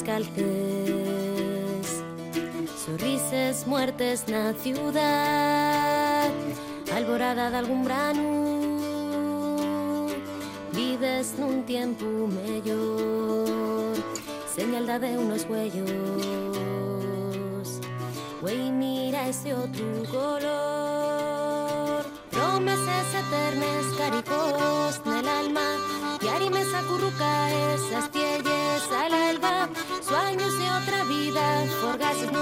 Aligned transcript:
Descalces. 0.00 1.86
Sorrises 2.84 3.66
muertes 3.66 4.26
na 4.28 4.54
ciudad 4.54 6.30
alborada 6.94 7.50
de 7.50 7.56
algún 7.56 7.84
brano. 7.84 8.30
Vives 10.72 11.34
nun 11.38 11.64
tiempo 11.64 12.06
mellor 12.26 13.96
señal 14.48 14.86
da 14.86 14.98
de 14.98 15.18
unos 15.18 15.44
huellos. 15.48 15.88
Güey, 18.40 18.72
mira 18.72 19.28
ese 19.28 19.54
otro 19.54 19.84
color. 20.10 22.04
Promesas 22.30 23.14
eternas, 23.22 23.84
caricos 23.98 24.98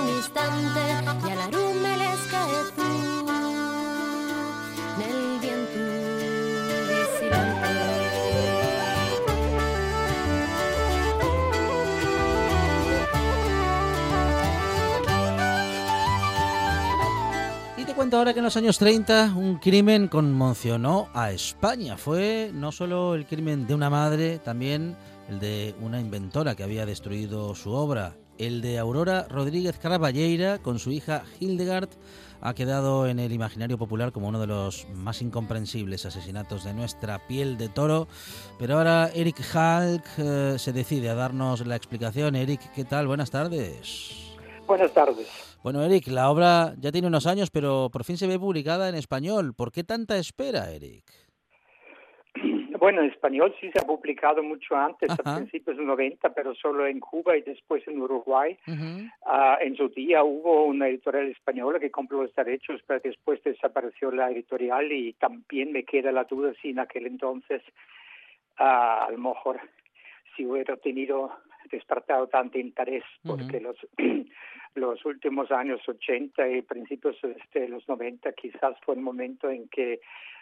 un 0.00 0.08
instante. 0.08 0.80
Y 1.26 1.30
a 1.30 1.34
la 1.34 1.46
les 1.96 2.20
cae 2.30 2.58
tú. 2.76 2.82
Viento 17.76 17.94
cuento 17.94 18.16
ahora 18.18 18.32
que 18.32 18.38
en 18.38 18.44
los 18.44 18.56
años 18.56 18.78
30 18.78 19.34
un 19.34 19.58
crimen 19.58 20.08
conmocionó 20.08 21.08
a 21.14 21.32
España. 21.32 21.96
Fue 21.96 22.50
no 22.54 22.70
solo 22.70 23.14
el 23.14 23.26
crimen 23.26 23.66
de 23.66 23.74
una 23.74 23.90
madre, 23.90 24.38
también 24.38 24.96
el 25.28 25.40
de 25.40 25.74
una 25.80 26.00
inventora 26.00 26.54
que 26.54 26.62
había 26.62 26.86
destruido 26.86 27.54
su 27.54 27.72
obra. 27.72 28.16
El 28.38 28.60
de 28.60 28.78
Aurora 28.78 29.26
Rodríguez 29.28 29.78
Caraballeira 29.78 30.58
con 30.58 30.78
su 30.78 30.90
hija 30.90 31.24
Hildegard 31.40 31.90
ha 32.40 32.54
quedado 32.54 33.08
en 33.08 33.18
el 33.18 33.32
imaginario 33.32 33.78
popular 33.78 34.12
como 34.12 34.28
uno 34.28 34.40
de 34.40 34.46
los 34.46 34.86
más 34.94 35.22
incomprensibles 35.22 36.06
asesinatos 36.06 36.64
de 36.64 36.72
nuestra 36.72 37.26
piel 37.26 37.58
de 37.58 37.68
toro. 37.68 38.06
Pero 38.58 38.78
ahora 38.78 39.10
Eric 39.12 39.40
Halk 39.54 40.04
eh, 40.18 40.54
se 40.56 40.72
decide 40.72 41.10
a 41.10 41.14
darnos 41.14 41.66
la 41.66 41.76
explicación. 41.76 42.36
Eric, 42.36 42.72
¿qué 42.74 42.84
tal? 42.84 43.08
Buenas 43.08 43.30
tardes. 43.30 44.36
Buenas 44.66 44.92
tardes. 44.92 45.26
Bueno, 45.62 45.82
Eric, 45.82 46.06
la 46.08 46.30
obra 46.30 46.74
ya 46.78 46.92
tiene 46.92 47.08
unos 47.08 47.26
años, 47.26 47.50
pero 47.50 47.90
por 47.90 48.04
fin 48.04 48.16
se 48.16 48.28
ve 48.28 48.38
publicada 48.38 48.88
en 48.88 48.94
español. 48.94 49.54
¿Por 49.54 49.72
qué 49.72 49.82
tanta 49.82 50.16
espera, 50.16 50.70
Eric? 50.70 51.27
Bueno, 52.78 53.02
en 53.02 53.10
español 53.10 53.54
sí 53.60 53.70
se 53.72 53.80
ha 53.80 53.86
publicado 53.86 54.42
mucho 54.42 54.76
antes, 54.76 55.10
Ajá. 55.10 55.34
a 55.34 55.36
principios 55.38 55.76
de 55.76 55.82
los 55.82 55.96
90, 55.96 56.32
pero 56.34 56.54
solo 56.54 56.86
en 56.86 57.00
Cuba 57.00 57.36
y 57.36 57.42
después 57.42 57.86
en 57.88 58.00
Uruguay. 58.00 58.56
Ah, 59.26 59.58
en 59.60 59.76
su 59.76 59.88
día 59.88 60.22
hubo 60.22 60.64
una 60.64 60.88
editorial 60.88 61.28
española 61.28 61.78
que 61.78 61.90
compró 61.90 62.22
los 62.22 62.34
derechos, 62.34 62.80
pero 62.86 63.00
después 63.00 63.42
desapareció 63.42 64.10
la 64.10 64.30
editorial 64.30 64.92
y 64.92 65.12
también 65.14 65.72
me 65.72 65.84
queda 65.84 66.12
la 66.12 66.24
duda 66.24 66.52
si 66.62 66.70
en 66.70 66.78
aquel 66.78 67.06
entonces 67.06 67.62
ah, 68.58 69.06
a 69.06 69.10
lo 69.10 69.18
mejor 69.18 69.60
si 70.36 70.46
hubiera 70.46 70.76
tenido 70.76 71.32
despertado 71.70 72.28
tanto 72.28 72.58
interés, 72.58 73.04
porque 73.24 73.60
los 73.60 73.76
los 74.74 75.04
últimos 75.04 75.50
años 75.50 75.80
80 75.86 76.48
y 76.48 76.62
principios 76.62 77.16
este, 77.24 77.60
de 77.60 77.68
los 77.68 77.88
90 77.88 78.32
quizás 78.32 78.76
fue 78.84 78.94
el 78.94 79.00
momento 79.00 79.50
en 79.50 79.68
que 79.68 80.00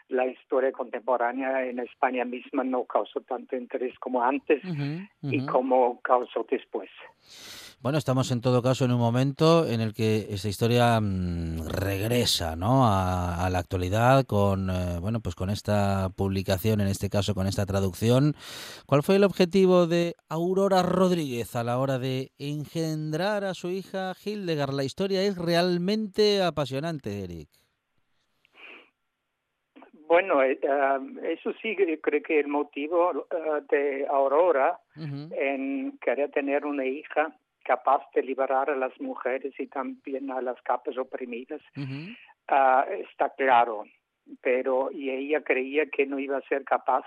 la 0.09 0.27
historia 0.27 0.73
contemporánea 0.73 1.67
en 1.67 1.81
España 1.81 2.25
misma 2.25 2.65
no 2.65 2.85
causó 2.85 3.21
tanto 3.23 3.57
interés 3.57 3.99
como 3.99 4.23
antes 4.23 4.63
y 5.23 5.45
como 5.47 6.01
causó 6.01 6.47
después. 6.49 6.89
Bueno, 7.81 7.99
estamos 7.99 8.31
en 8.31 8.41
todo 8.41 8.63
caso 8.63 8.85
en 8.85 8.93
un 8.93 8.99
momento 8.99 9.67
en 9.67 9.81
el 9.81 9.93
que 9.93 10.27
esta 10.31 10.49
historia 10.49 10.99
mm, 11.01 11.67
regresa, 11.69 12.57
¿no? 12.57 12.87
A, 12.87 13.45
a 13.45 13.51
la 13.51 13.59
actualidad 13.59 14.25
con, 14.25 14.71
eh, 14.71 14.99
bueno, 14.99 15.21
pues 15.21 15.35
con 15.35 15.51
esta 15.51 16.09
publicación, 16.17 16.81
en 16.81 16.89
este 16.89 17.11
caso 17.11 17.35
con 17.35 17.47
esta 17.47 17.67
traducción. 17.67 18.35
¿Cuál 18.87 19.03
fue 19.03 19.17
el 19.17 19.25
objetivo 19.25 19.87
de 19.87 20.17
Aurora 20.29 20.83
Rodríguez 20.83 21.55
a 21.55 21.65
la 21.65 21.79
hora 21.79 21.99
de 21.99 22.33
engendrar 22.39 23.45
a 23.45 23.55
su 23.55 23.69
hija 23.69 24.15
Hildegard? 24.25 24.73
La 24.73 24.85
historia 24.85 25.23
es 25.23 25.37
realmente 25.37 26.43
apasionante, 26.43 27.25
Eric. 27.25 27.51
Bueno, 30.07 30.43
eh, 30.43 30.59
ah, 30.69 31.01
eso 31.25 31.53
sí, 31.61 31.75
que 31.77 32.01
creo 32.01 32.23
que 32.23 32.41
el 32.41 32.49
motivo 32.49 33.27
ah, 33.31 33.61
de 33.69 34.07
Aurora 34.09 34.79
en 34.97 35.99
querer 35.99 36.31
tener 36.31 36.65
una 36.65 36.85
hija 36.85 37.37
capaz 37.65 38.03
de 38.15 38.23
liberar 38.23 38.71
a 38.71 38.77
las 38.77 38.99
mujeres 39.01 39.53
y 39.59 39.67
también 39.67 40.31
a 40.31 40.41
las 40.41 40.61
capas 40.63 40.97
oprimidas 40.97 41.61
ah, 42.49 42.87
está 42.89 43.31
claro, 43.31 43.85
pero 44.41 44.91
y 44.93 45.11
ella 45.11 45.43
creía 45.43 45.87
que 45.87 46.07
no 46.07 46.19
iba 46.19 46.39
a 46.39 46.49
ser 46.49 46.65
capaz 46.65 47.05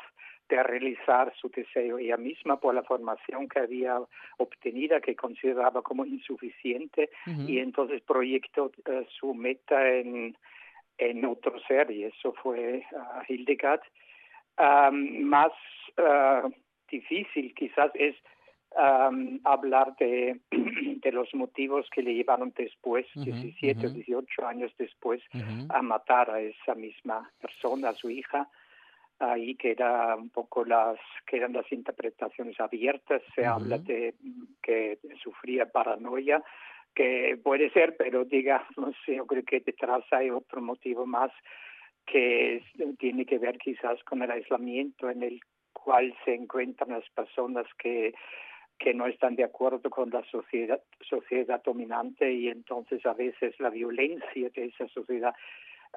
de 0.49 0.61
realizar 0.63 1.31
su 1.39 1.49
deseo. 1.49 1.99
Ella 1.99 2.17
misma 2.17 2.59
por 2.59 2.73
la 2.73 2.83
formación 2.83 3.47
que 3.47 3.59
había 3.59 3.99
obtenida 4.37 4.99
que 4.99 5.15
consideraba 5.15 5.81
como 5.83 6.05
insuficiente 6.05 7.09
y 7.47 7.59
entonces 7.59 8.01
proyectó 8.01 8.71
eh, 8.85 9.05
su 9.19 9.33
meta 9.33 9.87
en, 9.87 10.35
en 10.99 11.25
otro 11.25 11.59
ser 11.61 11.89
y 11.91 12.03
eso 12.03 12.33
fue 12.43 12.85
ah, 12.95 13.23
Hildegard. 13.27 13.81
Más 14.91 15.51
ah, 15.97 16.47
difícil 16.89 17.53
quizás 17.55 17.91
es 17.95 18.15
am, 18.75 19.39
hablar 19.45 19.95
de, 19.97 20.39
de 20.51 21.11
los 21.11 21.33
motivos 21.33 21.89
que 21.89 22.03
le 22.03 22.13
llevaron 22.13 22.53
después, 22.55 23.05
Ujú, 23.15 23.23
17 23.25 23.87
o 23.87 23.89
ujú. 23.89 23.99
18 23.99 24.45
años 24.45 24.71
después, 24.77 25.21
a 25.69 25.81
matar 25.81 26.29
a 26.29 26.41
esa 26.41 26.75
misma 26.75 27.31
persona, 27.41 27.89
a 27.89 27.93
su 27.95 28.09
hija. 28.09 28.47
Ahí 29.19 29.55
queda 29.55 30.15
un 30.15 30.29
poco 30.29 30.63
las 30.63 30.97
quedan 31.25 31.53
las 31.53 31.69
interpretaciones 31.71 32.59
abiertas. 32.59 33.21
Se 33.35 33.45
habla 33.45 33.77
de 33.79 34.15
que 34.61 34.97
sufría 35.21 35.65
paranoia, 35.71 36.41
que 36.95 37.39
puede 37.43 37.69
ser, 37.71 37.95
pero 37.97 38.25
diga, 38.25 38.67
no 38.77 38.91
sé, 39.05 39.15
yo 39.15 39.25
creo 39.25 39.43
que 39.43 39.59
detrás 39.59 40.03
hay 40.11 40.29
otro 40.29 40.61
motivo 40.61 41.05
más 41.05 41.31
que 42.05 42.63
tiene 42.97 43.25
que 43.25 43.37
ver 43.37 43.57
quizás 43.57 44.03
con 44.03 44.21
el 44.21 44.31
aislamiento 44.31 45.09
en 45.09 45.23
el 45.23 45.39
cual 45.73 46.15
se 46.25 46.33
encuentran 46.33 46.89
las 46.89 47.07
personas 47.11 47.65
que 47.77 48.13
que 48.79 48.93
no 48.93 49.07
están 49.07 49.35
de 49.35 49.43
acuerdo 49.43 49.89
con 49.89 50.09
la 50.09 50.23
sociedad 50.31 50.81
sociedad 51.01 51.61
dominante 51.63 52.31
y 52.31 52.47
entonces 52.47 53.05
a 53.05 53.13
veces 53.13 53.53
la 53.59 53.69
violencia 53.69 54.49
de 54.49 54.65
esa 54.65 54.87
sociedad 54.87 55.33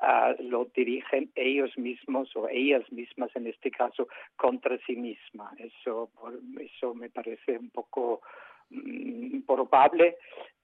ah, 0.00 0.34
lo 0.40 0.64
dirigen 0.74 1.30
ellos 1.36 1.78
mismos 1.78 2.34
o 2.34 2.48
ellas 2.48 2.82
mismas 2.90 3.30
en 3.36 3.46
este 3.46 3.70
caso 3.70 4.08
contra 4.36 4.76
sí 4.84 4.96
misma. 4.96 5.52
Eso 5.58 6.10
eso 6.60 6.94
me 6.94 7.08
parece 7.08 7.56
un 7.56 7.70
poco 7.70 8.20
mm, 8.70 9.42
probable 9.42 10.16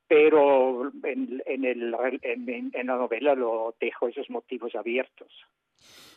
pero 0.09 0.91
en, 1.05 1.43
el, 1.65 1.95
en 2.25 2.87
la 2.87 2.97
novela 2.97 3.35
lo 3.35 3.75
dejo 3.81 4.09
esos 4.09 4.29
motivos 4.31 4.75
abiertos. 4.75 5.29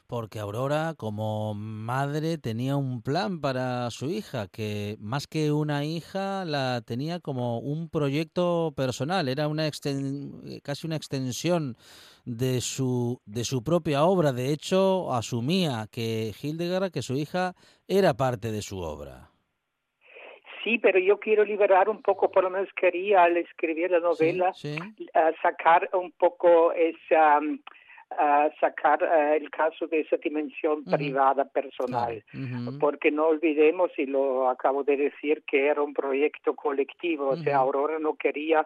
Porque 0.07 0.39
Aurora, 0.39 0.93
como 0.97 1.53
madre, 1.53 2.37
tenía 2.37 2.75
un 2.75 3.01
plan 3.01 3.39
para 3.39 3.89
su 3.91 4.09
hija, 4.09 4.47
que 4.47 4.97
más 4.99 5.25
que 5.25 5.53
una 5.53 5.85
hija, 5.85 6.43
la 6.43 6.81
tenía 6.85 7.21
como 7.21 7.59
un 7.59 7.87
proyecto 7.89 8.73
personal, 8.75 9.29
era 9.29 9.47
una 9.47 9.67
exten- 9.69 10.61
casi 10.63 10.85
una 10.85 10.97
extensión 10.97 11.77
de 12.25 12.59
su, 12.59 13.21
de 13.25 13.45
su 13.45 13.63
propia 13.63 14.03
obra. 14.03 14.33
De 14.33 14.51
hecho, 14.51 15.13
asumía 15.13 15.87
que 15.89 16.33
Hildegard, 16.41 16.91
que 16.91 17.01
su 17.03 17.13
hija, 17.15 17.53
era 17.87 18.13
parte 18.13 18.51
de 18.51 18.61
su 18.61 18.79
obra. 18.79 19.30
Sí, 20.63 20.77
pero 20.77 20.99
yo 20.99 21.19
quiero 21.19 21.43
liberar 21.43 21.89
un 21.89 22.01
poco, 22.01 22.29
por 22.29 22.43
lo 22.43 22.49
menos 22.49 22.69
quería 22.73 23.23
al 23.23 23.37
escribir 23.37 23.91
la 23.91 23.99
novela 23.99 24.53
sacar 25.41 25.89
un 25.93 26.11
poco 26.11 26.71
esa 26.73 27.39
sacar 28.59 29.01
el 29.35 29.49
caso 29.49 29.87
de 29.87 30.01
esa 30.01 30.17
dimensión 30.17 30.83
privada 30.83 31.45
personal, 31.45 32.23
porque 32.79 33.09
no 33.09 33.27
olvidemos, 33.27 33.91
y 33.97 34.05
lo 34.05 34.49
acabo 34.49 34.83
de 34.83 34.97
decir, 34.97 35.43
que 35.47 35.67
era 35.67 35.81
un 35.81 35.93
proyecto 35.93 36.53
colectivo, 36.53 37.29
o 37.29 37.37
sea, 37.37 37.57
Aurora 37.57 37.99
no 37.99 38.15
quería 38.15 38.65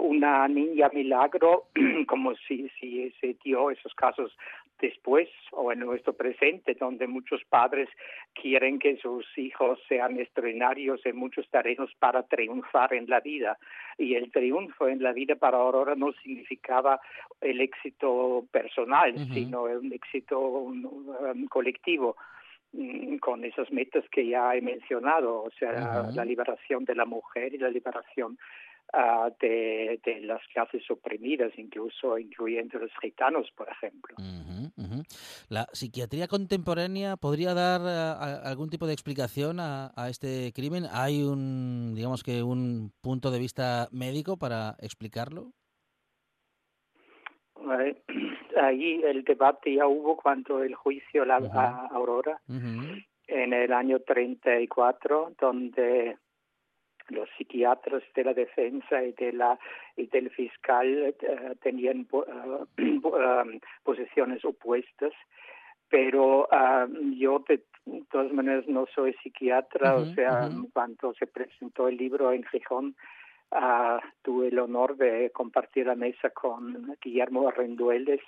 una 0.00 0.46
niña 0.48 0.90
milagro, 0.92 1.66
como 2.06 2.34
si, 2.48 2.68
si 2.80 3.10
se 3.20 3.36
dio 3.44 3.70
esos 3.70 3.94
casos 3.94 4.36
después 4.80 5.28
o 5.52 5.72
en 5.72 5.80
nuestro 5.80 6.12
presente, 6.12 6.74
donde 6.74 7.06
muchos 7.06 7.42
padres 7.44 7.88
quieren 8.34 8.78
que 8.78 8.96
sus 8.96 9.26
hijos 9.38 9.78
sean 9.88 10.18
extraordinarios 10.18 11.04
en 11.06 11.16
muchos 11.16 11.48
terrenos 11.48 11.90
para 11.98 12.22
triunfar 12.24 12.94
en 12.94 13.08
la 13.08 13.20
vida. 13.20 13.58
Y 13.98 14.14
el 14.14 14.30
triunfo 14.30 14.88
en 14.88 15.02
la 15.02 15.12
vida 15.12 15.36
para 15.36 15.58
Aurora 15.58 15.94
no 15.94 16.12
significaba 16.12 17.00
el 17.40 17.60
éxito 17.60 18.44
personal, 18.50 19.14
sino 19.32 19.64
un 19.64 19.92
éxito 19.92 20.72
colectivo 21.48 22.16
mm, 22.72 23.16
con 23.18 23.44
esas 23.44 23.70
metas 23.70 24.04
que 24.10 24.26
ya 24.26 24.54
he 24.54 24.60
mencionado, 24.60 25.42
o 25.42 25.50
sea, 25.58 26.10
la 26.12 26.24
liberación 26.24 26.84
de 26.84 26.94
la 26.94 27.04
mujer 27.04 27.54
y 27.54 27.58
la 27.58 27.68
liberación 27.68 28.38
de, 29.40 30.20
las 30.22 30.40
clases 30.52 30.88
oprimidas, 30.90 31.52
incluso 31.56 32.18
incluyendo 32.18 32.78
los 32.78 32.90
gitanos, 33.00 33.50
por 33.56 33.68
ejemplo. 33.68 34.14
¿La 35.48 35.66
psiquiatría 35.72 36.28
contemporánea 36.28 37.16
podría 37.16 37.54
dar 37.54 37.80
eh, 37.82 38.40
algún 38.44 38.70
tipo 38.70 38.86
de 38.86 38.92
explicación 38.92 39.58
a, 39.60 39.92
este 40.08 40.52
crimen? 40.54 40.84
¿Hay 40.92 41.22
un, 41.22 41.94
digamos 41.94 42.22
que, 42.22 42.42
un 42.42 42.92
punto 43.00 43.30
de 43.30 43.38
vista 43.38 43.88
médico 43.90 44.36
para 44.36 44.76
explicarlo? 44.80 45.52
Ahí 48.60 49.02
el 49.04 49.24
debate 49.24 49.74
ya 49.74 49.86
hubo 49.86 50.16
cuando 50.16 50.62
el 50.62 50.74
juicio 50.74 51.24
la, 51.24 51.36
a 51.36 51.86
Aurora 51.88 52.40
en 53.26 53.52
el 53.52 53.72
año 53.72 54.00
34, 54.00 55.34
donde 55.40 56.18
los 57.08 57.28
psiquiatras 57.36 58.02
de 58.14 58.24
la 58.24 58.34
defensa 58.34 59.02
y 59.02 59.12
de 59.12 59.32
la 59.32 59.58
y 59.96 60.06
del 60.06 60.30
fiscal 60.30 60.86
eh, 60.86 61.14
tenían 61.62 62.06
uh, 62.10 62.66
posiciones 63.84 64.44
opuestas. 64.44 65.12
Pero 65.90 66.48
yo 67.16 67.44
de 67.46 67.62
todas 68.10 68.32
maneras 68.32 68.66
no 68.66 68.86
soy 68.94 69.14
psiquiatra 69.22 69.94
o 69.94 70.06
sea 70.14 70.48
cuando 70.72 71.14
se 71.14 71.26
presentó 71.26 71.86
el 71.86 71.98
libro 71.98 72.32
en 72.32 72.42
Gijón 72.44 72.96
Uh, 73.50 74.00
tuve 74.22 74.48
el 74.48 74.58
honor 74.58 74.96
de 74.96 75.30
compartir 75.30 75.86
la 75.86 75.94
mesa 75.94 76.30
con 76.30 76.96
Guillermo 77.00 77.50
Rendueles 77.52 78.20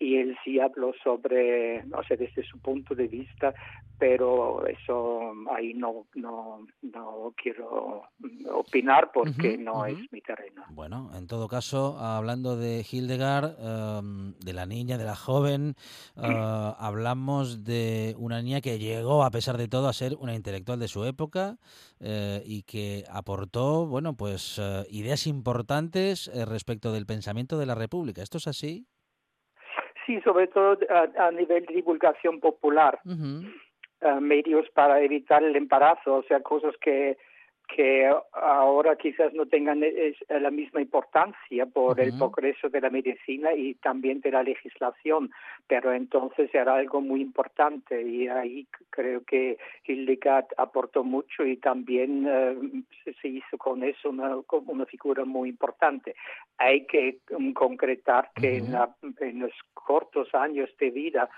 y 0.00 0.16
él 0.16 0.36
sí 0.44 0.58
habló 0.58 0.92
sobre, 1.04 1.84
o 1.92 2.02
sea, 2.02 2.16
desde 2.16 2.42
su 2.44 2.58
punto 2.58 2.94
de 2.94 3.06
vista, 3.08 3.54
pero 3.98 4.66
eso 4.66 5.32
ahí 5.54 5.74
no 5.74 6.06
no 6.14 6.66
no 6.82 7.34
quiero 7.36 8.04
opinar 8.52 9.10
porque 9.12 9.58
no 9.58 9.86
es 9.86 9.98
mi 10.12 10.20
terreno. 10.20 10.64
Bueno, 10.70 11.10
en 11.14 11.26
todo 11.26 11.48
caso, 11.48 11.98
hablando 11.98 12.56
de 12.56 12.86
Hildegard, 12.90 13.56
em, 13.58 14.34
de 14.38 14.52
la 14.52 14.66
niña, 14.66 14.98
de 14.98 15.04
la 15.04 15.16
joven, 15.16 15.74
eh, 16.16 16.74
hablamos 16.78 17.64
de 17.64 18.14
una 18.18 18.40
niña 18.40 18.60
que 18.60 18.78
llegó, 18.78 19.24
a 19.24 19.30
pesar 19.30 19.56
de 19.56 19.68
todo, 19.68 19.88
a 19.88 19.92
ser 19.92 20.16
una 20.20 20.34
intelectual 20.34 20.78
de 20.78 20.88
su 20.88 21.04
época 21.04 21.58
eh, 22.00 22.42
y 22.46 22.62
que 22.62 23.04
aportó, 23.10 23.86
bueno, 23.86 24.14
pues 24.14 24.37
eh, 24.58 24.84
ideas 24.90 25.26
importantes 25.26 26.28
eh, 26.28 26.44
respecto 26.46 26.92
del 26.92 27.06
pensamiento 27.06 27.58
de 27.58 27.66
la 27.66 27.74
República. 27.74 28.22
¿Esto 28.22 28.38
es 28.38 28.46
así? 28.46 28.86
Sí, 30.06 30.20
sobre 30.22 30.46
todo 30.46 30.78
a, 31.18 31.30
nivel 31.30 31.66
de 31.66 31.74
divulgación 31.74 32.40
popular. 32.40 32.98
Eh, 34.00 34.20
medios 34.20 34.68
para 34.70 35.02
evitar 35.02 35.42
el 35.42 35.56
embarazo, 35.56 36.16
o 36.16 36.22
sea, 36.22 36.40
cosas 36.40 36.74
que 36.80 37.18
que 37.68 38.10
ahora 38.32 38.96
quizás 38.96 39.32
no 39.34 39.46
tengan 39.46 39.84
la 40.28 40.50
misma 40.50 40.80
importancia 40.80 41.66
por 41.66 42.00
el 42.00 42.16
progreso 42.16 42.68
de 42.70 42.80
la 42.80 42.90
medicina 42.90 43.52
y 43.52 43.74
también 43.74 44.20
de 44.20 44.32
la 44.32 44.42
legislación, 44.42 45.30
pero 45.66 45.92
entonces 45.92 46.52
era 46.54 46.76
algo 46.76 47.00
muy 47.02 47.20
importante 47.20 48.02
y 48.02 48.26
ahí 48.26 48.66
creo 48.90 49.22
que 49.24 49.58
Hildegard 49.84 50.46
aportó 50.56 51.04
mucho 51.04 51.44
y 51.44 51.58
también 51.58 52.26
eh, 52.26 52.56
se 53.20 53.28
hizo 53.28 53.58
con 53.58 53.84
eso 53.84 54.08
una, 54.08 54.36
una 54.66 54.86
figura 54.86 55.24
muy 55.24 55.50
importante. 55.50 56.14
Hay 56.56 56.86
que 56.86 57.18
concretar 57.54 58.30
que 58.34 58.56
en, 58.56 58.74
en 59.20 59.40
los 59.40 59.52
cortos 59.74 60.34
años 60.34 60.70
de 60.78 60.90
vida, 60.90 61.28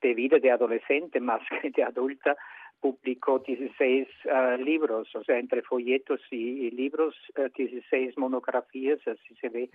de 0.00 0.14
vida 0.14 0.38
de 0.38 0.50
adolescente 0.50 1.20
más 1.20 1.40
que 1.62 1.70
de 1.70 1.84
adulta, 1.84 2.36
publicó 2.80 3.40
16 3.40 4.08
ah, 4.32 4.56
libros, 4.58 5.14
o 5.14 5.24
sea, 5.24 5.38
entre 5.38 5.62
folletos 5.62 6.20
y, 6.30 6.70
libros, 6.70 7.14
16 7.56 7.92
eh, 7.92 8.12
monografías, 8.16 8.98
así 9.06 9.34
se 9.40 9.48
ve 9.48 9.70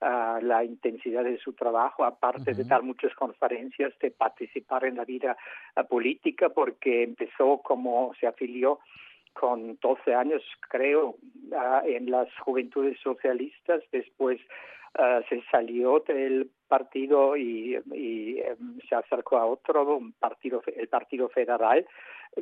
ah, 0.00 0.38
la 0.42 0.64
intensidad 0.64 1.24
de 1.24 1.38
su 1.38 1.52
trabajo, 1.52 2.04
aparte 2.04 2.54
de 2.54 2.64
dar 2.64 2.82
muchas 2.82 3.14
conferencias, 3.14 3.92
de 4.00 4.10
participar 4.10 4.84
en 4.84 4.96
la 4.96 5.04
vida 5.04 5.36
ah, 5.76 5.84
política, 5.84 6.48
porque 6.48 7.02
empezó 7.02 7.58
como 7.58 8.12
se 8.20 8.26
afilió 8.26 8.80
con 9.32 9.78
12 9.80 10.14
años, 10.14 10.42
creo, 10.68 11.16
en 11.84 12.10
las 12.10 12.28
juventudes 12.40 12.98
socialistas, 13.00 13.82
después 13.92 14.40
se 15.28 15.42
salió 15.52 16.02
del 16.08 16.50
partido 16.68 17.36
y, 17.36 17.74
em, 17.74 18.78
se 18.88 18.94
acercó 18.94 19.38
a 19.38 19.46
otro, 19.46 19.96
un 19.96 20.12
partido, 20.12 20.62
el 20.76 20.88
Partido 20.88 21.28
Federal, 21.28 21.86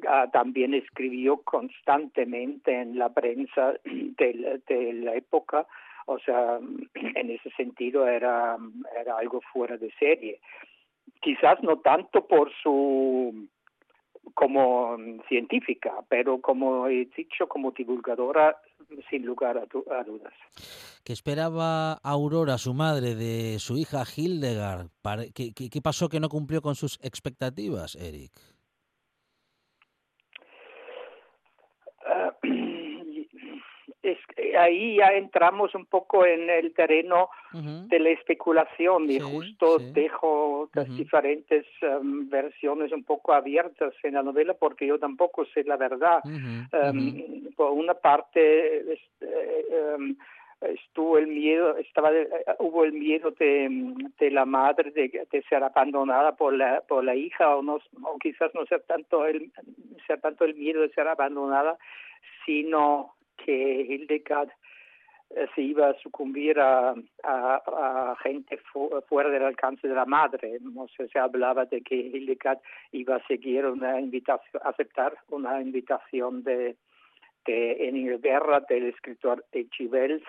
Ah, 0.09 0.29
también 0.31 0.75
escribió 0.75 1.39
constantemente 1.43 2.81
en 2.81 2.99
la 2.99 3.09
prensa 3.13 3.75
de, 3.85 4.93
la 4.95 5.15
época, 5.15 5.67
o 6.07 6.19
sea, 6.19 6.59
en 6.95 7.31
ese 7.31 7.51
sentido 7.51 8.07
era, 8.07 8.57
era 9.01 9.19
algo 9.19 9.41
fuera 9.53 9.77
de 9.77 9.91
serie. 9.99 10.41
Quizás 11.21 11.63
no 11.63 11.79
tanto 11.79 12.27
por 12.27 12.53
su 12.63 13.49
como 14.35 14.97
científica, 15.29 15.93
pero 16.09 16.41
como 16.41 16.87
he 16.89 17.09
dicho, 17.17 17.47
como 17.49 17.71
divulgadora, 17.71 18.57
sin 19.11 19.25
lugar 19.25 19.59
a, 19.59 20.05
dudas. 20.05 20.33
¿Qué 21.05 21.13
esperaba 21.13 21.95
Aurora, 21.95 22.59
su 22.59 22.75
madre, 22.75 23.15
de 23.15 23.59
su 23.59 23.77
hija 23.77 24.05
Hildegard? 24.05 24.89
¿Qué, 25.35 25.53
qué 25.53 25.83
pasó 25.83 26.09
que 26.09 26.21
no 26.21 26.29
cumplió 26.29 26.61
con 26.63 26.75
sus 26.75 26.99
expectativas, 27.03 27.97
Eric? 27.97 28.33
es, 34.07 34.19
ahí 34.59 34.97
ya 34.97 35.13
entramos 35.13 35.75
un 35.75 35.87
poco 35.87 36.25
en 36.25 36.49
el 36.49 36.73
terreno 36.75 37.29
de 37.53 37.99
la 37.99 38.11
especulación 38.11 39.11
y 39.11 39.19
justo 39.19 39.79
dejo 39.79 40.69
las 40.75 40.95
diferentes 40.95 41.65
um, 41.83 42.29
versiones 42.29 42.93
un 42.93 43.03
poco 43.03 43.33
abiertas 43.33 43.95
en 44.03 44.15
la 44.15 44.23
novela 44.23 44.55
porque 44.55 44.87
yo 44.87 44.99
tampoco 44.99 45.45
sé 45.47 45.65
la 45.65 45.77
verdad. 45.77 46.21
Um, 46.25 47.51
por 47.57 47.73
una 47.73 47.95
parte, 47.95 48.93
este, 48.93 49.27
um, 49.97 50.17
estuvo 50.61 51.19
el 51.19 51.27
miedo, 51.29 51.77
estaba 51.77 52.11
hubo 52.59 52.85
el 52.85 52.93
miedo 52.93 53.31
de, 53.33 53.69
de 54.19 54.31
la 54.31 54.45
madre 54.45 54.91
de, 54.91 55.27
de, 55.31 55.43
ser 55.49 55.63
abandonada 55.65 56.37
por 56.37 56.53
la 56.53 56.81
por 56.83 57.05
la 57.05 57.15
hija 57.15 57.57
o 57.57 57.63
no 57.63 57.79
o 58.03 58.19
quizás 58.19 58.55
no 58.55 58.65
ser 58.67 58.83
tanto 58.83 59.27
el 59.27 59.51
ser 60.07 60.21
tanto 60.21 60.45
el 60.45 60.55
miedo 60.55 60.83
de 60.83 60.91
ser 60.91 61.09
abandonada, 61.09 61.79
sino 62.45 63.16
que 63.37 63.81
Hildegard 63.83 64.51
eh, 65.31 65.47
se 65.55 65.63
iba 65.63 65.89
a 65.89 65.99
sucumbir 65.99 66.59
a, 66.61 66.95
a, 67.25 68.17
gente 68.23 68.59
fuera 69.09 69.29
del 69.31 69.43
alcance 69.43 69.89
de 69.89 69.95
la 69.95 70.05
madre. 70.05 70.59
No 70.61 70.87
sé, 70.89 71.09
se 71.09 71.19
hablaba 71.19 71.65
de 71.65 71.81
que 71.83 71.95
Hildegard 71.95 72.61
iba 72.93 73.17
a 73.17 73.27
seguir 73.27 73.67
una 73.67 74.01
invitación, 74.01 74.63
aceptar 74.65 75.17
una 75.29 75.61
invitación 75.61 76.43
de, 76.43 76.77
de 77.47 77.89
en 77.89 77.97
Inglaterra 77.97 78.63
del 78.69 78.87
escritor 78.87 79.45
H. 79.53 79.87
Wells. 79.87 80.25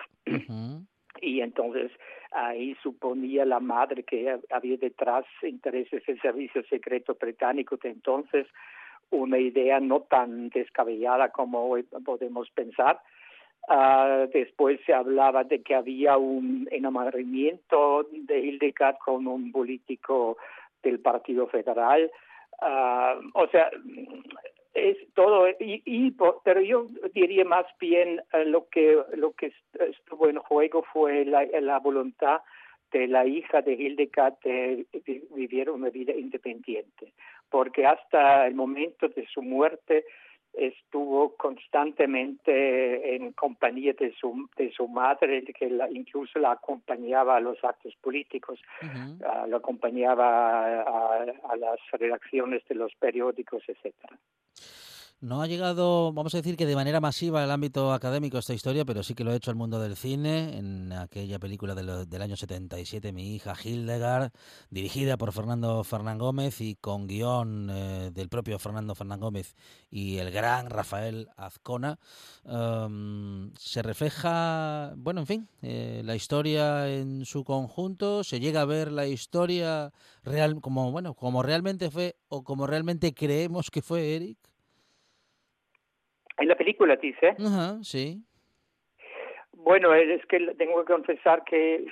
Y 1.20 1.40
entonces 1.40 1.90
ahí 2.30 2.76
suponía 2.82 3.44
la 3.44 3.60
madre 3.60 4.04
que 4.04 4.38
había 4.50 4.76
detrás 4.76 5.24
intereses 5.42 6.04
del 6.06 6.20
servicio 6.20 6.62
secreto 6.64 7.16
británico 7.20 7.76
de 7.76 7.90
entonces 7.90 8.46
una 9.10 9.38
idea 9.38 9.80
no 9.80 10.00
tan 10.02 10.50
descabellada 10.50 11.30
como 11.30 11.68
hoy 11.68 11.84
podemos 12.04 12.50
pensar. 12.50 13.00
Uh, 13.68 14.28
después 14.32 14.80
se 14.86 14.94
hablaba 14.94 15.44
de 15.44 15.62
que 15.62 15.74
había 15.74 16.16
un 16.16 16.66
enamoramiento 16.70 18.06
de 18.10 18.40
Hildegard 18.40 18.96
con 19.04 19.26
un 19.26 19.52
político 19.52 20.38
del 20.82 21.00
Partido 21.00 21.46
Federal. 21.48 22.10
Uh, 22.62 23.28
o 23.34 23.46
sea, 23.48 23.70
es 24.74 24.96
todo 25.14 25.48
y, 25.48 25.82
y 25.84 26.14
pero 26.44 26.60
yo 26.60 26.86
diría 27.12 27.44
más 27.44 27.66
bien 27.80 28.22
eh, 28.32 28.44
lo 28.44 28.68
que 28.68 28.98
lo 29.16 29.32
que 29.32 29.52
estuvo 29.72 30.28
en 30.28 30.38
juego 30.38 30.84
fue 30.92 31.24
la, 31.24 31.44
la 31.60 31.78
voluntad 31.78 32.40
de 32.92 33.06
la 33.06 33.26
hija 33.26 33.60
de 33.60 33.74
Hildegard 33.74 34.34
de, 34.44 34.86
vivir 35.34 35.68
una 35.68 35.90
vida 35.90 36.14
independiente, 36.14 37.12
porque 37.50 37.86
hasta 37.86 38.46
el 38.46 38.54
momento 38.54 39.08
de 39.08 39.26
su 39.26 39.42
muerte 39.42 40.04
estuvo 40.52 41.36
constantemente 41.36 43.14
en 43.14 43.32
compañía 43.32 43.92
de 43.92 44.12
su, 44.14 44.48
de 44.56 44.72
su 44.72 44.88
madre, 44.88 45.44
que 45.44 45.70
la, 45.70 45.88
incluso 45.90 46.38
la 46.38 46.52
acompañaba 46.52 47.36
a 47.36 47.40
los 47.40 47.62
actos 47.62 47.94
políticos, 47.96 48.60
uh 48.82 49.46
la 49.48 49.56
acompañaba 49.56 50.82
a, 50.82 51.22
a, 51.48 51.56
las 51.56 51.78
redacciones 51.92 52.62
de 52.68 52.74
los 52.74 52.94
periódicos, 52.96 53.62
etcétera. 53.66 54.18
No 55.20 55.42
ha 55.42 55.48
llegado, 55.48 56.12
vamos 56.12 56.32
a 56.34 56.36
decir 56.36 56.56
que 56.56 56.64
de 56.64 56.76
manera 56.76 57.00
masiva 57.00 57.42
al 57.42 57.50
ámbito 57.50 57.92
académico 57.92 58.38
esta 58.38 58.54
historia, 58.54 58.84
pero 58.84 59.02
sí 59.02 59.16
que 59.16 59.24
lo 59.24 59.32
ha 59.32 59.34
hecho 59.34 59.50
al 59.50 59.56
mundo 59.56 59.80
del 59.80 59.96
cine 59.96 60.56
en 60.56 60.92
aquella 60.92 61.40
película 61.40 61.74
del 61.74 62.22
año 62.22 62.36
77, 62.36 63.12
Mi 63.12 63.34
hija 63.34 63.56
Hildegard, 63.60 64.30
dirigida 64.70 65.16
por 65.16 65.32
Fernando 65.32 65.82
Fernán 65.82 66.18
Gómez 66.18 66.60
y 66.60 66.76
con 66.76 67.08
guion 67.08 67.68
eh, 67.68 68.10
del 68.14 68.28
propio 68.28 68.60
Fernando 68.60 68.94
Fernán 68.94 69.18
Gómez 69.18 69.56
y 69.90 70.18
el 70.18 70.30
gran 70.30 70.70
Rafael 70.70 71.28
Azcona. 71.36 71.98
Um, 72.44 73.52
se 73.58 73.82
refleja, 73.82 74.92
bueno, 74.96 75.22
en 75.22 75.26
fin, 75.26 75.48
eh, 75.62 76.00
la 76.04 76.14
historia 76.14 76.88
en 76.94 77.24
su 77.24 77.42
conjunto, 77.42 78.22
se 78.22 78.38
llega 78.38 78.60
a 78.60 78.66
ver 78.66 78.92
la 78.92 79.08
historia 79.08 79.92
real 80.22 80.60
como, 80.60 80.92
bueno, 80.92 81.14
como 81.14 81.42
realmente 81.42 81.90
fue 81.90 82.16
o 82.28 82.44
como 82.44 82.68
realmente 82.68 83.12
creemos 83.14 83.72
que 83.72 83.82
fue 83.82 84.14
Eric. 84.14 84.47
En 86.38 86.48
la 86.48 86.56
película, 86.56 86.96
dice. 86.96 87.34
Ajá, 87.38 87.78
sí. 87.82 88.22
Bueno, 89.52 89.92
es 89.92 90.24
que 90.26 90.38
tengo 90.56 90.84
que 90.84 90.92
confesar 90.92 91.42
que 91.44 91.84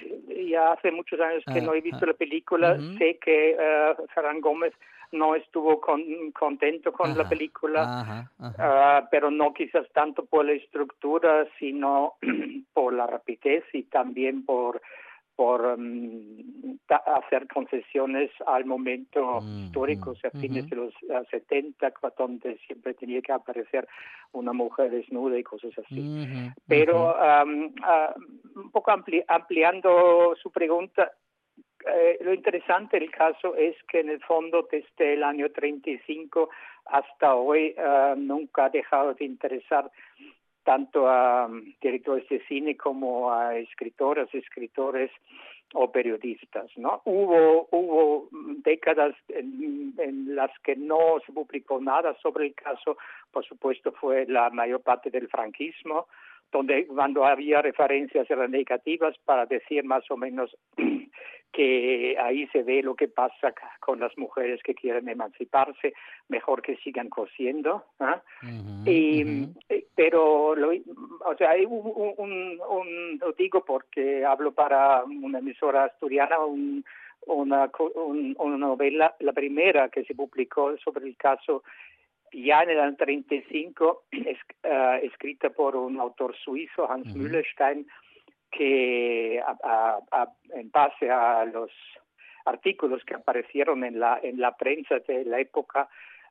ya 0.48 0.72
hace 0.72 0.92
muchos 0.92 1.20
años 1.20 1.42
que 1.52 1.60
no 1.60 1.74
he 1.74 1.80
visto 1.80 2.04
ah, 2.04 2.06
la 2.06 2.14
película. 2.14 2.78
Sé 2.96 3.18
que 3.18 3.56
uh, 3.56 4.06
Ferran 4.14 4.40
Gómez 4.40 4.72
no 5.12 5.34
estuvo 5.34 5.80
con, 5.80 6.02
contento 6.32 6.92
con 6.92 7.16
la 7.18 7.28
película, 7.28 8.30
uh, 8.38 9.06
pero 9.10 9.30
no 9.30 9.52
quizás 9.52 9.86
tanto 9.92 10.24
por 10.24 10.44
la 10.44 10.52
estructura, 10.52 11.46
sino 11.58 12.14
por 12.72 12.94
la 12.94 13.06
rapidez 13.06 13.64
y 13.72 13.82
también 13.84 14.44
por 14.44 14.80
por 15.36 15.60
um, 15.60 16.78
hacer 16.88 17.46
concesiones 17.48 18.30
al 18.46 18.64
momento 18.64 19.40
mm, 19.42 19.64
histórico, 19.66 20.12
mm, 20.12 20.26
a 20.26 20.30
fines 20.40 20.70
de 20.70 20.76
los 20.76 20.94
70, 21.30 21.92
donde 22.16 22.56
siempre 22.66 22.94
tenía 22.94 23.20
que 23.20 23.32
aparecer 23.32 23.86
una 24.32 24.54
mujer 24.54 24.90
desnuda 24.90 25.38
y 25.38 25.42
cosas 25.42 25.72
así. 25.78 26.50
Pero 26.66 27.14
um, 27.14 27.66
uh, 27.66 28.60
un 28.60 28.70
poco 28.70 28.90
ampliando 28.90 30.34
su 30.42 30.50
pregunta, 30.50 31.12
eh, 31.86 32.18
lo 32.22 32.32
interesante 32.32 32.98
del 32.98 33.10
caso 33.10 33.54
es 33.54 33.76
que 33.88 34.00
en 34.00 34.08
el 34.08 34.20
fondo 34.20 34.66
desde 34.70 35.14
el 35.14 35.22
año 35.22 35.50
35 35.52 36.48
hasta 36.86 37.34
hoy 37.34 37.76
uh, 37.78 38.16
nunca 38.16 38.64
ha 38.64 38.70
dejado 38.70 39.14
de 39.14 39.24
interesar 39.24 39.90
tanto 40.66 41.08
a 41.08 41.48
directores 41.80 42.28
de 42.28 42.44
cine 42.46 42.76
como 42.76 43.32
a 43.32 43.56
escritoras, 43.56 44.28
escritores 44.34 45.12
o 45.74 45.92
periodistas, 45.92 46.66
¿no? 46.76 47.02
Hubo 47.04 47.68
hubo 47.70 48.28
décadas 48.64 49.14
en, 49.28 49.94
en, 49.98 50.34
las 50.34 50.50
que 50.64 50.74
no 50.74 51.20
se 51.24 51.32
publicó 51.32 51.80
nada 51.80 52.16
sobre 52.20 52.46
el 52.46 52.54
caso, 52.54 52.98
por 53.30 53.44
supuesto 53.44 53.92
fue 53.92 54.26
la 54.26 54.50
mayor 54.50 54.80
parte 54.80 55.08
del 55.08 55.28
franquismo, 55.28 56.08
donde 56.52 56.86
cuando 56.86 57.24
había 57.24 57.62
referencias 57.62 58.30
eran 58.30 58.50
negativas 58.50 59.16
para 59.24 59.46
decir 59.46 59.84
más 59.84 60.10
o 60.10 60.16
menos 60.16 60.56
que 61.52 62.16
ahí 62.20 62.46
se 62.48 62.62
ve 62.62 62.82
lo 62.82 62.94
que 62.94 63.08
pasa 63.08 63.54
con 63.80 64.00
las 64.00 64.16
mujeres 64.18 64.62
que 64.62 64.74
quieren 64.74 65.08
emanciparse, 65.08 65.94
mejor 66.28 66.60
que 66.60 66.76
sigan 66.76 67.08
cosiendo. 67.08 67.84
¿ah? 67.98 68.22
y, 68.84 69.48
eh, 69.68 69.86
Pero, 69.94 70.54
lo, 70.54 70.70
o 70.70 71.36
sea, 71.38 71.50
hay 71.50 71.64
un, 71.64 72.14
un, 72.18 73.18
lo 73.18 73.32
digo 73.32 73.64
porque 73.64 74.24
hablo 74.24 74.52
para 74.52 75.04
una 75.04 75.38
emisora 75.38 75.84
asturiana, 75.84 76.38
un, 76.40 76.84
una, 77.26 77.70
una 78.38 78.58
novela, 78.58 79.16
la 79.20 79.32
primera 79.32 79.88
que 79.88 80.04
se 80.04 80.14
publicó 80.14 80.76
sobre 80.78 81.06
el 81.06 81.16
caso 81.16 81.62
ya 82.32 82.62
en 82.62 82.70
el 82.70 82.80
año 82.80 82.96
35, 82.96 84.04
es, 84.10 84.38
uh, 84.64 85.04
escrita 85.04 85.50
por 85.50 85.76
un 85.76 85.98
autor 85.98 86.36
suizo, 86.36 86.90
Hans 86.90 87.14
uh 87.14 87.18
Mühlestein, 87.18 87.86
que 88.50 89.40
a, 89.44 89.98
a, 90.10 90.32
en 90.54 90.70
base 90.70 91.10
a 91.10 91.44
los 91.44 91.70
artículos 92.44 93.04
que 93.04 93.14
aparecieron 93.14 93.84
en 93.84 93.98
la, 93.98 94.20
en 94.22 94.40
la 94.40 94.56
prensa 94.56 94.98
de 95.00 95.24
la 95.24 95.40
época, 95.40 95.88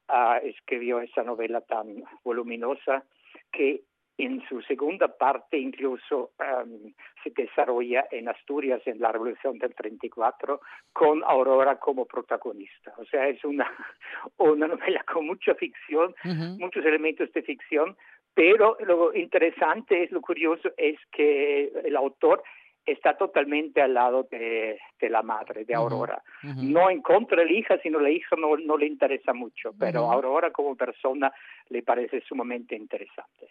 uh, 0.10 0.46
escribió 0.46 1.00
esa 1.02 1.24
novela 1.24 1.62
tan 1.62 2.04
voluminosa 2.24 3.04
que 3.52 3.82
en 4.18 4.42
su 4.48 4.62
segunda 4.62 5.08
parte 5.08 5.58
incluso 5.58 6.32
um, 6.40 6.94
se 7.24 7.32
desarrolla 7.32 8.06
en 8.12 8.30
Asturias 8.30 8.82
en 8.86 9.00
la 9.00 9.12
Revolución 9.12 9.58
del 9.58 9.76
34 9.76 10.62
con 10.94 11.24
Aurora 11.24 11.78
como 11.78 12.06
protagonista. 12.06 12.94
O 12.98 13.06
sea, 13.06 13.28
es 13.28 13.44
una, 13.44 13.70
una 14.38 14.68
novela 14.68 15.04
con 15.04 15.26
mucha 15.26 15.54
ficción, 15.56 16.16
muchos 16.60 16.86
elementos 16.86 17.32
de 17.34 17.42
ficción, 17.42 17.98
pero 18.34 18.78
lo 18.82 19.14
interesante 19.14 20.04
es, 20.04 20.12
lo 20.12 20.22
curioso 20.22 20.70
es 20.78 20.98
que 21.12 21.72
el 21.84 21.96
autor 21.96 22.44
está 22.86 23.18
totalmente 23.18 23.82
al 23.82 23.96
lado 23.96 24.28
de, 24.30 24.78
de 25.00 25.10
la 25.10 25.24
madre, 25.24 25.66
de 25.66 25.74
Aurora. 25.74 26.22
No 26.44 26.90
en 26.90 27.02
contra 27.02 27.42
de 27.42 27.46
la 27.46 27.52
hija, 27.52 27.80
sino 27.82 28.00
la 28.00 28.12
hija 28.12 28.36
no, 28.38 28.56
no 28.58 28.78
le 28.78 28.86
interesa 28.86 29.34
mucho, 29.34 29.74
pero 29.78 30.12
Aurora 30.12 30.52
como 30.52 30.76
persona 30.76 31.34
le 31.70 31.82
parece 31.82 32.22
sumamente 32.22 32.76
interesante. 32.76 33.50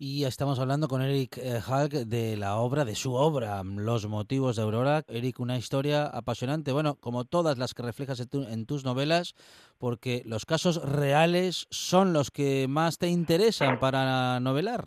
Y 0.00 0.24
estamos 0.26 0.60
hablando 0.60 0.86
con 0.86 1.02
Eric 1.02 1.38
eh, 1.38 1.58
Hulk 1.58 2.06
de 2.06 2.36
la 2.36 2.58
obra, 2.58 2.84
de 2.84 2.94
su 2.94 3.14
obra, 3.14 3.64
Los 3.64 4.06
motivos 4.06 4.54
de 4.54 4.62
Aurora. 4.62 5.02
Eric, 5.08 5.40
una 5.40 5.56
historia 5.56 6.06
apasionante, 6.06 6.70
bueno, 6.70 6.94
como 7.00 7.24
todas 7.24 7.58
las 7.58 7.74
que 7.74 7.82
reflejas 7.82 8.24
en, 8.32 8.64
tus 8.64 8.84
novelas, 8.84 9.34
porque 9.76 10.22
los 10.24 10.46
casos 10.46 10.88
reales 10.88 11.66
son 11.70 12.12
los 12.12 12.30
que 12.30 12.66
más 12.68 12.98
te 12.98 13.08
interesan 13.08 13.80
para 13.80 14.38
novelar. 14.38 14.84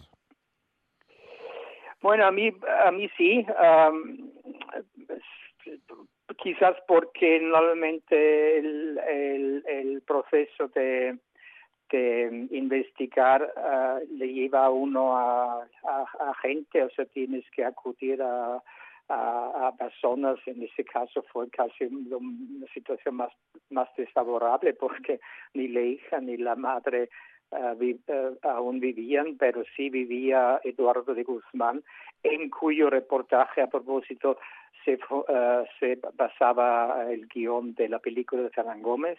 Bueno, 2.02 2.26
a 2.26 2.32
mí, 2.32 2.50
a 2.86 2.92
mí 2.92 3.10
sí. 3.18 3.46
quizás 6.42 6.78
porque 6.88 7.38
normalmente 7.42 8.60
el 8.60 10.02
proceso 10.08 10.70
de 10.70 11.18
que 11.92 12.48
investigar 12.52 13.44
uh, 13.44 14.18
le 14.18 14.34
lleva 14.34 14.66
a 14.66 14.70
uno 14.70 15.18
a, 15.18 15.68
gente, 16.42 16.82
o 16.84 16.90
sea, 16.92 17.06
tienes 17.06 17.44
que 17.52 17.66
acudir 17.66 18.22
a, 18.24 18.62
personas, 19.78 20.38
en 20.46 20.64
ese 20.64 20.86
caso 20.86 21.22
fue 21.34 21.50
casi 21.50 21.84
una 21.84 22.68
situación 22.74 23.16
más, 23.16 23.34
más 23.70 23.90
desfavorable 23.98 24.74
porque 24.74 25.20
ni 25.54 25.68
la 25.68 25.82
hija 25.82 26.22
ni 26.22 26.38
la 26.38 26.56
madre 26.56 27.10
uh, 27.52 28.48
aún 28.48 28.80
vivían, 28.80 29.36
pero 29.38 29.64
sí 29.76 29.90
vivía 29.90 30.62
Eduardo 30.64 31.14
de 31.14 31.24
Guzmán, 31.24 31.84
en 32.24 32.50
cuyo 32.50 32.90
reportaje 32.90 33.62
a 33.62 33.68
propósito 33.68 34.38
se, 34.86 34.98
se 35.80 36.00
basaba 36.14 37.12
el 37.12 37.28
guion 37.28 37.74
de 37.74 37.90
la 37.90 38.00
película 38.00 38.44
de 38.44 38.50
Fernán 38.50 38.82
Gómez 38.82 39.18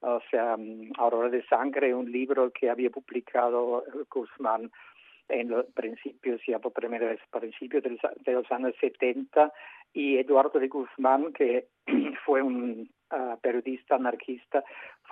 o 0.00 0.20
sea, 0.30 0.56
Aurora 0.98 1.28
de 1.28 1.44
Sangre, 1.46 1.94
un 1.94 2.10
libro 2.10 2.50
que 2.50 2.70
había 2.70 2.90
publicado 2.90 3.84
Guzmán 4.10 4.70
en 5.28 5.48
los 5.48 5.66
principios, 5.66 6.40
ya 6.46 6.58
por 6.58 6.72
primera 6.72 7.06
vez, 7.06 7.20
principios 7.30 7.82
de 7.82 8.32
los, 8.32 8.50
años 8.50 8.74
70, 8.80 9.52
y 9.92 10.18
Eduardo 10.18 10.58
de 10.58 10.68
Guzmán, 10.68 11.32
que 11.32 11.68
fue 12.24 12.42
un 12.42 12.90
uh, 13.12 13.38
periodista 13.40 13.96
anarquista, 13.96 14.64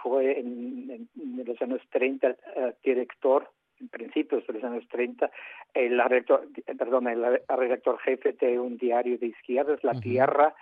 fue 0.02 0.40
en, 0.40 1.08
en, 1.16 1.44
los 1.44 1.60
años 1.62 1.80
30 1.90 2.28
uh, 2.28 2.72
director 2.82 3.48
en 3.80 3.88
principios 3.88 4.46
de 4.46 4.52
los 4.54 4.64
años 4.64 4.84
30, 4.88 5.30
el 5.74 5.98
redactor, 5.98 6.48
perdón, 6.76 7.08
el 7.08 7.40
redactor 7.48 7.98
jefe 8.00 8.32
de 8.32 8.58
un 8.58 8.76
diario 8.76 9.18
de 9.18 9.26
izquierdas, 9.26 9.82
La 9.84 9.98
Tierra, 10.00 10.54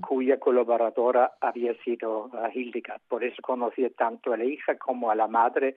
cuya 0.00 0.38
colaboradora 0.38 1.32
había 1.40 1.74
sido 1.82 2.30
Hildegard. 2.52 3.00
Por 3.08 3.24
eso 3.24 3.40
conocía 3.42 3.90
tanto 3.90 4.32
a 4.32 4.36
la 4.36 4.44
hija 4.44 4.76
como 4.76 5.10
a 5.10 5.14
la 5.14 5.26
madre 5.26 5.76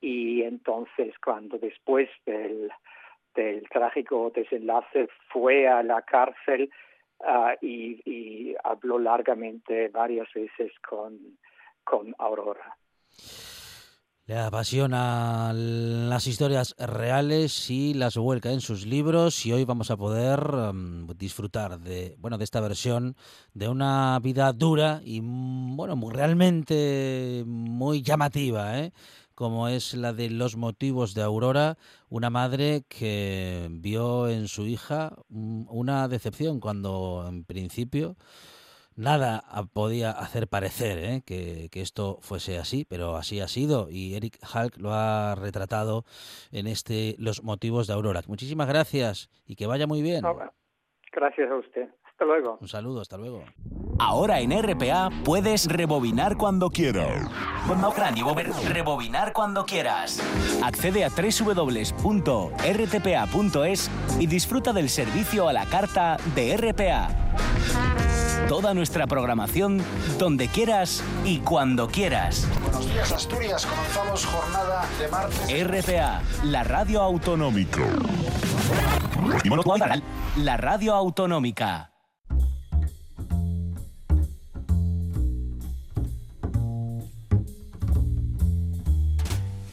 y 0.00 0.42
entonces 0.42 1.14
cuando 1.18 1.58
después 1.58 2.08
del, 2.24 2.70
del 3.34 3.68
trágico 3.68 4.30
desenlace 4.34 5.08
fue 5.28 5.66
a 5.68 5.82
la 5.82 6.02
cárcel 6.02 6.70
uh, 7.20 7.56
y, 7.60 8.00
y 8.04 8.54
habló 8.62 8.98
largamente 8.98 9.88
varias 9.88 10.32
veces 10.32 10.72
con, 10.88 11.18
con 11.84 12.14
Aurora. 12.18 12.76
Le 14.28 14.36
apasiona 14.36 15.54
las 15.54 16.26
historias 16.26 16.74
reales 16.76 17.70
y 17.70 17.94
las 17.94 18.18
vuelca 18.18 18.52
en 18.52 18.60
sus 18.60 18.84
libros 18.84 19.46
y 19.46 19.54
hoy 19.54 19.64
vamos 19.64 19.90
a 19.90 19.96
poder 19.96 20.54
um, 20.54 21.06
disfrutar 21.16 21.80
de 21.80 22.14
bueno 22.18 22.36
de 22.36 22.44
esta 22.44 22.60
versión 22.60 23.16
de 23.54 23.70
una 23.70 24.18
vida 24.22 24.52
dura 24.52 25.00
y 25.02 25.22
mm, 25.22 25.76
bueno 25.76 25.98
realmente 26.10 27.42
muy 27.46 28.02
llamativa, 28.02 28.78
¿eh? 28.78 28.92
como 29.34 29.66
es 29.66 29.94
la 29.94 30.12
de 30.12 30.28
los 30.28 30.58
motivos 30.58 31.14
de 31.14 31.22
Aurora, 31.22 31.78
una 32.10 32.28
madre 32.28 32.84
que 32.86 33.66
vio 33.70 34.28
en 34.28 34.46
su 34.48 34.66
hija 34.66 35.14
mm, 35.30 35.68
una 35.70 36.06
decepción 36.06 36.60
cuando 36.60 37.24
en 37.26 37.44
principio 37.44 38.18
nada 38.98 39.44
podía 39.72 40.10
hacer 40.10 40.48
parecer 40.48 40.98
¿eh? 40.98 41.22
que, 41.24 41.68
esto 41.72 42.18
fuese 42.20 42.58
así, 42.58 42.84
pero 42.84 43.16
así 43.16 43.40
ha 43.40 43.48
sido 43.48 43.88
y 43.90 44.14
Eric 44.16 44.38
Hulk 44.42 44.76
lo 44.78 44.92
ha 44.92 45.34
retratado 45.36 46.04
en 46.52 46.66
este 46.66 47.14
Los 47.18 47.42
motivos 47.42 47.86
de 47.86 47.94
Aurora. 47.94 48.20
Muchísimas 48.26 48.68
gracias 48.68 49.30
y 49.46 49.56
que 49.56 49.66
vaya 49.66 49.86
muy 49.86 50.02
bien. 50.02 50.24
Gracias 51.12 51.50
a 51.50 51.54
usted. 51.54 51.88
Hasta 52.04 52.24
luego. 52.24 52.58
Un 52.60 52.68
saludo, 52.68 53.00
hasta 53.00 53.16
luego. 53.16 53.44
Ahora 54.00 54.40
en 54.40 54.50
RPA 54.50 55.10
puedes 55.24 55.66
rebobinar 55.70 56.36
cuando 56.36 56.68
quieras. 56.70 57.30
Rebobinar 58.72 59.32
cuando 59.32 59.64
quieras. 59.64 60.20
Accede 60.62 61.04
a 61.04 61.10
www.rtpa.es 61.10 61.80
y 64.20 64.26
disfruta 64.26 64.72
del 64.72 64.88
servicio 64.88 65.48
a 65.48 65.52
la 65.52 65.64
carta 65.66 66.16
de 66.34 66.56
RPA. 66.56 67.08
Toda 68.48 68.72
nuestra 68.72 69.06
programación 69.06 69.82
donde 70.18 70.48
quieras 70.48 71.04
y 71.22 71.38
cuando 71.40 71.86
quieras. 71.86 72.48
Buenos 72.62 72.90
días 72.90 73.12
Asturias, 73.12 73.66
comenzamos 73.66 74.24
jornada 74.24 74.86
de 74.98 75.08
martes. 75.08 75.66
RPA, 75.66 76.22
la 76.44 76.64
radio 76.64 77.02
autonómica. 77.02 77.82
La 80.36 80.56
radio 80.56 80.94
autonómica. 80.94 81.92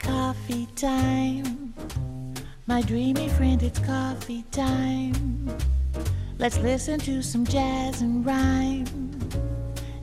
Coffee 0.03 0.67
time. 0.75 1.73
My 2.67 2.81
dreamy 2.81 3.29
friend, 3.29 3.63
it's 3.63 3.79
coffee 3.79 4.43
time. 4.51 5.13
Let's 6.37 6.57
listen 6.59 6.99
to 6.99 7.21
some 7.21 7.45
jazz 7.45 8.01
and 8.01 8.25
rhyme 8.25 8.85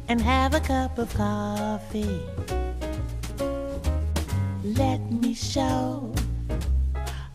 and 0.09 0.19
have 0.21 0.55
a 0.55 0.61
cup 0.61 0.97
of 0.97 1.13
coffee. 1.15 2.23
Let 4.65 4.99
me 5.13 5.35
show 5.35 6.15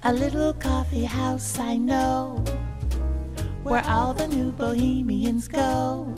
a 0.04 0.12
little 0.12 0.51
coffee 0.54 1.04
house 1.04 1.60
I 1.60 1.77
know 1.77 2.44
where 3.62 3.86
all 3.86 4.16
the 4.16 4.27
new 4.27 4.51
bohemians 4.51 5.48
go 5.48 6.12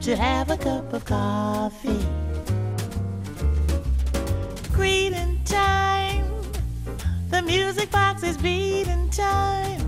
to 0.00 0.16
have 0.16 0.50
a 0.50 0.56
cup 0.56 0.92
of 0.92 1.04
coffee. 1.04 2.06
Greeting 4.72 5.40
time, 5.44 6.24
the 7.30 7.42
music 7.42 7.90
box 7.90 8.22
is 8.22 8.36
beating 8.38 9.10
time. 9.10 9.87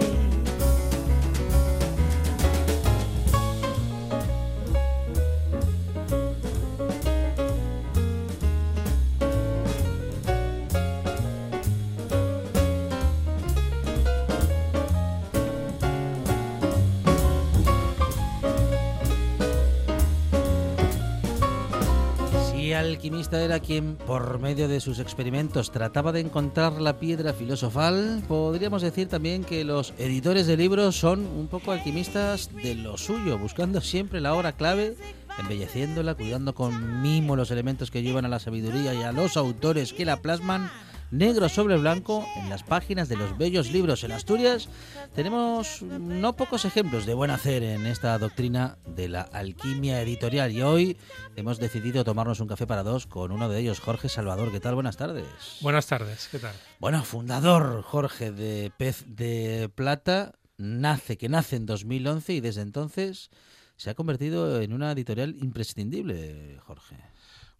Alquimista 23.01 23.41
era 23.41 23.59
quien, 23.59 23.95
por 23.95 24.37
medio 24.37 24.67
de 24.67 24.79
sus 24.79 24.99
experimentos, 24.99 25.71
trataba 25.71 26.11
de 26.11 26.19
encontrar 26.19 26.73
la 26.79 26.99
piedra 26.99 27.33
filosofal, 27.33 28.21
podríamos 28.27 28.83
decir 28.83 29.09
también 29.09 29.43
que 29.43 29.63
los 29.63 29.95
editores 29.97 30.45
de 30.45 30.55
libros 30.55 30.97
son 30.97 31.25
un 31.25 31.47
poco 31.47 31.71
alquimistas 31.71 32.51
de 32.61 32.75
lo 32.75 32.99
suyo, 32.99 33.39
buscando 33.39 33.81
siempre 33.81 34.21
la 34.21 34.35
hora 34.35 34.51
clave, 34.51 34.97
embelleciéndola, 35.39 36.13
cuidando 36.13 36.53
con 36.53 37.01
mimo 37.01 37.35
los 37.35 37.49
elementos 37.49 37.89
que 37.89 38.03
llevan 38.03 38.25
a 38.25 38.29
la 38.29 38.37
sabiduría 38.37 38.93
y 38.93 39.01
a 39.01 39.11
los 39.11 39.35
autores 39.35 39.93
que 39.93 40.05
la 40.05 40.17
plasman 40.17 40.69
negro 41.11 41.49
sobre 41.49 41.77
blanco 41.77 42.25
en 42.37 42.49
las 42.49 42.63
páginas 42.63 43.09
de 43.09 43.17
los 43.17 43.37
bellos 43.37 43.71
libros 43.71 44.03
en 44.03 44.13
Asturias, 44.13 44.69
tenemos 45.13 45.81
no 45.81 46.35
pocos 46.35 46.65
ejemplos 46.65 47.05
de 47.05 47.13
buen 47.13 47.31
hacer 47.31 47.63
en 47.63 47.85
esta 47.85 48.17
doctrina 48.17 48.77
de 48.85 49.09
la 49.09 49.21
alquimia 49.21 50.01
editorial 50.01 50.51
y 50.51 50.61
hoy 50.61 50.97
hemos 51.35 51.59
decidido 51.59 52.05
tomarnos 52.05 52.39
un 52.39 52.47
café 52.47 52.65
para 52.65 52.83
dos 52.83 53.07
con 53.07 53.31
uno 53.31 53.49
de 53.49 53.59
ellos, 53.59 53.81
Jorge 53.81 54.07
Salvador. 54.07 54.51
¿Qué 54.51 54.61
tal? 54.61 54.75
Buenas 54.75 54.97
tardes. 54.97 55.25
Buenas 55.61 55.85
tardes, 55.85 56.29
¿qué 56.31 56.39
tal? 56.39 56.55
Bueno, 56.79 57.03
fundador 57.03 57.81
Jorge 57.83 58.31
de 58.31 58.71
Pez 58.77 59.03
de 59.07 59.69
Plata, 59.75 60.33
nace, 60.57 61.17
que 61.17 61.27
nace 61.27 61.57
en 61.57 61.65
2011 61.65 62.33
y 62.33 62.39
desde 62.39 62.61
entonces 62.61 63.29
se 63.75 63.89
ha 63.89 63.95
convertido 63.95 64.61
en 64.61 64.73
una 64.73 64.91
editorial 64.91 65.35
imprescindible, 65.41 66.57
Jorge. 66.65 67.10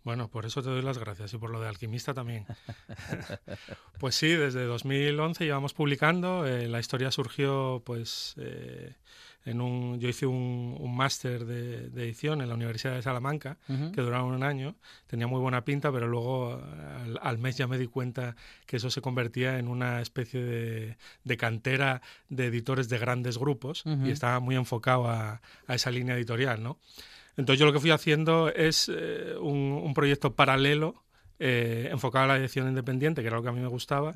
Bueno, 0.04 0.30
por 0.30 0.46
eso 0.46 0.64
te 0.64 0.70
doy 0.70 0.82
las 0.82 0.98
gracias 0.98 1.34
y 1.34 1.38
por 1.38 1.52
lo 1.52 1.62
de 1.62 1.68
alquimista 1.68 2.14
también. 2.14 2.46
pues 4.00 4.16
sí, 4.16 4.30
desde 4.30 4.66
2011 4.66 5.46
llevamos 5.46 5.74
publicando. 5.74 6.48
Eh, 6.48 6.68
la 6.68 6.80
historia 6.80 7.12
surgió, 7.12 7.84
pues, 7.86 8.34
eh, 8.38 8.96
en 9.46 9.62
un, 9.62 10.00
yo 10.00 10.10
hice 10.10 10.26
un, 10.26 10.96
máster 10.96 11.46
de, 11.46 11.86
edición 12.04 12.42
en 12.42 12.50
la 12.50 12.56
Universidad 12.56 12.96
de 12.96 13.02
Salamanca 13.02 13.58
que 13.68 14.02
duraba 14.02 14.24
un 14.24 14.44
año. 14.44 14.76
Tenía 15.08 15.28
muy 15.28 15.40
buena 15.40 15.64
pinta, 15.64 15.92
pero 15.92 16.08
luego 16.08 16.62
al, 17.22 17.38
mes 17.38 17.58
ya 17.58 17.68
me 17.68 17.78
di 17.78 17.88
cuenta 17.88 18.36
que 18.66 18.78
eso 18.78 18.90
se 18.90 19.02
convertía 19.02 19.58
en 19.58 19.68
una 19.68 20.02
especie 20.02 20.98
de, 21.24 21.38
cantera 21.38 22.02
de 22.30 22.48
editores 22.48 22.90
de 22.90 22.98
grandes 22.98 23.38
grupos 23.38 23.84
y 23.86 24.12
estaba 24.12 24.40
muy 24.40 24.56
enfocado 24.56 25.08
a, 25.08 25.42
a 25.68 25.76
esa 25.76 25.92
línea 25.92 26.16
editorial, 26.16 26.62
¿no? 26.62 26.78
Entonces 27.42 27.60
yo 27.60 27.66
lo 27.66 27.74
que 27.74 27.80
fui 27.80 27.90
haciendo 27.90 28.50
es 28.50 28.90
eh, 28.94 29.36
un, 29.36 29.94
proyecto 29.96 30.36
paralelo 30.36 31.04
eh, 31.40 31.90
enfocado 31.92 32.26
a 32.26 32.28
la 32.28 32.38
edición 32.38 32.68
independiente, 32.68 33.22
que 33.22 33.28
era 33.28 33.38
lo 33.38 33.44
que 33.44 33.50
a 33.50 33.52
mí 33.52 33.60
me 33.60 33.68
gustaba, 33.68 34.14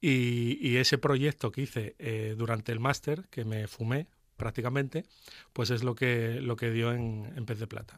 y, 0.00 0.76
ese 0.76 0.98
proyecto 0.98 1.52
que 1.52 1.62
hice 1.62 1.94
eh, 2.00 2.34
durante 2.36 2.72
el 2.72 2.80
máster, 2.80 3.28
que 3.30 3.44
me 3.44 3.68
fumé 3.68 4.08
prácticamente, 4.36 5.04
pues 5.52 5.70
es 5.70 5.84
lo 5.84 5.94
que, 5.94 6.40
lo 6.40 6.56
que 6.56 6.72
dio 6.72 6.92
en, 6.92 7.32
en 7.36 7.46
Pez 7.46 7.60
de 7.60 7.68
Plata. 7.68 7.96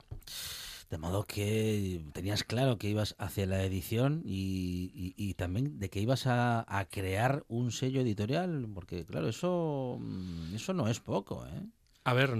De 0.91 0.99
modo 0.99 1.25
que 1.25 2.05
tenías 2.13 2.45
claro 2.45 2.77
que 2.77 2.91
ibas 2.91 3.17
hacia 3.19 3.47
la 3.47 3.65
edición 3.65 4.21
y, 4.27 5.33
también 5.39 5.79
de 5.79 5.89
que 5.89 6.01
ibas 6.01 6.27
a, 6.27 6.67
a, 6.69 6.85
crear 6.85 7.45
un 7.49 7.73
sello 7.73 8.03
editorial, 8.03 8.69
porque 8.75 9.07
claro, 9.07 9.29
eso, 9.29 9.97
mm, 9.99 10.55
eso 10.55 10.75
no 10.75 10.87
es 10.89 11.01
poco, 11.01 11.47
¿eh? 11.47 11.63
A 12.09 12.15
ver, 12.15 12.31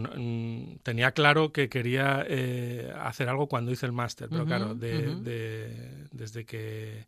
tenía 0.85 1.11
claro 1.11 1.51
que 1.51 1.69
quería 1.69 2.25
eh, 2.29 2.95
hacer 3.01 3.29
algo 3.29 3.49
cuando 3.49 3.73
hice 3.73 3.85
el 3.85 3.91
máster, 3.91 4.29
pero 4.31 4.47
claro, 4.47 4.77
desde 4.77 6.45
que 6.47 7.05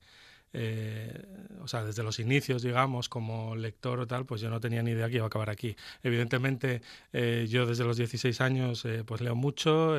eh, 0.52 1.24
o 1.60 1.68
sea, 1.68 1.84
desde 1.84 2.02
los 2.02 2.18
inicios, 2.18 2.62
digamos, 2.62 3.08
como 3.08 3.54
lector 3.54 4.00
o 4.00 4.06
tal, 4.06 4.24
pues 4.24 4.40
yo 4.40 4.48
no 4.48 4.60
tenía 4.60 4.82
ni 4.82 4.92
idea 4.92 5.08
que 5.08 5.16
iba 5.16 5.24
a 5.24 5.26
acabar 5.26 5.50
aquí. 5.50 5.76
Evidentemente, 6.02 6.80
eh, 7.12 7.46
yo 7.48 7.66
desde 7.66 7.84
los 7.84 7.96
16 7.96 8.40
años, 8.40 8.84
eh, 8.84 9.04
pues 9.04 9.20
leo 9.20 9.34
mucho, 9.34 9.96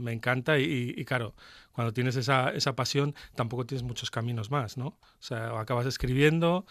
me 0.00 0.12
encanta 0.12 0.58
y, 0.58 1.04
claro, 1.04 1.34
cuando 1.72 1.92
tienes 1.92 2.16
esa, 2.16 2.50
esa, 2.50 2.74
pasión, 2.74 3.14
tampoco 3.34 3.64
tienes 3.64 3.82
muchos 3.82 4.10
caminos 4.10 4.50
más, 4.50 4.76
¿no? 4.76 4.86
O 4.86 5.22
sea, 5.22 5.58
acabas 5.60 5.86
escribiendo, 5.86 6.66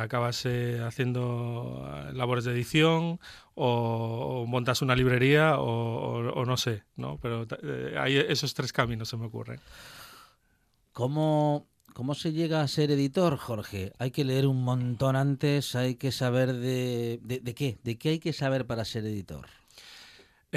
acabas 0.00 0.46
haciendo 0.46 1.88
labores 2.12 2.44
de 2.44 2.52
edición 2.52 3.18
o, 3.54 4.44
montas 4.46 4.82
una 4.82 4.94
librería 4.94 5.58
o, 5.58 6.44
no 6.44 6.56
sé, 6.56 6.84
¿no? 6.96 7.18
Pero 7.20 7.46
hay 7.98 8.16
esos 8.16 8.54
tres 8.54 8.72
caminos 8.72 9.08
se 9.08 9.16
me 9.16 9.26
ocurren. 9.26 9.60
¿Cómo 10.92 11.66
¿Cómo 11.96 12.14
se 12.14 12.32
llega 12.32 12.60
a 12.60 12.68
ser 12.68 12.90
editor, 12.90 13.38
Jorge? 13.38 13.94
Hay 13.98 14.10
que 14.10 14.26
leer 14.26 14.46
un 14.46 14.62
montón 14.62 15.16
antes, 15.16 15.74
hay 15.74 15.94
que 15.94 16.12
saber 16.12 16.52
de, 16.52 17.18
de, 17.22 17.54
qué, 17.54 17.78
de 17.84 17.96
qué 17.96 18.10
hay 18.10 18.18
que 18.18 18.34
saber 18.34 18.66
para 18.66 18.84
ser 18.84 19.06
editor. 19.06 19.46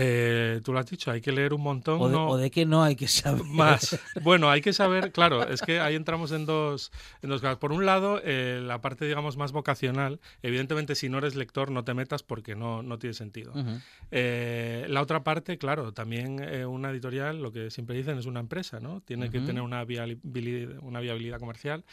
Eh, 0.02 0.62
tú 0.64 0.72
lo 0.72 0.80
has 0.80 0.86
dicho, 0.86 1.12
hay 1.12 1.20
que 1.20 1.34
leer 1.34 1.54
un 1.54 1.62
montón. 1.62 2.00
O 2.02 2.08
de, 2.08 2.16
no- 2.16 2.28
o 2.30 2.38
de 2.38 2.50
qué 2.50 2.66
no 2.66 2.84
hay 2.84 2.96
que 2.96 3.08
saber. 3.10 3.44
más. 3.44 4.00
Bueno, 4.24 4.50
hay 4.50 4.62
que 4.62 4.72
saber, 4.72 5.12
claro, 5.12 5.44
es 5.48 5.62
que 5.62 5.82
ahí 5.82 5.96
entramos 5.96 6.32
en 6.32 6.46
dos, 6.46 6.92
en 7.22 7.30
dos 7.30 7.42
casos. 7.42 7.58
Por 7.58 7.74
un 7.74 7.86
lado, 7.86 8.22
eh, 8.24 8.62
la 8.64 8.80
parte, 8.80 9.06
digamos, 9.06 9.36
más 9.36 9.52
vocacional. 9.52 10.22
Evidentemente, 10.42 10.96
si 10.96 11.10
no 11.10 11.18
eres 11.18 11.36
lector, 11.36 11.70
no 11.70 11.84
te 11.84 11.94
metas 11.94 12.24
porque 12.24 12.56
no, 12.56 12.82
no 12.82 12.98
tiene 12.98 13.14
sentido. 13.14 13.54
Eh, 14.12 14.86
la 14.90 15.02
otra 15.02 15.24
parte, 15.24 15.58
claro, 15.58 15.92
también 15.94 16.40
una 16.68 16.92
editorial, 16.92 17.42
lo 17.42 17.52
que 17.52 17.70
siempre 17.70 17.96
dicen, 17.98 18.18
es 18.18 18.26
una 18.26 18.40
empresa, 18.40 18.80
¿no? 18.80 19.02
Tiene 19.02 19.30
que 19.30 19.40
tener 19.42 19.62
una 19.64 19.84
viabilidad, 19.84 20.78
una 20.82 21.00
viabilidad 21.00 21.40
comercial 21.40 21.84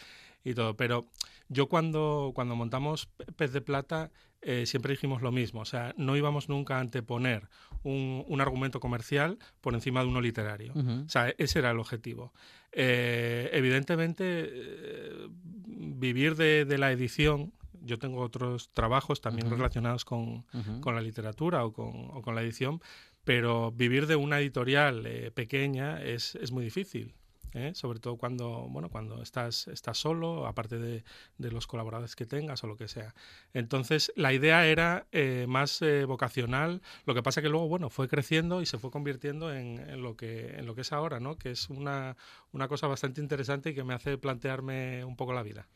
y 0.45 0.55
todo. 0.55 0.77
Pero 0.77 1.07
yo 1.49 1.69
cuando, 1.69 2.33
cuando 2.35 2.55
montamos 2.55 3.07
Pe- 3.07 3.25
Pez 3.33 3.53
de 3.53 3.61
Plata, 3.61 4.11
eh, 4.43 4.65
siempre 4.67 4.93
dijimos 4.93 5.23
lo 5.23 5.33
mismo. 5.33 5.61
O 5.61 5.65
sea, 5.65 5.93
no 5.97 6.17
íbamos 6.17 6.49
nunca 6.49 6.77
a 6.77 6.81
anteponer 6.81 7.49
un, 7.87 8.25
un 8.27 8.41
argumento 8.41 8.81
comercial 8.81 9.39
por 9.61 9.75
encima 9.75 10.01
de 10.03 10.09
uno 10.09 10.21
literario. 10.21 10.73
O 10.75 11.09
sea, 11.09 11.33
ese 11.39 11.59
era 11.61 11.71
el 11.71 11.79
objetivo. 11.79 12.33
Eh, 12.73 13.49
evidentemente, 13.53 14.25
eh, 14.27 15.29
vivir 15.67 16.35
de, 16.37 16.65
de 16.65 16.79
la 16.79 16.91
edición, 16.93 17.53
yo 17.83 17.99
tengo 17.99 18.21
otros 18.21 18.71
trabajos 18.75 19.21
también 19.21 19.49
relacionados 19.51 20.05
con, 20.05 20.45
con 20.81 20.95
la 20.95 21.01
literatura 21.01 21.65
o 21.65 21.73
con, 21.73 22.11
o 22.13 22.23
con 22.23 22.35
la 22.35 22.43
edición, 22.43 22.81
pero 23.25 23.73
vivir 23.73 24.07
de 24.07 24.17
una 24.17 24.41
editorial 24.41 25.07
eh, 25.07 25.31
pequeña 25.31 26.03
es, 26.03 26.35
es 26.37 26.53
muy 26.53 26.65
difícil. 26.65 27.15
¿Eh? 27.57 27.75
Sobre 27.75 27.99
todo 27.99 28.17
cuando, 28.17 28.67
bueno, 28.69 28.91
cuando 28.91 29.23
estás, 29.23 29.69
estás 29.69 29.97
solo, 29.97 30.47
aparte 30.47 30.79
de, 30.79 31.05
de 31.39 31.51
los 31.51 31.67
colaboradores 31.67 32.15
que 32.15 32.27
tengas 32.27 32.63
o 32.63 32.67
lo 32.67 32.77
que 32.77 32.89
sea. 32.89 33.15
Entonces, 33.55 34.13
la 34.15 34.33
idea 34.35 34.67
era 34.67 35.07
eh, 35.13 35.47
más 35.49 35.81
eh, 35.81 36.05
vocacional, 36.05 36.83
lo 37.07 37.15
que 37.15 37.23
pasa 37.23 37.41
que 37.41 37.49
luego, 37.49 37.69
bueno, 37.69 37.89
fue 37.89 38.09
creciendo 38.09 38.61
y 38.61 38.67
se 38.67 38.79
fue 38.79 38.91
convirtiendo 38.91 39.55
en, 39.55 39.79
en 39.79 40.03
lo, 40.03 40.17
que, 40.17 40.57
en 40.59 40.67
lo 40.67 40.75
que 40.75 40.83
es 40.83 40.93
ahora, 40.93 41.19
¿no? 41.19 41.39
Que 41.39 41.53
es 41.53 41.71
una, 41.71 42.17
una 42.53 42.69
cosa 42.69 42.87
bastante 42.87 43.23
interesante 43.23 43.71
y 43.71 43.75
que 43.75 43.85
me 43.85 43.95
hace 43.95 44.19
plantearme 44.19 45.05
un 45.05 45.17
poco 45.17 45.33
la 45.33 45.43
vida. 45.43 45.69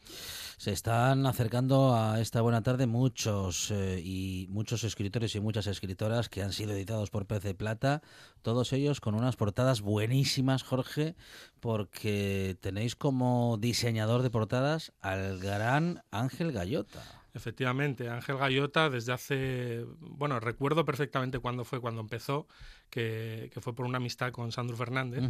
Se 0.59 0.73
están 0.73 1.25
acercando 1.25 1.95
a 1.95 2.21
esta 2.21 2.43
buena 2.43 2.62
tarde 2.62 2.87
muchos 2.87 3.71
y 3.71 4.47
muchos 4.51 4.85
escritores 4.85 5.35
y 5.35 5.40
muchas 5.40 5.66
escritoras 5.66 6.29
que 6.29 6.43
han 6.43 6.53
sido 6.53 6.73
editados 6.73 7.09
por 7.09 7.31
de 7.38 7.55
Plata, 7.55 8.03
todos 8.43 8.73
ellos 8.73 9.01
con 9.01 9.14
unas 9.14 9.37
portadas 9.37 9.83
buenísimas, 9.83 10.64
Jorge, 10.64 11.14
porque 11.61 12.57
tenéis 12.61 12.96
como 12.96 13.57
diseñador 13.61 14.23
de 14.23 14.31
portadas 14.31 14.92
al 15.01 15.38
gran 15.38 16.03
Ángel 16.11 16.53
Gallota. 16.53 17.03
Efectivamente, 17.33 18.09
Ángel 18.09 18.38
Gallota 18.38 18.90
desde 18.90 19.12
hace, 19.12 19.85
bueno, 20.01 20.40
recuerdo 20.40 20.85
perfectamente 20.85 21.38
cuándo 21.38 21.64
fue, 21.64 21.81
cuando 21.81 22.01
empezó, 22.01 22.49
que, 22.90 23.51
que 23.55 23.61
fue 23.61 23.73
por 23.73 23.87
una 23.87 23.99
amistad 23.99 24.33
con 24.33 24.51
Sandro 24.51 24.77
Fernández, 24.77 25.23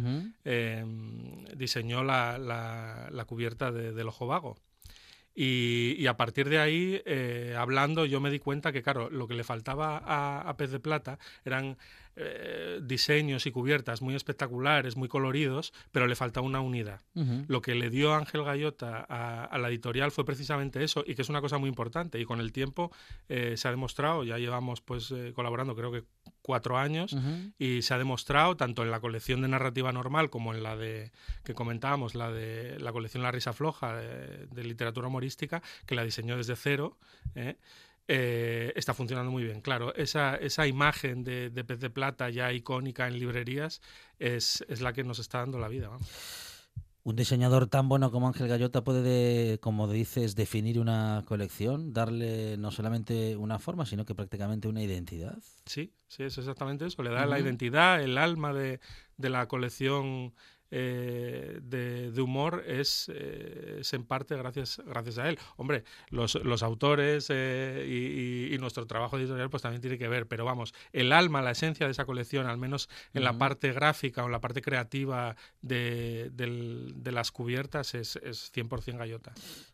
eh, 0.43 0.83
diseñó 1.55 2.03
la, 2.03 2.39
la- 2.39 3.07
la 3.11 3.25
cubierta 3.25 3.71
de- 3.71 3.91
del 3.93 4.07
Ojo 4.07 4.25
Vago. 4.25 4.57
Y, 5.33 5.95
y 5.97 6.07
a 6.07 6.17
partir 6.17 6.49
de 6.49 6.59
ahí, 6.59 7.01
eh, 7.05 7.55
hablando, 7.57 8.05
yo 8.05 8.19
me 8.19 8.29
di 8.31 8.39
cuenta 8.39 8.71
que, 8.73 8.81
claro, 8.81 9.09
lo 9.09 9.27
que 9.27 9.35
le 9.35 9.43
faltaba 9.45 9.97
a, 10.03 10.41
a 10.41 10.57
Pez 10.57 10.71
de 10.71 10.79
Plata 10.79 11.19
eran 11.45 11.77
eh, 12.15 12.79
diseños 12.81 13.45
y 13.45 13.51
cubiertas 13.51 14.01
muy 14.01 14.15
espectaculares, 14.15 14.95
muy 14.97 15.07
coloridos, 15.07 15.73
pero 15.91 16.07
le 16.07 16.15
faltaba 16.15 16.45
una 16.45 16.61
unidad. 16.61 17.01
Lo 17.47 17.61
que 17.61 17.75
le 17.75 17.89
dio 17.89 18.13
Ángel 18.13 18.43
Gallota 18.43 19.05
a, 19.07 19.45
a 19.45 19.57
la 19.57 19.69
editorial 19.69 20.11
fue 20.11 20.25
precisamente 20.25 20.83
eso, 20.83 21.03
y 21.05 21.15
que 21.15 21.21
es 21.21 21.29
una 21.29 21.41
cosa 21.41 21.57
muy 21.57 21.69
importante. 21.69 22.19
Y 22.19 22.25
con 22.25 22.39
el 22.39 22.51
tiempo 22.51 22.91
eh, 23.29 23.55
se 23.57 23.67
ha 23.67 23.71
demostrado, 23.71 24.23
ya 24.23 24.37
llevamos 24.37 24.81
pues 24.81 25.11
eh, 25.11 25.31
colaborando 25.35 25.75
creo 25.75 25.91
que 25.91 26.03
cuatro 26.41 26.77
años, 26.77 27.15
y 27.59 27.83
se 27.83 27.93
ha 27.93 27.97
demostrado, 27.97 28.57
tanto 28.57 28.81
en 28.81 28.89
la 28.89 28.99
colección 28.99 29.41
de 29.41 29.47
narrativa 29.47 29.91
normal 29.91 30.29
como 30.29 30.53
en 30.53 30.63
la 30.63 30.75
de 30.75 31.11
que 31.43 31.53
comentábamos, 31.53 32.15
la 32.15 32.31
de 32.31 32.79
la 32.79 32.91
colección 32.91 33.21
La 33.21 33.31
Risa 33.31 33.53
Floja 33.53 33.95
de, 33.95 34.47
de 34.47 34.63
literatura 34.63 35.07
humorística, 35.07 35.61
que 35.85 35.95
la 35.95 36.03
diseñó 36.03 36.37
desde 36.37 36.55
cero. 36.55 36.97
¿Eh? 38.13 38.73
está 38.75 38.93
funcionando 38.93 39.31
muy 39.31 39.43
bien. 39.43 39.61
Claro, 39.61 39.93
esa, 39.95 40.35
esa 40.35 40.67
imagen 40.67 41.23
de, 41.23 41.49
de 41.49 41.63
pez 41.63 41.79
de 41.79 41.89
plata 41.89 42.29
ya 42.29 42.51
icónica 42.51 43.07
en 43.07 43.17
librerías 43.19 43.81
es, 44.19 44.63
es 44.67 44.81
la 44.81 44.93
que 44.93 45.03
nos 45.03 45.19
está 45.19 45.39
dando 45.39 45.59
la 45.59 45.67
vida. 45.67 45.89
Un 47.03 47.15
diseñador 47.15 47.65
tan 47.65 47.89
bueno 47.89 48.11
como 48.11 48.27
Ángel 48.27 48.47
Gallota 48.47 48.83
puede, 48.83 49.01
de- 49.01 49.59
como 49.59 49.87
dices, 49.87 50.35
definir 50.35 50.79
una 50.79 51.23
colección, 51.25 51.93
darle 51.93 52.57
no 52.57 52.69
solamente 52.69 53.35
una 53.37 53.57
forma, 53.57 53.87
sino 53.87 54.05
que 54.05 54.13
prácticamente 54.13 54.67
una 54.67 54.83
identidad. 54.83 55.39
Sí, 55.65 55.93
sí, 56.07 56.23
es 56.23 56.37
exactamente 56.37 56.85
eso. 56.85 57.01
Le 57.01 57.09
da 57.09 57.25
la 57.25 57.37
Ujú. 57.37 57.45
identidad, 57.45 58.01
el 58.03 58.19
alma 58.19 58.53
de, 58.53 58.79
de 59.17 59.29
la 59.31 59.47
colección 59.47 60.33
eh, 60.71 61.59
de, 61.61 62.11
de 62.11 62.21
humor 62.21 62.63
es, 62.65 63.11
eh, 63.13 63.77
es 63.81 63.93
en 63.93 64.05
parte 64.05 64.35
gracias, 64.35 64.81
gracias 64.85 65.17
a 65.17 65.29
él. 65.29 65.37
Hombre, 65.57 65.83
los, 66.09 66.35
los 66.35 66.63
autores 66.63 67.27
eh, 67.29 67.85
y, 67.87 68.51
y- 68.51 68.55
y 68.55 68.57
nuestro 68.57 68.87
trabajo 68.87 69.17
editorial 69.17 69.49
pues 69.49 69.61
también 69.63 69.81
tiene 69.81 69.97
que 69.97 70.07
ver, 70.07 70.27
pero 70.27 70.45
vamos, 70.45 70.73
el 70.93 71.11
alma, 71.11 71.41
la 71.41 71.51
esencia 71.51 71.85
de 71.85 71.91
esa 71.91 72.05
colección, 72.05 72.47
al 72.47 72.57
menos 72.57 72.89
en 73.13 73.23
la 73.23 73.37
parte 73.37 73.71
gráfica 73.73 74.23
o 74.23 74.25
en 74.27 74.31
la 74.31 74.41
parte 74.41 74.61
creativa 74.61 75.35
de, 75.61 76.31
las 77.11 77.31
cubiertas, 77.31 77.93
es, 77.95 78.15
es 78.17 78.51
100% 78.53 78.97
gallota. 78.97 79.33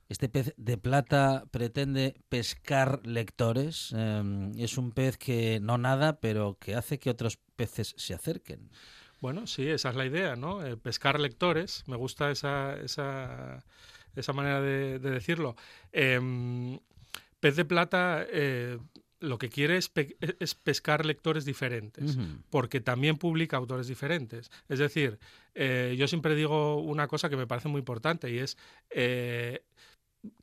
Este 0.10 0.30
pez 0.30 0.54
de 0.58 0.78
plata 0.78 1.46
pretende 1.52 2.16
pescar 2.30 3.06
lectores. 3.06 3.94
es 4.58 4.78
un 4.78 4.92
pez 4.92 5.18
que 5.18 5.60
no 5.62 5.78
nada, 5.78 6.20
pero 6.20 6.58
que 6.60 6.76
hace 6.76 6.98
que 7.00 7.10
otros 7.10 7.38
peces 7.56 7.94
se 7.98 8.14
acerquen. 8.14 8.70
Bueno, 9.20 9.48
sí, 9.48 9.68
esa 9.68 9.90
es 9.90 9.96
la 9.96 10.06
idea, 10.06 10.36
¿no? 10.36 10.66
Eh, 10.66 10.78
pescar 10.78 11.20
lectores, 11.20 11.84
me 11.88 11.96
gusta 11.96 12.30
esa, 12.32 12.76
esa, 12.78 13.64
esa 14.16 14.34
manera 14.34 14.62
de, 14.62 15.00
de 15.00 15.10
decirlo. 15.10 15.56
Em, 15.92 16.80
Pez 17.40 17.56
de 17.56 17.66
Plata 17.66 18.26
eh, 18.30 18.78
lo 19.20 19.38
que 19.38 19.50
quiere 19.50 19.78
es, 19.78 19.90
pe- 19.90 20.16
es 20.40 20.54
pescar 20.56 21.06
lectores 21.06 21.46
diferentes 21.46 22.18
porque 22.50 22.80
también 22.82 23.18
publica 23.18 23.58
autores 23.58 23.88
diferentes. 23.88 24.50
Es 24.70 24.80
decir, 24.80 25.18
eh, 25.56 25.96
yo 25.98 26.08
siempre 26.08 26.36
digo 26.36 26.78
una 26.82 27.08
cosa 27.08 27.30
que 27.30 27.38
me 27.38 27.48
parece 27.48 27.68
muy 27.70 27.80
importante 27.80 28.30
y 28.32 28.38
es 28.40 28.58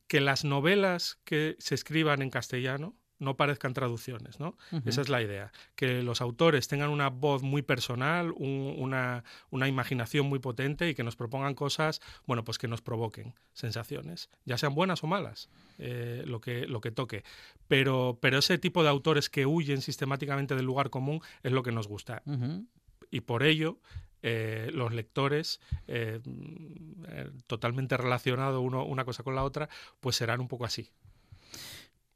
que 0.06 0.20
las 0.20 0.44
novelas 0.44 1.18
que 1.24 1.56
se 1.58 1.74
escriban 1.74 2.22
en 2.22 2.30
castellano 2.30 2.94
no 3.24 3.36
parezcan 3.36 3.72
traducciones, 3.74 4.38
¿no? 4.38 4.56
Esa 4.84 5.00
es 5.00 5.08
la 5.08 5.20
idea, 5.22 5.50
que 5.74 6.02
los 6.02 6.20
autores 6.20 6.68
tengan 6.68 6.90
una 6.90 7.08
voz 7.10 7.42
muy 7.42 7.62
personal, 7.62 8.30
un- 8.36 8.74
una, 8.78 9.24
una 9.50 9.66
imaginación 9.66 10.26
muy 10.26 10.38
potente 10.38 10.88
y 10.88 10.94
que 10.94 11.02
nos 11.02 11.16
propongan 11.16 11.54
cosas, 11.54 12.00
bueno, 12.26 12.44
pues 12.44 12.58
que 12.58 12.68
nos 12.68 12.82
provoquen 12.82 13.34
sensaciones, 13.54 14.28
ya 14.44 14.58
sean 14.58 14.74
buenas 14.74 15.02
o 15.02 15.06
malas, 15.06 15.48
eh, 15.78 16.22
lo, 16.26 16.40
que, 16.40 16.66
lo 16.66 16.80
que 16.80 16.90
toque. 16.90 17.24
Pero, 17.66 18.18
pero 18.20 18.38
ese 18.38 18.58
tipo 18.58 18.82
de 18.82 18.90
autores 18.90 19.30
que 19.30 19.46
huyen 19.46 19.80
sistemáticamente 19.80 20.54
del 20.54 20.66
lugar 20.66 20.90
común 20.90 21.20
es 21.42 21.52
lo 21.52 21.62
que 21.62 21.72
nos 21.72 21.88
gusta 21.88 22.22
y 23.10 23.20
por 23.22 23.42
ello 23.42 23.78
eh, 24.26 24.70
los 24.72 24.92
lectores, 24.94 25.60
eh, 25.86 26.20
mm, 26.24 27.04
eh, 27.08 27.30
totalmente 27.46 27.96
relacionado 27.96 28.60
uno, 28.62 28.84
una 28.84 29.04
cosa 29.04 29.22
con 29.22 29.34
la 29.34 29.44
otra, 29.44 29.68
pues 30.00 30.16
serán 30.16 30.40
un 30.40 30.48
poco 30.48 30.64
así. 30.64 30.88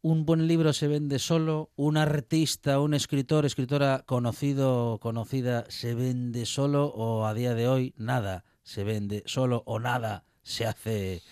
Un 0.00 0.24
buen 0.24 0.46
libro 0.46 0.72
se 0.72 0.86
vende 0.86 1.18
solo, 1.18 1.70
un 1.74 1.96
artista, 1.96 2.78
un 2.80 2.94
escritor, 2.94 3.44
escritora 3.44 4.04
conocido, 4.06 4.98
conocida, 5.00 5.64
se 5.70 5.94
vende 5.94 6.46
solo 6.46 6.86
o 6.86 7.26
a 7.26 7.34
día 7.34 7.54
de 7.54 7.66
hoy 7.66 7.94
nada 7.96 8.44
se 8.62 8.84
vende 8.84 9.22
solo 9.26 9.62
o 9.66 9.80
nada 9.80 10.24
se 10.42 10.66
hace 10.66 11.22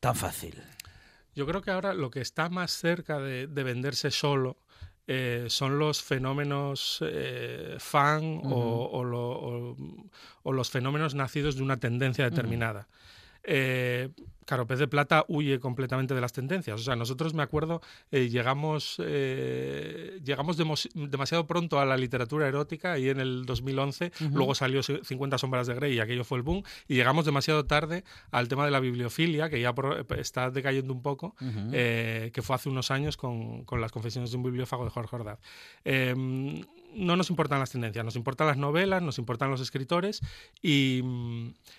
tan 0.00 0.14
fácil. 0.16 0.62
Yo 1.34 1.44
creo 1.46 1.60
que 1.60 1.70
ahora 1.70 1.92
lo 1.92 2.10
que 2.10 2.20
está 2.20 2.48
más 2.48 2.70
cerca 2.72 3.18
de, 3.18 3.46
de 3.46 3.62
venderse 3.62 4.10
solo 4.10 4.56
eh, 5.06 5.46
son 5.48 5.78
los 5.78 6.00
fenómenos 6.02 7.00
eh, 7.06 7.76
fan 7.78 8.40
o- 8.44 8.88
o, 8.90 9.04
lo- 9.04 9.32
o- 9.32 9.76
o 10.44 10.52
los 10.52 10.70
fenómenos 10.70 11.14
nacidos 11.14 11.56
de 11.56 11.62
una 11.62 11.76
tendencia 11.78 12.24
determinada. 12.24 12.88
Eh, 13.46 14.08
claro, 14.46 14.66
Pez 14.66 14.78
de 14.78 14.88
Plata 14.88 15.24
huye 15.28 15.58
completamente 15.60 16.14
de 16.14 16.20
las 16.20 16.32
tendencias. 16.32 16.80
O 16.80 16.82
sea, 16.84 16.96
nosotros 16.96 17.32
me 17.34 17.42
acuerdo, 17.42 17.80
eh, 18.10 18.28
llegamos, 18.28 18.96
eh, 19.04 20.18
llegamos 20.22 20.56
demos- 20.58 20.88
demasiado 20.94 21.46
pronto 21.46 21.78
a 21.80 21.86
la 21.86 21.96
literatura 21.96 22.46
erótica 22.48 22.98
y 22.98 23.08
en 23.08 23.20
el 23.20 23.46
2011 23.46 24.12
Ujú. 24.20 24.36
luego 24.36 24.54
salió 24.54 24.82
50 24.82 25.38
sombras 25.38 25.66
de 25.66 25.74
Grey 25.74 25.94
y 25.94 26.00
aquello 26.00 26.24
fue 26.24 26.38
el 26.38 26.42
boom 26.42 26.62
y 26.88 26.94
llegamos 26.94 27.24
demasiado 27.24 27.64
tarde 27.64 28.04
al 28.30 28.48
tema 28.48 28.64
de 28.66 28.70
la 28.70 28.80
bibliofilia 28.80 29.48
que 29.48 29.60
ya 29.60 29.74
por- 29.74 30.06
está 30.18 30.50
decayendo 30.50 30.92
un 30.92 31.02
poco 31.02 31.34
eh, 31.72 32.30
que 32.34 32.42
fue 32.42 32.56
hace 32.56 32.68
unos 32.68 32.90
años 32.90 33.16
con, 33.16 33.64
con 33.64 33.80
las 33.80 33.92
confesiones 33.92 34.30
de 34.30 34.36
un 34.36 34.42
bibliófago 34.42 34.84
de 34.84 34.90
Jorge 34.90 35.16
Ordaz. 35.16 35.38
No 36.94 37.16
nos 37.16 37.30
importan 37.30 37.58
las 37.58 37.70
tendencias, 37.70 38.04
nos 38.04 38.16
importan 38.16 38.46
las 38.46 38.56
novelas, 38.56 39.02
nos 39.02 39.18
importan 39.18 39.50
los 39.50 39.60
escritores 39.60 40.20
y, 40.62 41.02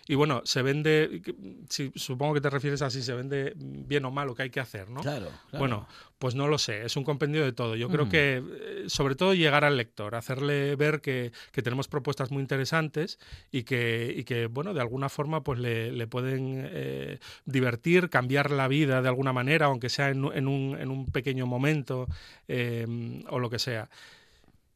y 0.07 0.15
bueno, 0.15 0.41
se 0.45 0.61
vende, 0.61 1.21
si, 1.69 1.91
supongo 1.95 2.33
que 2.35 2.41
te 2.41 2.49
refieres 2.49 2.81
a 2.81 2.89
si 2.89 3.01
se 3.01 3.13
vende 3.13 3.53
bien 3.55 4.05
o 4.05 4.11
mal 4.11 4.27
lo 4.27 4.35
que 4.35 4.43
hay 4.43 4.49
que 4.49 4.59
hacer, 4.59 4.89
¿no? 4.89 5.01
Claro, 5.01 5.29
claro. 5.49 5.59
Bueno, 5.59 5.87
pues 6.19 6.33
no 6.33 6.47
lo 6.47 6.57
sé, 6.57 6.85
es 6.85 6.95
un 6.95 7.03
compendio 7.03 7.43
de 7.43 7.51
todo. 7.51 7.75
Yo 7.75 7.89
creo 7.89 8.09
que, 8.09 8.41
eh, 8.43 8.83
sobre 8.87 9.15
todo, 9.15 9.33
llegar 9.33 9.65
al 9.65 9.77
lector, 9.77 10.15
hacerle 10.15 10.75
ver 10.75 11.01
que, 11.01 11.31
que 11.51 11.61
tenemos 11.61 11.87
propuestas 11.87 12.31
muy 12.31 12.41
interesantes 12.41 13.19
y 13.51 13.63
que, 13.63 14.13
y 14.15 14.23
que 14.23 14.47
bueno, 14.47 14.73
de 14.73 14.81
alguna 14.81 15.09
forma, 15.09 15.43
pues 15.43 15.59
le, 15.59 15.91
le 15.91 16.07
pueden 16.07 16.67
eh, 16.71 17.19
divertir, 17.45 18.09
cambiar 18.09 18.51
la 18.51 18.67
vida 18.67 19.01
de 19.01 19.07
alguna 19.09 19.33
manera, 19.33 19.67
aunque 19.67 19.89
sea 19.89 20.09
en, 20.09 20.25
en, 20.33 20.47
un, 20.47 20.77
en 20.79 20.89
un, 20.89 21.05
pequeño 21.05 21.45
momento 21.45 22.07
eh, 22.47 23.21
o 23.29 23.39
lo 23.39 23.49
que 23.49 23.59
sea. 23.59 23.89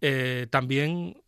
Eh, 0.01 0.47
también 0.49 1.21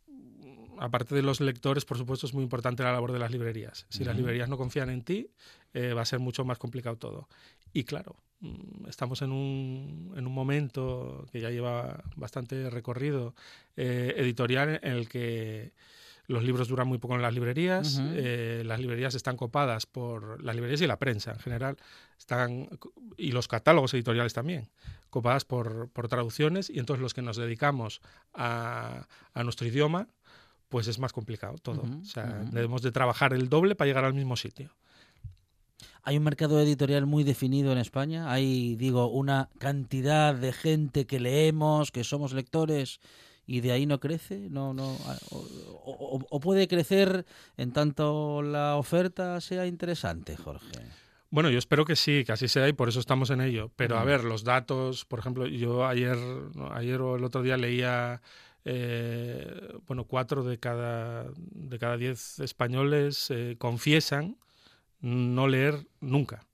aparte 0.81 1.13
de 1.13 1.21
los 1.21 1.39
lectores, 1.41 1.86
por 1.86 1.97
supuesto, 1.97 2.25
es 2.25 2.34
muy 2.34 2.43
importante 2.43 2.81
la 2.81 2.91
labor 2.91 3.12
de 3.12 3.19
las 3.19 3.31
librerías. 3.31 3.86
Si 3.89 3.99
uh 3.99 4.01
-huh. 4.01 4.05
las 4.07 4.17
librerías 4.17 4.49
no 4.49 4.57
confían 4.57 4.89
en 4.89 5.03
ti, 5.03 5.29
eh, 5.73 5.93
va 5.93 6.01
a 6.01 6.05
ser 6.05 6.19
mucho 6.19 6.43
más 6.43 6.57
complicado 6.57 6.97
todo. 6.97 7.29
Y 7.71 7.84
claro, 7.84 8.15
mm, 8.39 8.88
estamos 8.89 9.21
en 9.21 9.31
un, 9.31 10.13
en 10.17 10.25
un 10.25 10.34
momento 10.34 11.27
que 11.31 11.39
ya 11.39 11.51
lleva 11.51 12.03
bastante 12.15 12.69
recorrido 12.71 13.36
eh, 13.77 14.15
editorial 14.17 14.79
en 14.81 14.93
el 14.93 15.07
que 15.07 15.71
los 16.32 16.44
libros 16.44 16.67
duran 16.67 16.88
muy 16.88 16.98
poco 16.98 17.15
en 17.15 17.22
las 17.22 17.34
librerías, 17.34 17.98
uh 17.98 18.02
-huh. 18.02 18.13
eh, 18.15 18.63
las 18.65 18.80
librerías 18.80 19.13
están 19.15 19.38
copadas 19.38 19.86
por 19.86 20.41
las 20.44 20.56
librerías 20.56 20.82
y 20.82 20.88
la 20.88 20.98
prensa 20.98 21.32
en 21.34 21.39
general, 21.39 21.78
están 22.17 22.70
y 23.17 23.32
los 23.32 23.48
catálogos 23.48 23.94
editoriales 23.94 24.34
también, 24.34 24.70
copadas 25.10 25.46
por, 25.46 25.89
por 25.89 26.08
traducciones 26.08 26.70
y 26.70 26.80
entonces 26.80 27.02
los 27.02 27.13
que 27.13 27.22
nos 27.22 27.38
dedicamos 27.38 28.02
a, 28.34 29.08
a 29.34 29.44
nuestro 29.44 29.67
idioma, 29.67 30.08
pues 30.70 30.88
es 30.88 31.00
más 31.00 31.12
complicado 31.13 31.58
todo. 31.62 31.82
Uh 31.82 31.86
-huh, 31.86 32.02
o 32.02 32.06
sea, 32.06 32.26
uh 32.26 32.46
-huh. 32.46 32.52
debemos 32.52 32.82
de 32.82 32.91
trabajar 32.91 33.34
el 33.34 33.50
doble 33.50 33.76
para 33.76 33.88
llegar 33.88 34.06
al 34.06 34.13
mismo 34.13 34.36
sitio. 34.36 34.70
¿Hay 36.04 36.17
un 36.17 36.24
mercado 36.24 36.60
editorial 36.60 37.06
muy 37.06 37.24
definido 37.24 37.72
en 37.72 37.78
España? 37.78 38.32
¿Hay, 38.32 38.76
digo, 38.76 39.08
una 39.08 39.50
cantidad 39.60 40.34
de 40.34 40.52
gente 40.52 41.06
que 41.06 41.20
leemos, 41.20 41.91
que 41.91 42.04
somos 42.04 42.34
lectores 42.34 43.00
y 43.52 43.62
de 43.62 43.72
ahí 43.72 43.86
no 43.86 44.00
crece? 44.00 44.48
no 44.50 44.74
no 44.74 44.98
o, 45.30 45.38
o, 45.38 46.26
o 46.30 46.40
puede 46.40 46.68
crecer 46.68 47.26
en 47.58 47.72
tanto 47.72 48.42
la 48.42 48.76
oferta 48.78 49.40
sea 49.42 49.66
interesante, 49.66 50.38
Jorge? 50.38 50.80
Bueno, 51.30 51.50
yo 51.50 51.60
espero 51.60 51.86
que 51.86 51.96
sí, 51.96 52.24
que 52.26 52.34
así 52.34 52.48
sea 52.48 52.68
y 52.68 52.74
por 52.74 52.90
eso 52.90 53.00
estamos 53.00 53.30
en 53.30 53.40
ello. 53.40 53.72
Pero 53.78 53.98
a 53.98 54.04
ver, 54.04 54.26
los 54.26 54.44
datos, 54.44 55.06
por 55.06 55.20
ejemplo, 55.20 55.48
yo 55.48 55.86
ayer, 55.86 56.18
ayer 56.72 57.00
o 57.00 57.16
el 57.16 57.24
otro 57.24 57.42
día 57.42 57.56
leía 57.56 58.22
eh, 58.66 59.78
bueno, 59.88 60.04
cuatro 60.06 60.44
de 60.44 60.60
cada, 60.60 61.26
de 61.36 61.80
cada 61.80 61.98
diez 61.98 62.40
españoles 62.40 63.32
eh, 63.32 63.56
confiesan 63.58 64.38
no 65.00 65.48
leer 65.48 65.88
nunca. 66.00 66.46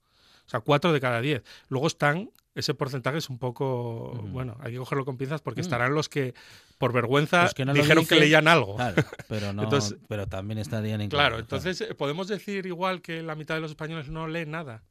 O 0.46 0.50
sea, 0.50 0.60
cuatro 0.60 0.92
de 0.92 1.00
cada 1.00 1.20
diez. 1.20 1.42
Luego 1.68 1.86
están, 1.86 2.30
ese 2.58 2.74
porcentaje 2.74 3.18
es 3.18 3.30
un 3.30 3.38
poco, 3.38 4.10
uh 4.10 4.16
-huh. 4.16 4.30
bueno, 4.30 4.56
hay 4.60 4.72
que 4.72 4.78
cogerlo 4.78 5.04
con 5.04 5.16
pinzas 5.16 5.40
porque 5.40 5.60
uh 5.60 5.62
-huh. 5.62 5.66
estarán 5.66 5.94
los 5.94 6.08
que 6.08 6.34
por 6.76 6.92
vergüenza 6.92 7.48
que 7.54 7.64
no 7.64 7.72
dijeron 7.72 8.02
dicen, 8.02 8.18
que 8.18 8.24
leían 8.24 8.48
algo. 8.48 8.76
Claro, 8.76 9.02
pero, 9.28 9.52
no, 9.52 9.62
entonces, 9.62 9.96
pero 10.08 10.26
también 10.26 10.58
estarían 10.58 11.00
en 11.00 11.08
Claro, 11.08 11.38
entonces 11.38 11.78
claro. 11.78 11.96
podemos 11.96 12.26
decir 12.28 12.66
igual 12.66 13.00
que 13.00 13.22
la 13.22 13.34
mitad 13.34 13.54
de 13.54 13.60
los 13.60 13.70
españoles 13.70 14.08
no 14.08 14.26
leen 14.26 14.50
nada. 14.50 14.82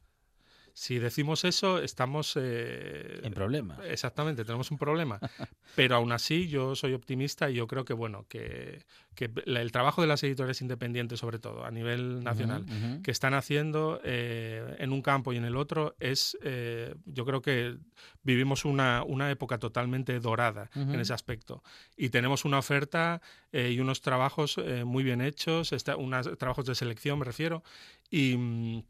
Si 0.78 1.00
decimos 1.00 1.44
eso, 1.44 1.80
estamos... 1.80 2.34
Eh, 2.36 3.18
en 3.24 3.34
problema. 3.34 3.78
Exactamente, 3.88 4.44
tenemos 4.44 4.70
un 4.70 4.78
problema. 4.78 5.18
Pero 5.74 5.96
aún 5.96 6.12
así, 6.12 6.46
yo 6.46 6.76
soy 6.76 6.92
optimista 6.92 7.50
y 7.50 7.54
yo 7.54 7.66
creo 7.66 7.84
que, 7.84 7.94
bueno, 7.94 8.26
que, 8.28 8.84
que 9.16 9.28
el 9.46 9.72
trabajo 9.72 10.02
de 10.02 10.06
las 10.06 10.22
editoriales 10.22 10.62
independientes, 10.62 11.18
sobre 11.18 11.40
todo, 11.40 11.64
a 11.64 11.72
nivel 11.72 12.22
nacional, 12.22 12.62
uh 12.62 12.66
-huh, 12.66 12.70
uh 12.70 12.96
-huh. 12.98 13.02
que 13.02 13.10
están 13.10 13.34
haciendo 13.34 14.00
eh, 14.04 14.76
en 14.78 14.92
un 14.92 15.02
campo 15.02 15.32
y 15.32 15.36
en 15.36 15.44
el 15.46 15.56
otro, 15.56 15.96
es... 15.98 16.38
Eh, 16.42 16.94
yo 17.06 17.24
creo 17.24 17.42
que 17.42 17.76
vivimos 18.22 18.64
una, 18.64 19.02
una 19.02 19.32
época 19.32 19.58
totalmente 19.58 20.20
dorada 20.20 20.70
uh 20.76 20.78
-huh. 20.78 20.94
en 20.94 21.00
ese 21.00 21.12
aspecto. 21.12 21.64
Y 21.96 22.10
tenemos 22.10 22.44
una 22.44 22.58
oferta 22.58 23.20
eh, 23.50 23.72
y 23.72 23.80
unos 23.80 24.00
trabajos 24.00 24.60
muy 24.84 25.02
bien 25.02 25.22
hechos, 25.22 25.72
está, 25.72 25.96
unos 25.96 26.38
trabajos 26.38 26.66
de 26.66 26.76
selección, 26.76 27.18
me 27.18 27.24
refiero, 27.24 27.64
y 28.12 28.84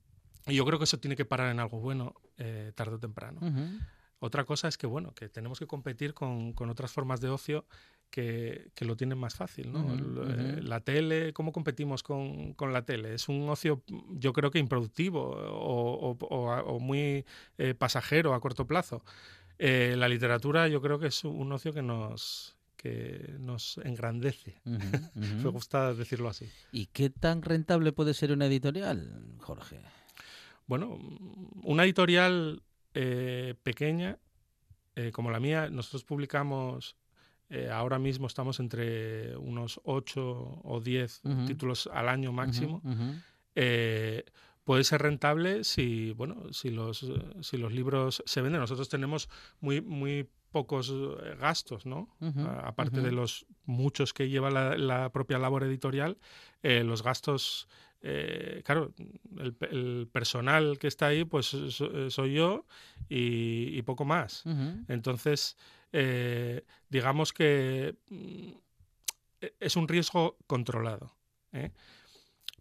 y 0.49 0.55
yo 0.57 0.65
creo 0.65 0.79
que 0.79 0.85
eso 0.85 0.99
tiene 0.99 1.17
que 1.17 1.25
parar 1.25 1.51
en 1.51 1.61
algo 1.61 1.79
bueno 1.81 2.15
eh, 2.39 2.73
tarde 2.75 2.97
o 2.97 2.99
temprano. 2.99 3.39
Uh 3.43 3.47
-huh. 3.47 3.81
Otra 4.21 4.45
cosa 4.45 4.67
es 4.67 4.77
que, 4.77 4.87
bueno, 4.87 5.15
que 5.15 5.29
tenemos 5.29 5.59
que 5.61 5.67
competir 5.67 6.13
con, 6.13 6.53
con 6.53 6.71
otras 6.71 6.91
formas 6.91 7.21
de 7.21 7.29
ocio 7.29 7.67
que, 8.11 8.73
que, 8.75 8.85
lo 8.85 8.97
tienen 8.97 9.17
más 9.19 9.35
fácil, 9.35 9.73
¿no? 9.73 9.81
Uh 9.81 9.91
-huh, 9.91 10.25
-huh. 10.27 10.63
La 10.63 10.81
tele, 10.81 11.33
¿cómo 11.33 11.53
competimos 11.53 12.03
con, 12.03 12.55
con, 12.55 12.73
la 12.73 12.83
tele? 12.83 13.15
Es 13.15 13.29
un 13.29 13.49
ocio, 13.49 13.83
yo 14.11 14.33
creo 14.33 14.51
que 14.51 14.59
improductivo 14.59 15.21
o, 15.21 16.11
o, 16.11 16.17
o, 16.21 16.51
o 16.75 16.81
muy 16.81 17.25
eh, 17.59 17.75
pasajero 17.75 18.35
a 18.35 18.41
corto 18.41 18.67
plazo. 18.67 19.05
Eh, 19.59 19.95
la 19.97 20.09
literatura 20.09 20.69
yo 20.69 20.81
creo 20.81 20.99
que 20.99 21.09
es 21.09 21.25
un 21.25 21.53
ocio 21.53 21.73
que 21.73 21.83
nos, 21.83 22.57
que 22.77 23.37
nos 23.39 23.79
engrandece. 23.85 24.61
Uh 24.65 24.71
-huh, 24.71 25.11
uh 25.15 25.21
-huh. 25.21 25.43
Me 25.45 25.51
gusta 25.51 25.95
decirlo 25.95 26.29
así. 26.29 26.51
¿Y 26.73 26.87
qué 26.87 27.11
tan 27.11 27.43
rentable 27.43 27.93
puede 27.93 28.15
ser 28.15 28.33
una 28.33 28.47
editorial, 28.47 29.37
Jorge? 29.39 29.81
Bueno, 30.69 30.99
una 31.63 31.85
editorial 31.85 32.63
eh, 32.93 33.55
pequeña 33.63 34.19
eh, 34.95 35.11
como 35.13 35.31
la 35.31 35.41
mía, 35.41 35.71
nosotros 35.71 36.05
publicamos, 36.05 36.97
eh, 37.49 37.71
ahora 37.73 37.99
mismo 37.99 38.27
estamos 38.27 38.61
entre 38.61 39.35
unos 39.39 39.81
8 39.85 40.61
o 40.63 40.81
10 40.81 41.21
uh 41.25 41.29
-huh. 41.29 41.47
títulos 41.47 41.89
al 41.93 42.09
año 42.09 42.33
máximo. 42.33 42.83
Uh 42.85 42.91
-huh. 42.91 44.25
puede 44.65 44.85
ser 44.85 45.01
rentable 45.01 45.65
si, 45.65 46.13
bueno, 46.13 46.53
si 46.53 46.69
los, 46.71 47.11
si 47.41 47.57
los 47.57 47.73
libros 47.73 48.23
se 48.27 48.43
venden. 48.43 48.61
Nosotros 48.61 48.91
tenemos 48.91 49.31
muy, 49.61 49.81
muy 49.81 50.29
pocos 50.51 50.93
gastos, 51.39 51.87
¿no? 51.87 52.15
Uh 52.21 52.27
-huh, 52.29 52.61
Aparte 52.65 52.99
uh 52.99 53.03
-huh. 53.03 53.07
de 53.07 53.13
los 53.13 53.47
muchos 53.65 54.13
que 54.13 54.29
lleva 54.29 54.51
la, 54.51 54.77
la 54.77 55.11
propia 55.13 55.39
labor 55.39 55.63
editorial, 55.65 56.19
eh, 56.63 56.85
los 56.85 57.03
gastos 57.03 57.69
eh, 58.03 58.63
claro, 58.65 58.93
el, 59.39 59.57
el, 59.71 60.09
personal 60.13 60.79
que 60.79 60.87
está 60.87 61.07
ahí, 61.09 61.25
pues 61.25 61.47
so, 61.47 62.11
soy 62.11 62.35
yo 62.35 62.65
y, 63.09 63.77
y 63.77 63.83
poco 63.83 64.05
más. 64.05 64.45
Uh 64.47 64.51
-huh. 64.51 64.85
Entonces, 64.89 65.57
eh, 65.93 66.65
digamos 66.89 67.33
que 67.33 67.97
mm, 68.09 68.53
es 69.61 69.77
un 69.77 69.89
riesgo 69.89 70.37
controlado. 70.47 71.17
¿eh? 71.53 71.73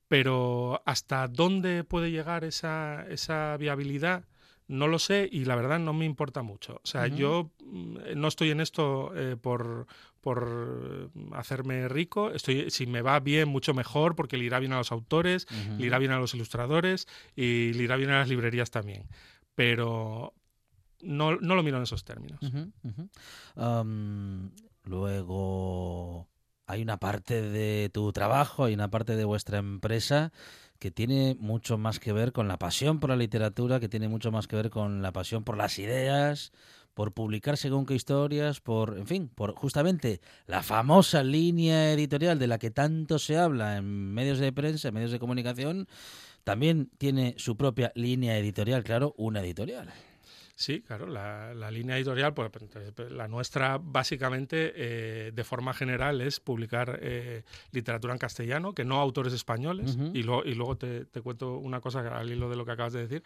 Pero 0.08 0.82
hasta 0.86 1.28
dónde 1.28 1.84
puede 1.84 2.12
llegar 2.12 2.44
esa, 2.44 3.06
esa 3.10 3.58
viabilidad, 3.58 4.26
no 4.68 4.88
lo 4.88 5.00
sé 5.00 5.30
y 5.32 5.46
la 5.46 5.56
verdad 5.56 5.80
no 5.80 5.94
me 5.94 6.06
importa 6.06 6.44
mucho. 6.44 6.82
O 6.84 6.88
sea, 6.88 7.04
uh 7.04 7.06
-huh. 7.06 7.16
yo 7.16 7.52
mm, 7.64 7.98
no 8.16 8.28
estoy 8.28 8.52
en 8.52 8.60
esto 8.60 9.12
eh, 9.16 9.36
por, 9.36 9.88
por 10.22 11.10
hacerme 11.34 11.88
rico. 11.88 12.32
Estoy, 12.32 12.70
si 12.70 12.86
me 12.86 13.02
va 13.02 13.20
bien, 13.20 13.48
mucho 13.48 13.74
mejor, 13.74 14.16
porque 14.16 14.38
le 14.38 14.44
irá 14.46 14.60
bien 14.60 14.74
a 14.74 14.78
los 14.78 14.92
autores, 14.92 15.48
uh 15.50 15.54
-huh. 15.54 15.78
le 15.78 15.86
irá 15.86 16.00
bien 16.00 16.12
a 16.12 16.20
los 16.20 16.34
ilustradores 16.34 17.08
y 17.36 17.74
le 17.74 17.84
irá 17.84 17.96
bien 17.96 18.10
a 18.10 18.20
las 18.20 18.30
librerías 18.30 18.70
también. 18.72 19.08
Pero 19.56 20.34
no, 21.02 21.38
no 21.38 21.56
lo 21.56 21.64
miro 21.64 21.78
en 21.78 21.84
esos 21.84 22.04
términos. 22.04 22.40
Uh 22.42 22.48
-huh. 22.48 23.82
um, 23.82 24.52
luego 24.84 26.28
hay 26.66 26.82
una 26.82 26.98
parte 26.98 27.42
de 27.42 27.90
tu 27.94 28.12
trabajo, 28.12 28.66
hay 28.66 28.74
una 28.74 28.90
parte 28.90 29.16
de 29.16 29.24
vuestra 29.24 29.60
empresa 29.60 30.34
que 30.80 30.92
tiene 30.92 31.36
mucho 31.40 31.78
más 31.78 32.00
que 32.00 32.14
ver 32.14 32.32
con 32.32 32.48
la 32.48 32.58
pasión 32.58 33.00
por 33.00 33.10
la 33.10 33.16
literatura, 33.16 33.80
que 33.80 33.90
tiene 33.90 34.08
mucho 34.08 34.32
más 34.32 34.48
que 34.48 34.56
ver 34.56 34.70
con 34.70 35.02
la 35.02 35.12
pasión 35.12 35.44
por 35.44 35.58
las 35.58 35.80
ideas, 35.80 36.52
por 36.94 37.14
publicar 37.14 37.58
según 37.58 37.86
qué 37.86 37.94
historias, 37.94 38.60
por, 38.60 38.98
en 38.98 39.06
fin, 39.06 39.30
por 39.30 39.54
justamente 39.54 40.20
la 40.48 40.64
famosa 40.64 41.22
línea 41.24 41.92
editorial 41.94 42.40
de 42.40 42.48
la 42.48 42.58
que 42.58 42.72
tanto 42.72 43.20
se 43.20 43.38
habla 43.38 43.78
en 43.78 44.14
medios 44.14 44.40
de 44.40 44.52
prensa, 44.52 44.88
en 44.88 44.96
medios 44.96 45.12
de 45.12 45.20
comunicación, 45.20 45.88
también 46.44 46.90
tiene 46.98 47.36
su 47.38 47.56
propia 47.58 47.92
línea 47.94 48.38
editorial, 48.38 48.84
claro, 48.84 49.14
una 49.18 49.42
editorial. 49.42 49.94
Sí, 50.60 50.82
claro, 50.82 51.06
la, 51.06 51.54
la, 51.54 51.70
línea 51.70 51.98
editorial, 51.98 52.34
pues, 52.34 52.50
la 53.12 53.28
nuestra 53.28 53.78
básicamente, 53.80 54.74
eh, 54.76 55.32
de 55.32 55.44
forma 55.44 55.72
general, 55.72 56.20
es 56.20 56.40
publicar 56.40 56.98
eh, 57.00 57.44
literatura 57.72 58.14
en 58.14 58.18
castellano, 58.18 58.74
que 58.74 58.84
no 58.84 59.00
autores 59.00 59.34
españoles, 59.34 59.96
uh 59.96 60.00
-huh. 60.00 60.16
y, 60.16 60.24
lo, 60.24 60.44
y, 60.44 60.56
luego 60.56 60.76
te, 60.76 61.06
te, 61.06 61.22
cuento 61.22 61.60
una 61.60 61.80
cosa 61.80 62.00
al 62.18 62.32
hilo 62.32 62.50
de 62.50 62.56
lo 62.56 62.66
que 62.66 62.72
acabas 62.72 62.94
de 62.94 63.02
decir. 63.02 63.24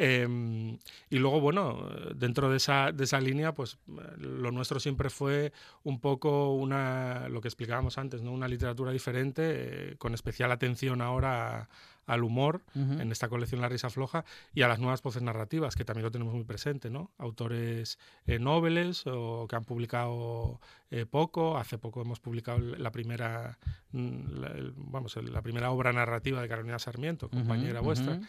Eh, 0.00 0.78
y 1.10 1.18
luego, 1.18 1.40
bueno, 1.40 1.88
dentro 2.14 2.48
de 2.48 2.58
esa, 2.58 2.92
de 2.92 3.02
esa 3.04 3.20
línea, 3.20 3.52
pues 3.52 3.78
lo 4.18 4.52
nuestro 4.52 4.78
siempre 4.78 5.10
fue 5.10 5.52
un 5.82 6.00
poco 6.00 6.54
una, 6.54 7.28
lo 7.28 7.40
que 7.40 7.48
explicábamos 7.48 7.98
antes, 7.98 8.22
¿no? 8.22 8.32
una 8.32 8.46
literatura 8.46 8.92
diferente, 8.92 9.42
eh, 9.44 9.96
con 9.98 10.14
especial 10.14 10.52
atención 10.52 11.02
ahora 11.02 11.62
a, 11.62 11.68
al 12.08 12.24
humor 12.24 12.62
en 12.74 13.12
esta 13.12 13.28
colección 13.28 13.60
La 13.60 13.68
risa 13.68 13.90
floja 13.90 14.24
y 14.54 14.62
a 14.62 14.68
las 14.68 14.78
nuevas 14.78 15.02
voces 15.02 15.22
narrativas, 15.22 15.76
que 15.76 15.84
también 15.84 16.04
lo 16.04 16.10
tenemos 16.10 16.34
muy 16.34 16.44
presente, 16.44 16.88
¿no? 16.88 17.10
Autores 17.18 17.98
eh, 18.26 18.38
noveles 18.38 19.06
o 19.06 19.46
que 19.46 19.56
han 19.56 19.64
publicado 19.64 20.58
eh, 20.90 21.04
poco. 21.04 21.58
Hace 21.58 21.76
poco 21.76 22.00
hemos 22.00 22.18
publicado 22.18 22.60
la 22.60 22.90
primera, 22.90 23.58
mm, 23.92 24.40
la, 24.40 24.52
vamos, 24.76 25.16
la 25.16 25.42
primera 25.42 25.70
obra 25.70 25.92
narrativa 25.92 26.40
de 26.40 26.48
Carolina 26.48 26.78
Sarmiento, 26.78 27.28
compañera 27.28 27.80
vuestra. 27.80 28.20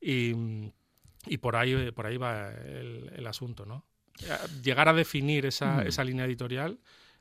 Y, 0.00 0.72
y, 1.26 1.38
por, 1.38 1.56
ahí, 1.56 1.90
por 1.92 2.06
ahí 2.06 2.16
va 2.16 2.50
el, 2.50 3.12
el 3.14 3.26
asunto, 3.26 3.66
¿no? 3.66 3.84
Llegar 4.62 4.88
a 4.88 4.92
definir 4.92 5.46
esa, 5.46 5.82
esa 5.82 6.04
línea 6.04 6.24
editorial 6.24 6.78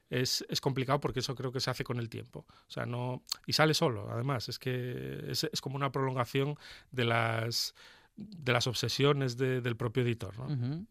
es, 0.09 0.45
es, 0.47 0.61
complicado 0.61 0.99
porque 0.99 1.21
eso 1.21 1.33
creo 1.33 1.51
que 1.51 1.59
se 1.59 1.71
hace 1.71 1.83
con 1.83 1.97
el 1.97 2.07
tiempo. 2.07 2.45
O 2.49 2.71
sea, 2.71 2.85
no. 2.85 3.23
Y 3.47 3.53
sale 3.53 3.73
solo, 3.73 4.11
además. 4.11 4.47
Es 4.47 4.59
que 4.59 5.25
es, 5.27 5.43
es 5.45 5.59
como 5.59 5.75
una 5.75 5.91
prolongación 5.91 6.55
de 6.91 7.05
las 7.05 7.73
de 8.15 8.53
las 8.53 8.67
obsesiones 8.67 9.37
de, 9.37 9.61
del 9.61 9.75
propio 9.75 10.03
editor. 10.03 10.37
¿no? 10.37 10.85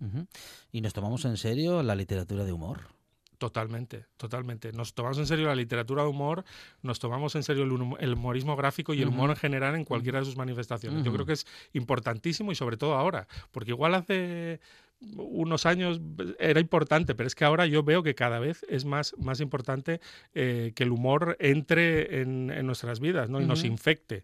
¿Y 0.73 0.81
nos 0.81 0.93
tomamos 0.93 1.25
en 1.25 1.37
serio 1.37 1.83
la 1.83 1.95
literatura 1.95 2.45
de 2.45 2.53
humor? 2.53 2.89
Totalmente, 3.43 4.07
totalmente. 4.19 4.73
Nos 4.73 4.95
tomamos 4.95 5.19
en 5.19 5.27
serio 5.27 5.49
la 5.49 5.57
literatura 5.57 6.05
de 6.05 6.09
humor, 6.09 6.45
nos 6.81 7.01
tomamos 7.01 7.35
en 7.35 7.43
serio 7.43 7.65
el, 7.65 8.13
humorismo 8.13 8.55
gráfico 8.55 8.95
y 8.95 9.03
el 9.03 9.09
humor 9.09 9.31
en 9.31 9.37
general 9.37 9.75
en 9.75 9.85
cualquiera 9.85 10.21
de 10.21 10.27
sus 10.27 10.37
manifestaciones. 10.37 11.03
Yo 11.03 11.13
creo 11.13 11.27
que 11.27 11.33
es 11.33 11.45
importantísimo 11.73 12.53
y 12.53 12.55
sobre 12.55 12.77
todo 12.77 12.95
ahora, 12.95 13.27
porque 13.51 13.73
igual 13.73 13.97
hace 13.97 14.61
unos 15.17 15.67
años 15.67 16.01
era 16.39 16.61
importante, 16.61 17.15
pero 17.15 17.27
es 17.27 17.35
que 17.35 17.45
ahora 17.45 17.67
yo 17.67 17.83
veo 17.83 18.03
que 18.03 18.15
cada 18.15 18.39
vez 18.39 18.65
es 18.69 18.85
más, 18.85 19.15
más 19.19 19.41
importante 19.41 20.01
eh, 20.35 20.73
que 20.75 20.85
el 20.85 20.93
humor 20.93 21.37
entre 21.41 22.23
en, 22.23 22.67
nuestras 22.67 23.01
vidas 23.01 23.29
¿no? 23.29 23.41
y 23.41 23.47
nos 23.47 23.65
infecte. 23.65 24.23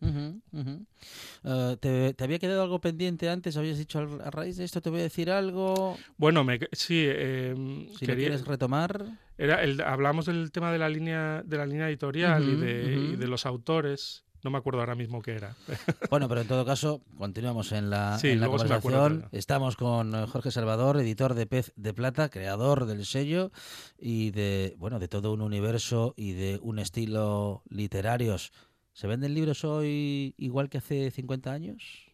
Eh, 1.44 1.76
¿te, 2.16 2.24
había 2.24 2.38
quedado 2.38 2.62
algo 2.62 2.80
pendiente 2.80 3.28
antes? 3.28 3.56
¿Habías 3.56 3.78
dicho 3.78 3.98
a 4.24 4.30
raíz 4.30 4.56
de 4.56 4.64
esto 4.64 4.80
te 4.80 4.90
voy 4.90 5.00
a 5.00 5.04
decir 5.04 5.30
algo? 5.30 5.96
Bueno, 6.16 6.44
me, 6.44 6.60
sí. 6.72 7.06
Em, 7.08 7.88
si 7.96 8.06
quieres 8.06 8.46
retomar. 8.46 9.04
Era 9.36 9.62
el, 9.62 9.80
hablamos 9.80 10.26
del 10.26 10.50
tema 10.50 10.72
de 10.72 10.78
la 10.78 10.88
línea, 10.88 11.42
de 11.44 11.56
la 11.56 11.66
línea 11.66 11.88
editorial 11.88 12.48
y, 12.48 12.56
de, 12.56 13.10
y 13.12 13.16
de 13.16 13.26
los 13.28 13.46
autores. 13.46 14.24
No 14.44 14.50
me 14.50 14.58
acuerdo 14.58 14.80
ahora 14.80 14.94
mismo 14.94 15.20
qué 15.22 15.32
era. 15.32 15.56
Bueno, 16.10 16.28
pero 16.28 16.40
en 16.40 16.48
todo 16.48 16.64
caso, 16.64 17.02
continuamos 17.16 17.72
en 17.72 17.90
la, 17.90 18.18
en 18.22 18.40
la 18.40 18.46
conversación. 18.48 19.28
Estamos 19.32 19.76
con 19.76 20.14
eh, 20.14 20.26
Jorge 20.26 20.50
Salvador, 20.50 20.98
editor 20.98 21.34
de 21.34 21.46
Pez 21.46 21.72
de 21.76 21.92
Plata, 21.92 22.28
creador 22.28 22.86
del 22.86 23.04
sello 23.04 23.50
y 23.98 24.30
de, 24.30 24.74
bueno, 24.78 24.98
de 24.98 25.08
todo 25.08 25.32
un 25.32 25.42
universo 25.42 26.14
y 26.16 26.32
de 26.32 26.58
un 26.62 26.78
estilo 26.78 27.62
literarios. 27.68 28.52
¿Se 28.92 29.06
venden 29.06 29.34
libros 29.34 29.64
hoy 29.64 30.34
igual 30.38 30.68
que 30.68 30.78
hace 30.78 31.10
50 31.10 31.52
años? 31.52 32.07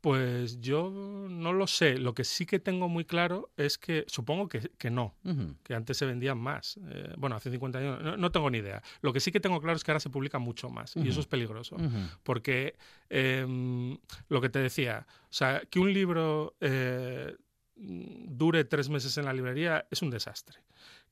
Pues 0.00 0.60
yo 0.60 0.90
no 0.90 1.52
lo 1.52 1.66
sé. 1.66 1.98
Lo 1.98 2.14
que 2.14 2.24
sí 2.24 2.46
que 2.46 2.58
tengo 2.58 2.88
muy 2.88 3.04
claro 3.04 3.50
es 3.56 3.76
que 3.76 4.04
supongo 4.08 4.48
que, 4.48 4.70
que 4.78 4.90
no, 4.90 5.14
que 5.62 5.74
antes 5.74 5.96
se 5.98 6.06
vendían 6.06 6.38
más. 6.38 6.78
Eh, 6.88 7.12
bueno, 7.18 7.36
hace 7.36 7.50
50 7.50 7.78
años 7.78 8.18
no, 8.18 8.32
tengo 8.32 8.50
ni 8.50 8.58
idea. 8.58 8.82
Lo 9.02 9.12
que 9.12 9.20
sí 9.20 9.30
que 9.30 9.40
tengo 9.40 9.60
claro 9.60 9.76
es 9.76 9.84
que 9.84 9.90
ahora 9.90 10.00
se 10.00 10.10
publica 10.10 10.38
mucho 10.38 10.70
más 10.70 10.96
y 10.96 11.08
eso 11.08 11.20
es 11.20 11.26
peligroso. 11.26 11.76
Porque 12.22 12.76
em, 13.10 13.98
lo 14.28 14.40
que 14.40 14.48
te 14.48 14.58
decía, 14.58 15.06
o 15.24 15.32
sea, 15.32 15.62
que 15.68 15.78
un 15.78 15.92
libro 15.92 16.54
eh, 16.60 17.36
dure 17.76 18.64
tres 18.64 18.88
meses 18.88 19.16
en 19.18 19.24
la 19.24 19.32
librería 19.32 19.86
es 19.90 20.02
un 20.02 20.10
desastre. 20.10 20.60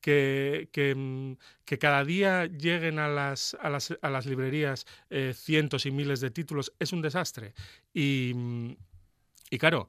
Que, 0.00 0.68
que, 0.72 0.94
mm, 0.94 1.36
que, 1.64 1.78
cada 1.78 2.04
día 2.04 2.46
lleguen 2.46 2.98
a 2.98 3.08
las, 3.08 3.56
a 3.60 3.68
las, 3.68 3.98
a 4.00 4.10
las 4.10 4.26
librerías 4.26 4.86
eh, 5.10 5.34
cientos 5.34 5.86
y 5.86 5.90
miles 5.90 6.20
de 6.20 6.30
títulos 6.30 6.72
es 6.78 6.92
un 6.92 7.02
desastre. 7.02 7.54
Y, 7.92 8.32
mm, 8.34 8.76
y 9.50 9.58
claro, 9.58 9.88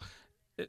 eh, 0.58 0.68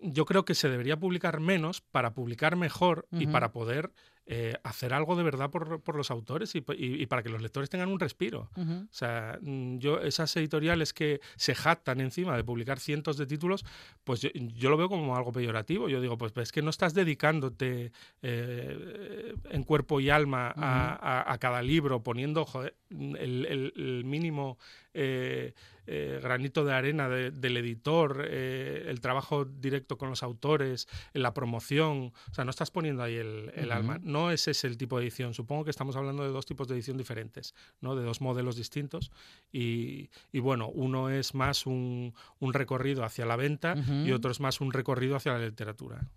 yo 0.00 0.24
creo 0.24 0.44
que 0.44 0.54
se 0.54 0.68
debería 0.68 0.98
publicar 0.98 1.40
menos 1.40 1.80
para 1.80 2.14
publicar 2.14 2.56
mejor 2.56 3.08
y 3.10 3.26
para 3.26 3.50
poder 3.52 3.92
eh, 4.28 4.54
hacer 4.64 4.92
algo 4.92 5.14
de 5.14 5.22
verdad 5.22 5.50
por, 5.50 5.80
por 5.82 5.94
los 5.94 6.10
autores 6.10 6.54
y, 6.56 6.64
y, 6.76 7.06
para 7.06 7.22
que 7.22 7.28
los 7.28 7.40
lectores 7.40 7.70
tengan 7.70 7.88
un 7.88 8.00
respiro. 8.00 8.50
O 8.56 8.86
sea, 8.90 9.38
mm, 9.40 9.78
yo 9.78 10.00
esas 10.00 10.34
editoriales 10.36 10.92
que 10.92 11.20
se 11.36 11.54
jactan 11.54 12.00
encima 12.00 12.36
de 12.36 12.42
publicar 12.42 12.80
cientos 12.80 13.18
de 13.18 13.26
títulos, 13.26 13.64
pues 14.02 14.20
yo, 14.20 14.30
yo 14.34 14.68
lo 14.68 14.76
veo 14.76 14.88
como 14.88 15.16
algo 15.16 15.30
peyorativo. 15.30 15.88
Yo 15.88 16.00
digo, 16.00 16.18
pues 16.18 16.32
es 16.38 16.50
que 16.50 16.60
no 16.60 16.70
estás 16.70 16.92
dedicándote 16.92 17.92
eh, 18.22 19.34
en 19.50 19.62
cuerpo 19.62 20.00
y 20.00 20.10
alma 20.10 20.52
a, 20.56 21.32
a, 21.32 21.38
cada 21.38 21.62
libro, 21.62 22.02
poniendo 22.02 22.44
joder, 22.44 22.74
el, 22.90 23.46
el, 23.46 23.72
el, 23.76 24.04
mínimo... 24.04 24.58
Eh, 24.92 25.54
eh, 25.88 26.18
granito 26.20 26.64
de 26.64 26.72
arena 26.72 27.08
del 27.08 27.56
editor, 27.58 28.26
eh, 28.28 28.86
el 28.88 29.00
trabajo 29.00 29.44
directo 29.44 29.96
con 29.96 30.10
los 30.10 30.24
autores, 30.24 30.88
la 31.12 31.32
promoción. 31.32 32.12
O 32.30 32.34
sea, 32.34 32.44
no 32.44 32.50
estás 32.50 32.72
poniendo 32.72 33.04
ahí 33.04 33.14
el, 33.14 33.52
el 33.54 33.70
alma. 33.70 34.00
No 34.02 34.15
es 34.30 34.48
ese 34.48 34.66
el 34.66 34.76
tipo 34.76 34.98
de 34.98 35.04
edición. 35.04 35.34
Supongo 35.34 35.64
que 35.64 35.70
estamos 35.70 35.96
hablando 35.96 36.22
de 36.22 36.30
dos 36.30 36.46
tipos 36.46 36.68
de 36.68 36.74
edición 36.74 36.96
diferentes, 36.96 37.54
¿no? 37.80 37.94
de 37.94 38.04
dos 38.04 38.20
modelos 38.20 38.56
distintos. 38.56 39.10
Y, 39.52 40.10
y 40.32 40.40
bueno, 40.40 40.68
uno 40.68 41.10
es 41.10 41.34
más 41.34 41.66
un, 41.66 42.14
un, 42.38 42.52
recorrido 42.52 43.04
hacia 43.04 43.26
la 43.26 43.36
venta 43.36 43.74
y 44.04 44.12
otro 44.12 44.30
es 44.30 44.40
más 44.40 44.60
un 44.60 44.72
recorrido 44.72 45.16
hacia 45.16 45.32
la 45.32 45.46
literatura. 45.46 46.08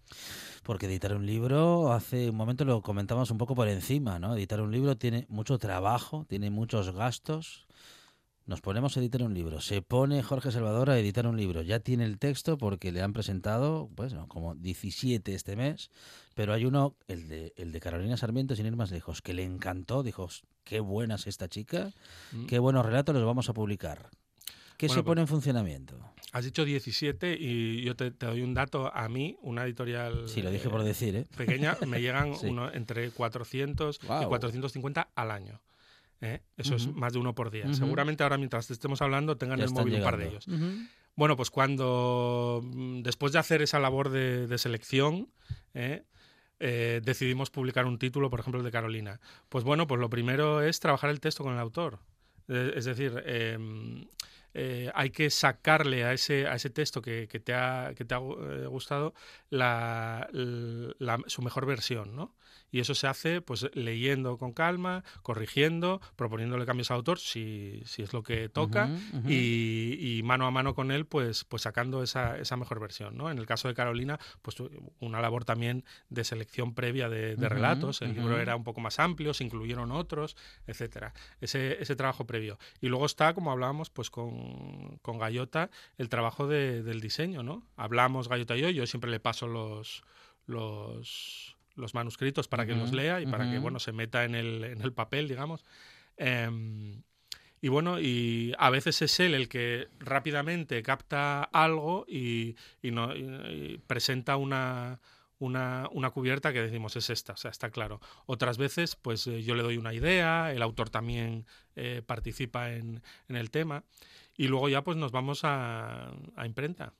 Porque 0.63 0.85
editar 0.87 1.15
un 1.15 1.25
libro, 1.25 1.91
hace 1.91 2.29
un 2.29 2.35
momento 2.35 2.65
lo 2.65 2.81
comentamos 2.81 3.31
un 3.31 3.37
poco 3.37 3.55
por 3.55 3.67
encima, 3.67 4.19
¿no? 4.19 4.35
Editar 4.35 4.61
un 4.61 4.71
libro 4.71 4.97
tiene 4.97 5.25
mucho 5.29 5.57
trabajo, 5.57 6.25
tiene 6.27 6.49
muchos 6.49 6.91
gastos 6.91 7.67
nos 8.49 8.61
ponemos 8.61 8.97
a 8.97 8.99
editar 8.99 9.21
un 9.21 9.35
libro. 9.35 9.61
Se 9.61 9.83
pone 9.83 10.23
Jorge 10.23 10.51
Salvador 10.51 10.89
a 10.89 10.97
editar 10.97 11.27
un 11.27 11.37
libro. 11.37 11.61
Ya 11.61 11.81
tiene 11.81 12.03
el 12.03 12.17
texto 12.17 12.57
porque 12.57 12.91
le 12.91 13.03
han 13.03 13.13
presentado, 13.13 13.91
pues, 13.93 14.15
como 14.27 14.55
17 14.55 15.35
este 15.35 15.55
mes. 15.55 15.91
Pero 16.39 16.53
hay 16.53 16.63
uno, 16.63 16.95
el 17.09 17.27
de, 17.27 17.51
el 17.57 17.73
de 17.73 17.81
Carolina 17.81 18.15
Sarmiento, 18.15 18.55
sin 18.55 18.65
ir 18.65 18.77
más 18.77 18.91
lejos, 18.91 19.21
que 19.21 19.33
le 19.33 19.43
encantó. 19.43 20.03
Dijo, 20.03 20.29
qué 20.63 20.79
buena 20.79 21.15
es 21.15 21.27
esta 21.27 21.49
chica, 21.49 21.91
mm. 22.31 22.45
qué 22.45 22.59
buenos 22.59 22.85
relatos 22.85 23.13
los 23.13 23.25
vamos 23.25 23.49
a 23.49 23.53
publicar. 23.53 24.09
¿Qué 24.77 24.87
se 24.87 25.03
pone 25.03 25.19
pues 25.19 25.19
en 25.19 25.27
funcionamiento? 25.27 25.99
Has 26.31 26.45
dicho 26.45 26.63
17 26.63 27.35
y 27.37 27.83
yo 27.83 27.97
te, 27.97 28.11
doy 28.11 28.41
un 28.41 28.53
dato. 28.53 28.89
A 28.95 29.09
mí, 29.09 29.35
una 29.41 29.65
editorial. 29.65 30.29
Sí, 30.29 30.41
lo 30.41 30.49
dije 30.49 30.69
por 30.69 30.81
decir, 30.83 31.13
¿eh? 31.17 31.27
Pequeña, 31.35 31.77
me 31.85 31.99
llegan 32.01 32.31
uno, 32.43 32.71
entre 32.71 33.11
400 33.11 33.99
y 34.01 34.07
450 34.07 35.09
al 35.13 35.31
año. 35.31 35.59
¿eh? 36.21 36.39
Eso 36.55 36.75
es 36.75 36.87
más 36.87 37.11
de 37.11 37.19
uno 37.19 37.35
por 37.35 37.51
día. 37.51 37.73
Seguramente 37.73 38.23
ahora 38.23 38.37
mientras 38.37 38.71
estemos 38.71 39.01
hablando 39.01 39.35
tengan 39.35 39.59
el 39.59 39.71
móvil 39.71 39.95
un 39.95 40.03
par 40.03 40.15
de 40.15 40.29
ellos. 40.29 40.47
Bueno, 41.15 41.35
pues 41.35 41.49
cuando 41.49 42.61
mm, 42.63 43.01
después 43.01 43.33
de 43.33 43.39
hacer 43.39 43.61
esa 43.61 43.77
labor 43.77 44.09
de, 44.09 44.57
selección, 44.57 45.27
¿eh? 45.73 46.05
Eh, 46.59 47.01
decidimos 47.03 47.49
publicar 47.49 47.85
un 47.85 47.97
título, 47.97 48.29
por 48.29 48.39
ejemplo, 48.39 48.59
el 48.59 48.65
de 48.65 48.71
Carolina. 48.71 49.19
Pues 49.49 49.63
bueno, 49.63 49.87
pues 49.87 49.99
lo 49.99 50.09
primero 50.09 50.61
es 50.61 50.79
trabajar 50.79 51.09
el 51.09 51.19
texto 51.19 51.43
con 51.43 51.53
el 51.53 51.59
autor. 51.59 51.99
es 52.47 52.85
decir, 52.85 53.21
em, 53.27 54.07
hay 54.93 55.11
que 55.11 55.29
sacarle 55.29 56.03
a 56.03 56.13
ese, 56.13 56.47
a 56.47 56.55
ese 56.55 56.71
texto 56.71 57.01
que, 57.01 57.27
te 57.27 57.53
ha, 57.53 57.93
que 57.95 58.05
te 58.05 58.15
ha 58.15 58.17
gustado 58.67 59.13
la, 59.49 60.27
su 61.27 61.41
mejor 61.43 61.65
versión, 61.67 62.15
¿no? 62.15 62.33
Y 62.71 62.79
eso 62.79 62.95
se 62.95 63.07
hace 63.07 63.41
pues 63.41 63.69
leyendo 63.73 64.37
con 64.37 64.53
calma, 64.53 65.03
corrigiendo, 65.21 66.01
proponiéndole 66.15 66.65
cambios 66.65 66.91
al 66.91 66.97
autor 66.97 67.19
si, 67.19 67.81
si 67.85 68.03
es 68.03 68.13
lo 68.13 68.23
que 68.23 68.49
toca 68.49 68.89
Y, 69.27 70.21
mano 70.23 70.45
a 70.45 70.51
mano 70.51 70.75
con 70.75 70.91
él 70.91 71.05
pues, 71.05 71.43
pues 71.43 71.63
sacando 71.63 72.03
esa, 72.03 72.37
esa 72.37 72.55
mejor 72.55 72.79
versión. 72.79 73.17
¿no? 73.17 73.31
En 73.31 73.39
el 73.39 73.45
caso 73.45 73.67
de 73.67 73.73
Carolina, 73.73 74.19
pues 74.41 74.57
una 74.99 75.21
labor 75.21 75.45
también 75.45 75.85
de 76.09 76.23
selección 76.23 76.75
previa 76.75 77.09
de, 77.09 77.35
relatos, 77.35 78.01
el 78.01 78.13
libro 78.13 78.39
era 78.39 78.55
un 78.55 78.63
poco 78.63 78.79
más 78.79 78.99
amplio, 78.99 79.33
se 79.33 79.43
incluyeron 79.43 79.91
otros, 79.91 80.35
etcétera. 80.67 81.13
Ese, 81.41 81.81
ese 81.81 81.95
trabajo 81.95 82.25
previo. 82.25 82.59
Y 82.81 82.89
luego 82.89 83.05
está, 83.05 83.33
como 83.33 83.51
hablábamos, 83.51 83.89
pues 83.89 84.09
con, 84.09 84.99
con 85.01 85.17
Gallota, 85.17 85.71
el 85.97 86.09
trabajo 86.09 86.47
de, 86.47 86.83
del 86.83 87.01
diseño, 87.01 87.41
¿no? 87.41 87.63
Hablamos 87.75 88.29
Gallota 88.29 88.55
y 88.55 88.61
yo, 88.61 88.69
yo 88.69 88.85
siempre 88.85 89.09
le 89.09 89.19
paso 89.19 89.47
los 89.47 90.03
los 90.49 91.55
los 91.79 91.93
manuscritos 91.93 92.47
para 92.47 92.65
que 92.65 92.75
los 92.75 92.93
lea 92.93 93.21
y 93.21 93.25
para 93.25 93.49
que 93.49 93.57
bueno 93.59 93.79
se 93.79 93.91
meta 93.91 94.25
en 94.25 94.35
el, 94.35 94.63
en 94.63 94.81
el 94.81 94.93
papel, 94.93 95.27
digamos. 95.27 95.65
Em, 96.17 97.01
y 97.61 97.67
bueno, 97.67 97.99
y 97.99 98.53
a 98.57 98.69
veces 98.69 99.01
es 99.01 99.19
él 99.19 99.33
el 99.33 99.49
que 99.49 99.87
rápidamente 99.99 100.81
capta 100.81 101.43
algo 101.43 102.05
y, 102.07 102.55
y, 102.81 102.91
no, 102.91 103.09
presenta 103.85 104.37
una, 104.37 105.01
una, 105.39 105.89
una, 105.91 106.09
cubierta 106.11 106.53
que 106.53 106.61
decimos 106.61 106.95
es 106.95 107.09
esta, 107.09 107.33
o 107.33 107.37
sea, 107.37 107.51
está 107.51 107.69
claro. 107.69 107.99
Otras 108.25 108.57
veces, 108.57 108.95
pues 108.95 109.27
eh, 109.27 109.43
yo 109.43 109.55
le 109.55 109.63
doy 109.63 109.77
una 109.77 109.93
idea, 109.93 110.53
el 110.53 110.61
autor 110.61 110.89
también 110.89 111.45
eh, 111.75 112.01
participa 112.05 112.71
en, 112.71 113.01
en, 113.27 113.35
el 113.35 113.51
tema. 113.51 113.83
Y 114.37 114.47
luego 114.47 114.69
ya 114.69 114.85
pues 114.85 114.95
nos 114.95 115.11
vamos 115.11 115.43
a, 115.43 116.13
a 116.37 116.45
imprenta. 116.45 116.93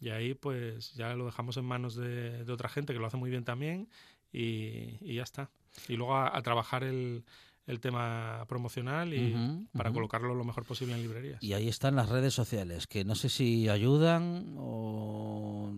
Y 0.00 0.08
ahí 0.08 0.32
pues 0.32 0.94
ya 0.94 1.14
lo 1.16 1.26
dejamos 1.26 1.58
en 1.58 1.66
manos 1.66 1.96
de, 1.96 2.44
de, 2.44 2.52
otra 2.52 2.70
gente 2.70 2.94
que 2.94 2.98
lo 2.98 3.06
hace 3.06 3.18
muy 3.18 3.28
bien 3.28 3.44
también 3.44 3.90
y, 4.32 4.98
y 5.00 5.14
ya 5.16 5.22
está. 5.22 5.50
Y 5.88 5.94
luego 5.96 6.16
a, 6.16 6.36
a 6.36 6.42
trabajar 6.42 6.84
el, 6.84 7.24
el 7.66 7.80
tema 7.80 8.44
promocional 8.48 9.12
y 9.14 9.34
para 9.76 9.92
colocarlo 9.92 10.34
lo 10.34 10.44
mejor 10.44 10.64
posible 10.64 10.94
en 10.94 11.02
librerías. 11.02 11.42
Y 11.42 11.52
ahí 11.52 11.68
están 11.68 11.96
las 11.96 12.08
redes 12.08 12.34
sociales, 12.34 12.86
que 12.86 13.04
no 13.04 13.14
sé 13.14 13.28
si 13.28 13.68
ayudan 13.68 14.54
o, 14.58 15.72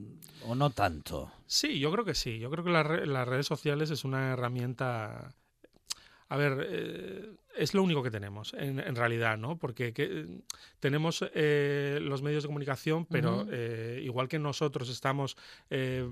o 0.46 0.55
no 0.55 0.70
tanto. 0.70 1.30
Sí, 1.46 1.78
yo 1.80 1.90
creo 1.92 2.05
que 2.05 2.14
sí. 2.14 2.38
Yo 2.38 2.51
creo 2.51 2.64
que 2.64 2.70
la 2.70 2.82
re- 2.82 3.07
las 3.07 3.26
redes 3.26 3.46
sociales 3.46 3.90
es 3.90 4.05
una 4.05 4.32
herramienta. 4.32 5.34
A 6.33 6.37
ver, 6.37 6.64
eh, 6.70 7.33
es 7.57 7.74
lo 7.74 7.83
único 7.83 8.05
que 8.05 8.11
tenemos, 8.12 8.55
en, 8.55 8.78
en 8.78 8.95
realidad, 8.95 9.37
¿no? 9.37 9.59
Porque 9.59 9.93
que- 9.93 10.26
tenemos 10.78 11.24
eh, 11.35 11.99
los 12.01 12.22
medios 12.22 12.45
de 12.45 12.47
comunicación, 12.47 13.05
pero 13.05 13.47
eh, 13.51 14.01
igual 14.05 14.28
que 14.28 14.39
nosotros 14.39 14.89
estamos 14.91 15.37
eh, 15.70 16.09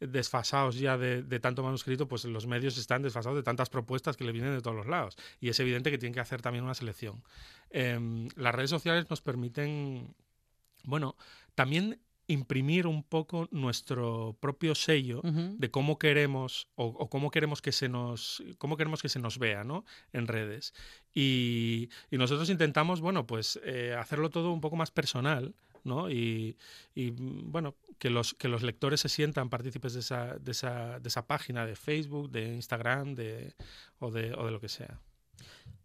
desfasados 0.00 0.74
ya 0.80 0.98
de, 0.98 1.22
de 1.22 1.38
tanto 1.38 1.62
manuscrito, 1.62 2.08
pues 2.08 2.24
los 2.24 2.48
medios 2.48 2.76
están 2.76 3.02
desfasados 3.02 3.36
de 3.36 3.44
tantas 3.44 3.70
propuestas 3.70 4.16
que 4.16 4.24
le 4.24 4.32
vienen 4.32 4.52
de 4.52 4.62
todos 4.62 4.76
los 4.76 4.86
lados. 4.88 5.16
Y 5.40 5.48
es 5.48 5.60
evidente 5.60 5.92
que 5.92 5.98
tienen 5.98 6.14
que 6.14 6.20
hacer 6.20 6.42
también 6.42 6.64
una 6.64 6.74
selección. 6.74 7.22
Em, 7.70 8.28
las 8.34 8.52
redes 8.54 8.70
sociales 8.70 9.08
nos 9.10 9.20
permiten, 9.20 10.12
bueno, 10.82 11.16
también 11.54 12.00
imprimir 12.32 12.86
un 12.86 13.02
poco 13.02 13.48
nuestro 13.50 14.36
propio 14.40 14.74
sello 14.74 15.20
de 15.22 15.70
cómo 15.70 15.98
queremos 15.98 16.68
o, 16.74 16.86
o 16.86 17.08
cómo 17.08 17.30
queremos 17.30 17.60
que 17.60 17.72
se 17.72 17.88
nos 17.88 18.42
cómo 18.58 18.76
queremos 18.76 19.02
que 19.02 19.08
se 19.08 19.18
nos 19.18 19.38
vea 19.38 19.64
¿no? 19.64 19.84
en 20.12 20.26
redes 20.26 20.74
y, 21.14 21.90
y 22.10 22.16
nosotros 22.16 22.48
intentamos 22.50 23.00
bueno 23.00 23.26
pues 23.26 23.60
eh, 23.64 23.94
hacerlo 23.98 24.30
todo 24.30 24.52
un 24.52 24.60
poco 24.60 24.76
más 24.76 24.90
personal 24.90 25.54
¿no? 25.84 26.10
y, 26.10 26.56
y, 26.94 27.10
bueno 27.10 27.74
que 27.98 28.10
los 28.10 28.34
que 28.34 28.48
los 28.48 28.62
lectores 28.62 29.00
se 29.00 29.08
sientan 29.08 29.50
partícipes 29.50 29.94
de 29.94 30.00
esa, 30.00 30.38
de 30.38 30.52
esa, 30.52 30.98
de 31.00 31.08
esa 31.08 31.26
página 31.26 31.66
de 31.66 31.76
Facebook 31.76 32.30
de 32.30 32.54
Instagram 32.54 33.14
de, 33.14 33.54
o, 33.98 34.10
de, 34.10 34.32
o 34.34 34.46
de 34.46 34.50
lo 34.50 34.60
que 34.60 34.68
sea 34.68 35.00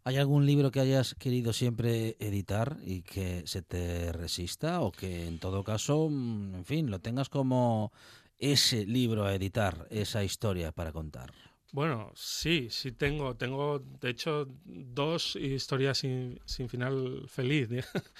¿Hay 0.08 0.16
algún 0.16 0.46
libro 0.46 0.70
que 0.70 0.80
hayas 0.80 1.14
querido 1.14 1.52
siempre 1.52 2.16
editar 2.18 2.78
y 2.82 3.02
que 3.02 3.42
se 3.46 3.60
te 3.60 4.10
resista 4.10 4.80
o 4.80 4.90
que 4.90 5.26
en 5.26 5.38
todo 5.38 5.62
caso, 5.62 6.08
mm, 6.08 6.54
en 6.54 6.64
fin, 6.64 6.90
lo 6.90 6.98
tengas 6.98 7.28
como 7.28 7.92
ese 8.38 8.86
libro 8.86 9.26
a 9.26 9.34
editar, 9.34 9.86
esa 9.90 10.24
historia 10.24 10.72
para 10.72 10.92
contar? 10.92 11.30
Bueno, 11.72 12.10
sí, 12.14 12.68
sí 12.70 12.92
tengo, 12.92 13.36
tengo 13.36 13.80
de 14.00 14.08
hecho 14.08 14.48
dos 14.64 15.36
historias 15.36 15.98
sin, 15.98 16.40
final 16.70 17.26
feliz. 17.28 17.70
¿eh? 17.70 17.84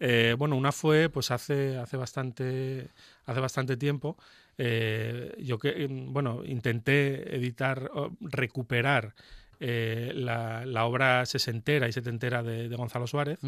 Eh, 0.00 0.34
bueno, 0.36 0.56
una 0.56 0.72
fue 0.72 1.08
pues 1.08 1.30
hace, 1.30 1.78
hace 1.78 1.96
bastante, 1.96 2.88
hace 3.26 3.40
bastante 3.40 3.76
tiempo. 3.76 4.16
eh, 4.58 5.32
yo 5.38 5.58
que 5.58 5.86
mm, 5.88 6.12
bueno, 6.12 6.42
intenté 6.44 7.36
editar, 7.36 7.90
recuperar 8.20 9.14
eh, 9.66 10.12
la, 10.14 10.66
la 10.66 10.84
obra 10.84 11.24
sesentera 11.24 11.88
y 11.88 11.92
setentera 11.92 12.42
de, 12.42 12.68
de 12.68 12.76
Gonzalo 12.76 13.06
Suárez 13.06 13.38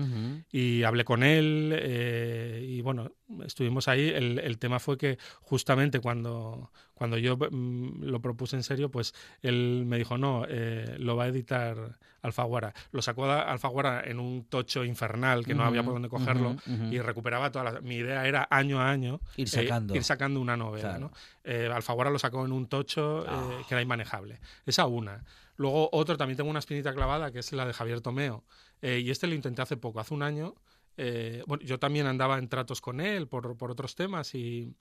y 0.50 0.82
hablé 0.82 1.04
con 1.04 1.22
él 1.22 1.74
eh, 1.78 2.64
y 2.66 2.80
bueno, 2.80 3.10
estuvimos 3.44 3.88
ahí. 3.88 4.08
El, 4.10 4.38
el 4.38 4.58
tema 4.58 4.78
fue 4.78 4.96
que 4.98 5.18
justamente 5.42 6.00
cuando, 6.00 6.70
cuando 6.94 7.18
yo 7.18 7.36
mm, 7.36 8.04
lo 8.04 8.20
propuse 8.20 8.56
en 8.56 8.62
serio, 8.62 8.90
pues 8.90 9.14
él 9.42 9.84
me 9.86 9.98
dijo, 9.98 10.16
no, 10.18 10.44
eh, 10.48 10.96
lo 10.98 11.16
va 11.16 11.24
a 11.24 11.28
editar 11.28 11.98
Alfaguara. 12.22 12.74
Lo 12.90 13.02
sacó 13.02 13.26
a 13.26 13.42
Alfaguara 13.42 14.02
en 14.04 14.18
un 14.18 14.44
tocho 14.44 14.84
infernal 14.84 15.44
que 15.44 15.54
no 15.54 15.64
había 15.64 15.82
por 15.82 15.92
dónde 15.92 16.08
cogerlo 16.08 16.56
y 16.90 16.98
recuperaba 16.98 17.52
todas 17.52 17.72
las... 17.74 17.82
Mi 17.82 17.96
idea 17.96 18.26
era 18.26 18.48
año 18.50 18.80
a 18.80 18.90
año 18.90 19.20
Ir 19.36 19.46
eh, 19.46 19.50
sacando. 19.50 19.94
ir 19.94 20.02
sacando 20.02 20.40
una 20.40 20.56
novela. 20.56 20.88
Claro. 20.96 21.10
¿no? 21.10 21.12
Eh, 21.44 21.70
Alfaguara 21.72 22.10
lo 22.10 22.18
sacó 22.18 22.44
en 22.44 22.52
un 22.52 22.66
tocho 22.66 23.24
Ah. 23.28 23.50
que 23.68 23.74
era 23.74 23.82
inmanejable. 23.82 24.40
Esa 24.64 24.86
una. 24.86 25.24
Luego 25.56 25.88
otro, 25.92 26.16
también 26.16 26.36
tengo 26.36 26.50
una 26.50 26.58
espinita 26.58 26.92
clavada, 26.92 27.30
que 27.30 27.38
es 27.38 27.52
la 27.52 27.64
de 27.64 27.72
Javier 27.72 28.00
Tomeo. 28.00 28.44
Y 28.82 29.10
este 29.10 29.26
lo 29.26 29.34
intenté 29.34 29.62
hace 29.62 29.76
poco, 29.76 30.00
hace 30.00 30.12
un 30.12 30.22
año. 30.22 30.54
Eh, 30.96 31.42
bueno, 31.46 31.64
yo 31.64 31.78
también 31.78 32.06
andaba 32.06 32.38
en 32.38 32.48
tratos 32.48 32.80
con 32.80 33.00
él 33.00 33.28
por, 33.28 33.56
por 33.56 33.70
otros 33.70 33.94
temas 33.94 34.34
y, 34.34 34.74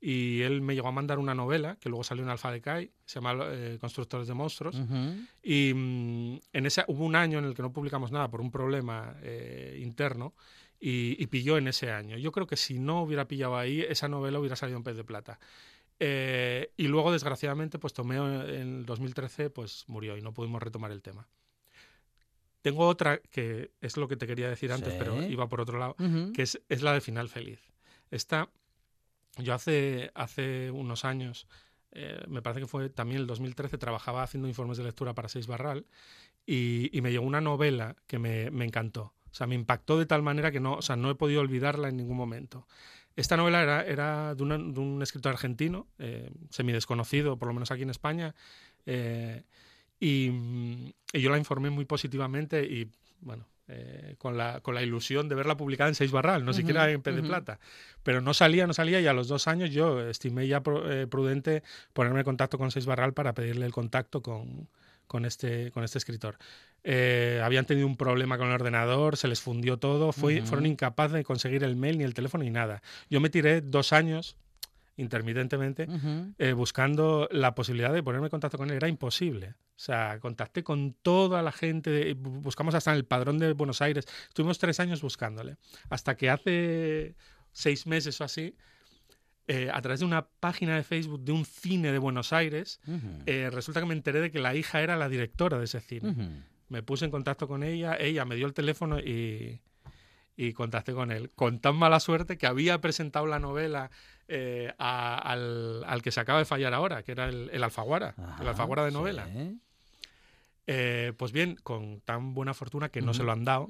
y 0.00 0.42
él 0.42 0.62
me 0.62 0.74
llegó 0.74 0.88
a 0.88 0.92
mandar 0.92 1.18
una 1.18 1.34
novela 1.34 1.76
que 1.80 1.88
luego 1.88 2.04
salió 2.04 2.24
en 2.24 2.30
Alfa 2.30 2.50
de 2.50 2.60
Kai, 2.60 2.90
se 3.04 3.20
llama 3.20 3.36
eh, 3.50 3.78
Constructores 3.80 4.26
de 4.28 4.34
Monstruos. 4.34 4.76
Ujú. 4.76 5.26
Y 5.42 5.72
mm, 5.74 6.40
en 6.52 6.66
ese, 6.66 6.84
hubo 6.88 7.04
un 7.04 7.16
año 7.16 7.38
en 7.38 7.44
el 7.44 7.54
que 7.54 7.62
no 7.62 7.72
publicamos 7.72 8.10
nada 8.10 8.30
por 8.30 8.40
un 8.40 8.50
problema 8.50 9.16
eh, 9.22 9.78
interno 9.82 10.34
y, 10.78 11.22
y 11.22 11.26
pilló 11.26 11.58
en 11.58 11.68
ese 11.68 11.90
año. 11.90 12.16
Yo 12.16 12.32
creo 12.32 12.46
que 12.46 12.56
si 12.56 12.78
no 12.78 13.02
hubiera 13.02 13.28
pillado 13.28 13.56
ahí, 13.56 13.80
esa 13.82 14.08
novela 14.08 14.38
hubiera 14.38 14.56
salido 14.56 14.78
en 14.78 14.84
pez 14.84 14.96
de 14.96 15.04
plata. 15.04 15.38
Eh, 16.02 16.72
y 16.78 16.88
luego, 16.88 17.12
desgraciadamente, 17.12 17.78
pues 17.78 17.92
Tomeo 17.92 18.42
en 18.48 18.78
el 18.78 18.86
2013 18.86 19.50
pues, 19.50 19.84
murió 19.86 20.16
y 20.16 20.22
no 20.22 20.32
pudimos 20.32 20.62
retomar 20.62 20.90
el 20.90 21.02
tema. 21.02 21.28
Tengo 22.62 22.86
otra 22.86 23.18
que 23.18 23.70
es 23.80 23.96
lo 23.96 24.06
que 24.08 24.16
te 24.16 24.26
quería 24.26 24.48
decir 24.48 24.72
antes, 24.72 24.92
Sí. 24.92 24.98
pero 24.98 25.22
iba 25.24 25.48
por 25.48 25.60
otro 25.60 25.78
lado, 25.78 25.96
que 26.32 26.42
es, 26.42 26.60
es 26.68 26.82
la 26.82 26.92
de 26.92 27.00
Final 27.00 27.28
Feliz. 27.28 27.60
Esta, 28.10 28.50
yo 29.38 29.54
hace, 29.54 30.10
hace 30.14 30.70
unos 30.70 31.04
años, 31.04 31.46
eh, 31.92 32.22
me 32.28 32.42
parece 32.42 32.60
que 32.60 32.66
fue 32.66 32.90
también 32.90 33.20
el 33.20 33.26
2013, 33.26 33.78
trabajaba 33.78 34.22
haciendo 34.22 34.48
informes 34.48 34.78
de 34.78 34.84
lectura 34.84 35.14
para 35.14 35.28
Seis 35.28 35.46
Barral 35.46 35.86
y, 36.46 36.90
y 36.96 37.00
me 37.00 37.10
llegó 37.12 37.24
una 37.24 37.40
novela 37.40 37.96
que 38.06 38.18
me, 38.18 38.50
me 38.50 38.64
encantó. 38.64 39.14
O 39.30 39.34
sea, 39.34 39.46
me 39.46 39.54
impactó 39.54 39.98
de 39.98 40.06
tal 40.06 40.22
manera 40.22 40.50
que 40.50 40.58
no, 40.60 40.74
o 40.74 40.82
sea, 40.82 40.96
no 40.96 41.08
he 41.10 41.14
podido 41.14 41.40
olvidarla 41.40 41.88
en 41.88 41.96
ningún 41.96 42.16
momento. 42.16 42.66
Esta 43.16 43.36
novela 43.36 43.62
era, 43.62 43.82
era 43.84 44.34
de, 44.34 44.42
una- 44.42 44.58
de 44.58 44.80
un 44.80 45.00
escritor 45.02 45.32
argentino, 45.32 45.86
eh, 45.98 46.30
semidesconocido, 46.50 47.38
por 47.38 47.48
lo 47.48 47.54
menos 47.54 47.70
aquí 47.70 47.82
en 47.82 47.90
España, 47.90 48.34
eh, 48.86 49.44
y, 50.00 50.30
mm, 50.30 50.92
y 51.12 51.20
yo 51.20 51.30
la 51.30 51.38
informé 51.38 51.70
muy 51.70 51.84
positivamente 51.84 52.64
y, 52.64 52.90
bueno, 53.20 53.44
eh, 53.68 54.16
con, 54.18 54.36
la, 54.36 54.60
con 54.60 54.74
la 54.74 54.82
ilusión 54.82 55.28
de 55.28 55.36
verla 55.36 55.56
publicada 55.56 55.88
en 55.88 55.94
Seis 55.94 56.10
Barral, 56.10 56.44
no 56.44 56.50
Ujú, 56.50 56.56
siquiera 56.58 56.90
en 56.90 57.02
Pez 57.02 57.14
de 57.14 57.20
ujú. 57.20 57.28
Plata. 57.28 57.60
Pero 58.02 58.20
no 58.20 58.34
salía, 58.34 58.66
no 58.66 58.72
salía 58.74 59.00
y 59.00 59.06
a 59.06 59.12
los 59.12 59.28
dos 59.28 59.46
años 59.46 59.70
yo 59.70 60.00
estimé 60.08 60.48
ya 60.48 60.60
pro- 60.62 60.90
eh, 60.90 61.06
prudente 61.06 61.62
ponerme 61.92 62.20
en 62.20 62.24
contacto 62.24 62.58
con 62.58 62.72
Seis 62.72 62.86
Barral 62.86 63.12
para 63.14 63.32
pedirle 63.34 63.66
el 63.66 63.72
contacto 63.72 64.22
con, 64.22 64.68
con, 65.06 65.24
este, 65.24 65.70
con 65.70 65.84
este 65.84 65.98
escritor. 65.98 66.36
Eh, 66.82 67.40
habían 67.44 67.66
tenido 67.66 67.86
un 67.86 67.96
problema 67.96 68.38
con 68.38 68.48
el 68.48 68.54
ordenador, 68.54 69.16
se 69.18 69.28
les 69.28 69.40
fundió 69.40 69.76
todo, 69.76 70.12
fue, 70.12 70.38
Ujú. 70.38 70.46
fueron 70.46 70.66
incapaces 70.66 71.12
de 71.12 71.24
conseguir 71.24 71.62
el 71.62 71.76
mail, 71.76 71.98
ni 71.98 72.04
el 72.04 72.14
teléfono, 72.14 72.42
ni 72.42 72.50
nada. 72.50 72.82
Yo 73.10 73.20
me 73.20 73.28
tiré 73.30 73.60
dos 73.60 73.92
años, 73.92 74.36
intermitentemente, 74.96 75.86
eh, 76.38 76.52
buscando 76.52 77.28
la 77.30 77.54
posibilidad 77.54 77.92
de 77.92 78.02
ponerme 78.02 78.26
en 78.26 78.30
contacto 78.30 78.58
con 78.58 78.70
él. 78.70 78.76
Era 78.76 78.88
imposible. 78.88 79.54
O 79.80 79.82
sea, 79.82 80.18
contacté 80.20 80.62
con 80.62 80.92
toda 80.92 81.40
la 81.40 81.52
gente, 81.52 81.88
de- 81.88 82.12
buscamos 82.14 82.74
hasta 82.74 82.90
en 82.90 82.98
el 82.98 83.06
padrón 83.06 83.38
de 83.38 83.54
Buenos 83.54 83.80
Aires. 83.80 84.04
Estuvimos 84.28 84.58
tres 84.58 84.78
años 84.78 85.00
buscándole. 85.00 85.56
Hasta 85.88 86.18
que 86.18 86.28
hace 86.28 87.14
seis 87.50 87.86
meses 87.86 88.20
o 88.20 88.24
así, 88.24 88.54
eh, 89.48 89.70
a 89.72 89.80
través 89.80 90.00
de 90.00 90.04
una 90.06 90.26
página 90.28 90.76
de 90.76 90.82
Facebook 90.82 91.22
de 91.22 91.32
un 91.32 91.46
cine 91.46 91.92
de 91.92 91.98
Buenos 91.98 92.34
Aires, 92.34 92.78
eh, 93.24 93.48
resulta 93.50 93.80
que 93.80 93.86
me 93.86 93.94
enteré 93.94 94.20
de 94.20 94.30
que 94.30 94.38
la 94.38 94.54
hija 94.54 94.82
era 94.82 94.98
la 94.98 95.08
directora 95.08 95.56
de 95.56 95.64
ese 95.64 95.80
cine. 95.80 96.14
Me 96.68 96.82
puse 96.82 97.06
en 97.06 97.10
contacto 97.10 97.48
con 97.48 97.62
ella, 97.62 97.96
ella 97.98 98.26
me 98.26 98.36
dio 98.36 98.46
el 98.46 98.52
teléfono 98.52 98.98
y, 99.00 99.62
y 100.36 100.52
contacté 100.52 100.92
con 100.92 101.10
él. 101.10 101.30
Con 101.34 101.58
tan 101.58 101.74
mala 101.76 102.00
suerte 102.00 102.36
que 102.36 102.46
había 102.46 102.82
presentado 102.82 103.26
la 103.26 103.38
novela 103.38 103.90
eh, 104.28 104.74
a- 104.78 105.16
al, 105.16 105.84
al 105.84 106.02
que 106.02 106.10
se 106.12 106.20
acaba 106.20 106.38
de 106.38 106.44
fallar 106.44 106.74
ahora, 106.74 107.02
que 107.02 107.12
era 107.12 107.28
el, 107.30 107.48
el 107.50 107.64
Alfaguara, 107.64 108.14
el 108.42 108.46
Alfaguara 108.46 108.84
de 108.84 108.90
novela. 108.92 109.24
sí. 109.24 109.60
Eh, 110.72 111.12
pues 111.16 111.32
bien, 111.32 111.56
con 111.64 112.00
tan 112.02 112.32
buena 112.32 112.54
fortuna 112.54 112.90
que 112.90 113.02
no 113.02 113.12
se 113.12 113.24
lo 113.24 113.32
han 113.32 113.44
dado. 113.44 113.66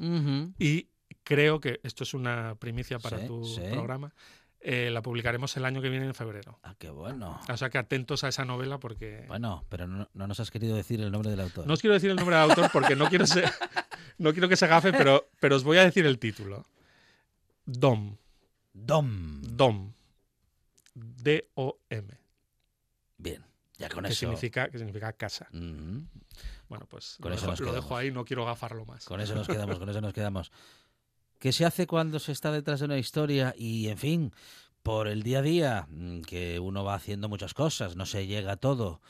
Y 0.58 0.88
creo 1.24 1.58
que 1.60 1.80
esto 1.82 2.04
es 2.04 2.12
una 2.12 2.56
primicia 2.56 2.98
para 2.98 3.20
Sí, 3.20 3.26
tu 3.26 3.42
sí. 3.44 3.62
programa. 3.70 4.12
eh, 4.62 4.90
la 4.90 5.00
publicaremos 5.00 5.56
el 5.56 5.64
año 5.64 5.80
que 5.80 5.88
viene 5.88 6.04
en 6.04 6.12
febrero. 6.12 6.58
Ah, 6.62 6.74
qué 6.78 6.90
bueno. 6.90 7.40
O 7.48 7.56
sea 7.56 7.70
que 7.70 7.78
atentos 7.78 8.22
a 8.24 8.28
esa 8.28 8.44
novela 8.44 8.78
porque... 8.78 9.24
Bueno, 9.28 9.64
pero 9.70 9.86
no, 9.86 10.10
no 10.12 10.26
nos 10.26 10.38
has 10.40 10.50
querido 10.50 10.76
decir 10.76 11.00
el 11.00 11.10
nombre 11.10 11.30
del 11.30 11.40
autor. 11.40 11.66
No 11.66 11.72
os 11.72 11.80
quiero 11.80 11.94
decir 11.94 12.10
el 12.10 12.16
nombre 12.16 12.36
del 12.36 12.50
autor 12.50 12.68
porque 12.70 12.94
no 12.94 13.08
quiero, 13.08 13.26
ser- 13.26 13.48
no 14.18 14.32
quiero 14.34 14.50
que 14.50 14.56
se 14.56 14.66
gafe, 14.66 14.92
pero, 14.92 15.30
pero 15.40 15.56
os 15.56 15.64
voy 15.64 15.78
a 15.78 15.84
decir 15.84 16.04
el 16.04 16.18
título. 16.18 16.66
Dom. 17.64 18.16
Dom. 18.74 19.40
Dom. 19.40 19.92
D-O-M. 20.94 22.08
Bien, 23.16 23.44
ya 23.78 23.88
con 23.88 24.04
Que 24.04 24.10
eso. 24.10 24.20
significa, 24.20 24.68
que 24.68 24.78
significa 24.78 25.12
casa. 25.14 25.48
Ujú. 25.54 26.04
Bueno, 26.70 26.86
pues 26.88 27.18
Con 27.20 27.30
lo, 27.30 27.36
eso 27.36 27.42
dejo, 27.46 27.50
nos 27.50 27.60
lo 27.60 27.72
dejo 27.74 27.96
ahí, 27.96 28.10
no 28.10 28.24
quiero 28.24 28.46
gafarlo 28.46 28.86
más. 28.86 29.04
Con 29.04 29.20
eso 29.20 29.34
nos 29.34 29.46
quedamos, 29.46 29.78
con 29.78 29.88
eso 29.90 30.00
nos 30.00 30.14
quedamos. 30.14 30.52
¿Qué 31.38 31.52
se 31.52 31.64
hace 31.66 31.86
cuando 31.86 32.18
se 32.18 32.32
está 32.32 32.52
detrás 32.52 32.80
de 32.80 32.86
una 32.86 32.96
historia 32.96 33.52
y, 33.58 33.88
en 33.88 33.98
fin, 33.98 34.32
por 34.82 35.08
el 35.08 35.22
día 35.22 35.40
a 35.40 35.42
día, 35.42 35.86
mm, 35.90 36.20
que 36.22 36.60
uno 36.60 36.84
va 36.84 36.94
haciendo 36.94 37.28
muchas 37.28 37.52
cosas, 37.54 37.96
no 37.96 38.06
se 38.06 38.26
llega 38.26 38.52
a 38.52 38.56
todo? 38.56 39.00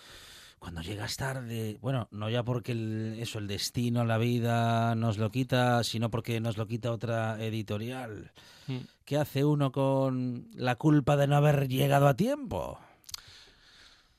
Cuando 0.58 0.80
llegas 0.82 1.16
tarde, 1.16 1.78
bueno, 1.80 2.08
no 2.10 2.28
ya 2.30 2.42
porque 2.42 2.72
el- 2.72 3.16
eso, 3.18 3.38
el 3.38 3.46
destino, 3.46 4.04
la 4.04 4.18
vida 4.18 4.94
nos 4.94 5.16
lo 5.18 5.30
quita, 5.30 5.82
sino 5.84 6.10
porque 6.10 6.40
nos 6.40 6.56
lo 6.56 6.66
quita 6.66 6.92
otra 6.92 7.42
editorial. 7.42 8.32
Mm. 8.68 8.78
¿Qué 9.04 9.16
hace 9.16 9.44
uno 9.44 9.70
con 9.72 10.48
la 10.54 10.76
culpa 10.76 11.16
de 11.16 11.26
no 11.26 11.36
haber 11.36 11.68
llegado 11.68 12.08
a 12.08 12.14
tiempo? 12.14 12.78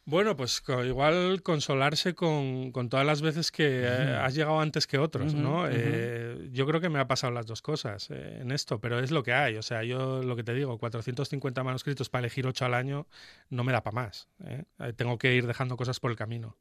Bueno, 0.06 0.36
pues 0.36 0.64
igual 0.86 1.44
consolarse 1.44 2.16
con, 2.16 2.72
con 2.72 2.90
todas 2.90 3.06
las 3.06 3.22
veces 3.22 3.52
que 3.52 3.84
eh, 3.84 4.16
has 4.20 4.34
llegado 4.34 4.60
antes 4.60 4.88
que 4.88 4.98
otros, 4.98 5.36
¿no? 5.36 5.68
Eh, 5.70 6.50
yo 6.52 6.66
creo 6.66 6.82
que 6.82 6.90
me 6.90 7.00
ha 7.00 7.08
pasado 7.08 7.32
las 7.32 7.46
dos 7.46 7.62
cosas 7.62 8.10
eh, 8.10 8.40
en 8.42 8.52
esto, 8.52 8.80
pero 8.80 9.00
es 9.00 9.12
lo 9.12 9.22
que 9.22 9.34
hay. 9.34 9.58
O 9.58 9.62
sea, 9.62 9.84
yo 9.84 10.24
lo 10.24 10.36
que 10.36 10.44
te 10.44 10.56
digo, 10.56 10.78
450 10.80 11.64
manuscritos 11.64 12.10
para 12.10 12.22
elegir 12.22 12.48
8 12.48 12.66
al 12.66 12.74
año 12.74 13.08
no 13.50 13.64
me 13.64 13.72
da 13.72 13.84
para 13.84 13.96
más. 13.96 14.28
Eh, 14.44 14.64
Tengo 14.96 15.20
que 15.20 15.36
ir 15.36 15.46
dejando 15.46 15.78
cosas 15.78 16.00
por 16.00 16.10
el 16.10 16.18
camino. 16.18 16.58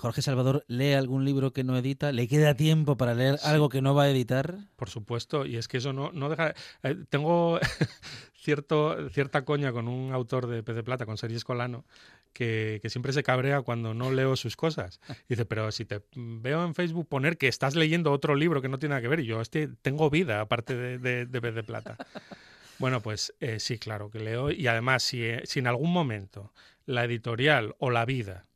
Jorge 0.00 0.22
Salvador 0.22 0.64
lee 0.66 0.94
algún 0.94 1.24
libro 1.24 1.52
que 1.52 1.62
no 1.62 1.76
edita, 1.76 2.10
le 2.12 2.26
queda 2.26 2.54
tiempo 2.54 2.96
para 2.96 3.14
leer 3.14 3.38
Sí. 3.38 3.46
algo 3.48 3.68
que 3.68 3.82
no 3.82 3.94
va 3.94 4.04
a 4.04 4.10
editar. 4.10 4.56
Por 4.76 4.90
supuesto, 4.90 5.46
y 5.46 5.56
es 5.56 5.68
que 5.68 5.76
eso 5.76 5.92
no, 5.92 6.10
no 6.12 6.28
deja... 6.28 6.54
eh, 6.82 6.96
tengo 7.08 7.60
cierto, 8.34 9.08
cierta 9.10 9.44
coña 9.44 9.72
con 9.72 9.88
un 9.88 10.12
autor 10.12 10.46
de 10.46 10.62
Pez 10.62 10.74
de 10.76 10.82
Plata, 10.82 11.06
con 11.06 11.18
Sergi 11.18 11.36
Escolano, 11.36 11.84
que, 12.32 12.78
que 12.82 12.90
siempre 12.90 13.12
se 13.12 13.22
cabrea 13.22 13.62
cuando 13.62 13.94
no 13.94 14.10
leo 14.10 14.36
sus 14.36 14.56
cosas. 14.56 15.00
Dice, 15.28 15.44
pero 15.44 15.70
si 15.72 15.84
te 15.84 16.02
veo 16.14 16.64
en 16.64 16.74
Facebook 16.74 17.08
poner 17.08 17.36
que 17.38 17.48
estás 17.48 17.74
leyendo 17.74 18.12
otro 18.12 18.34
libro 18.34 18.62
que 18.62 18.68
no 18.68 18.78
tiene 18.78 18.90
nada 18.94 19.02
que 19.02 19.08
ver, 19.08 19.20
y 19.20 19.26
yo 19.26 19.40
este, 19.40 19.68
tengo 19.82 20.10
vida 20.10 20.40
aparte 20.40 20.74
de, 20.74 20.98
de, 20.98 21.26
de 21.26 21.40
Pez 21.40 21.54
de 21.54 21.62
Plata. 21.62 21.96
Bueno, 22.80 23.02
pues 23.02 23.34
eh, 23.40 23.60
sí, 23.60 23.76
claro 23.78 24.10
que 24.10 24.20
leo, 24.20 24.50
y 24.50 24.66
además, 24.66 25.02
si, 25.02 25.22
eh, 25.22 25.42
si 25.44 25.58
en 25.58 25.66
algún 25.66 25.92
momento 25.92 26.50
la 26.86 27.04
editorial 27.04 27.74
o 27.78 27.90
la 27.90 28.06
vida 28.06 28.46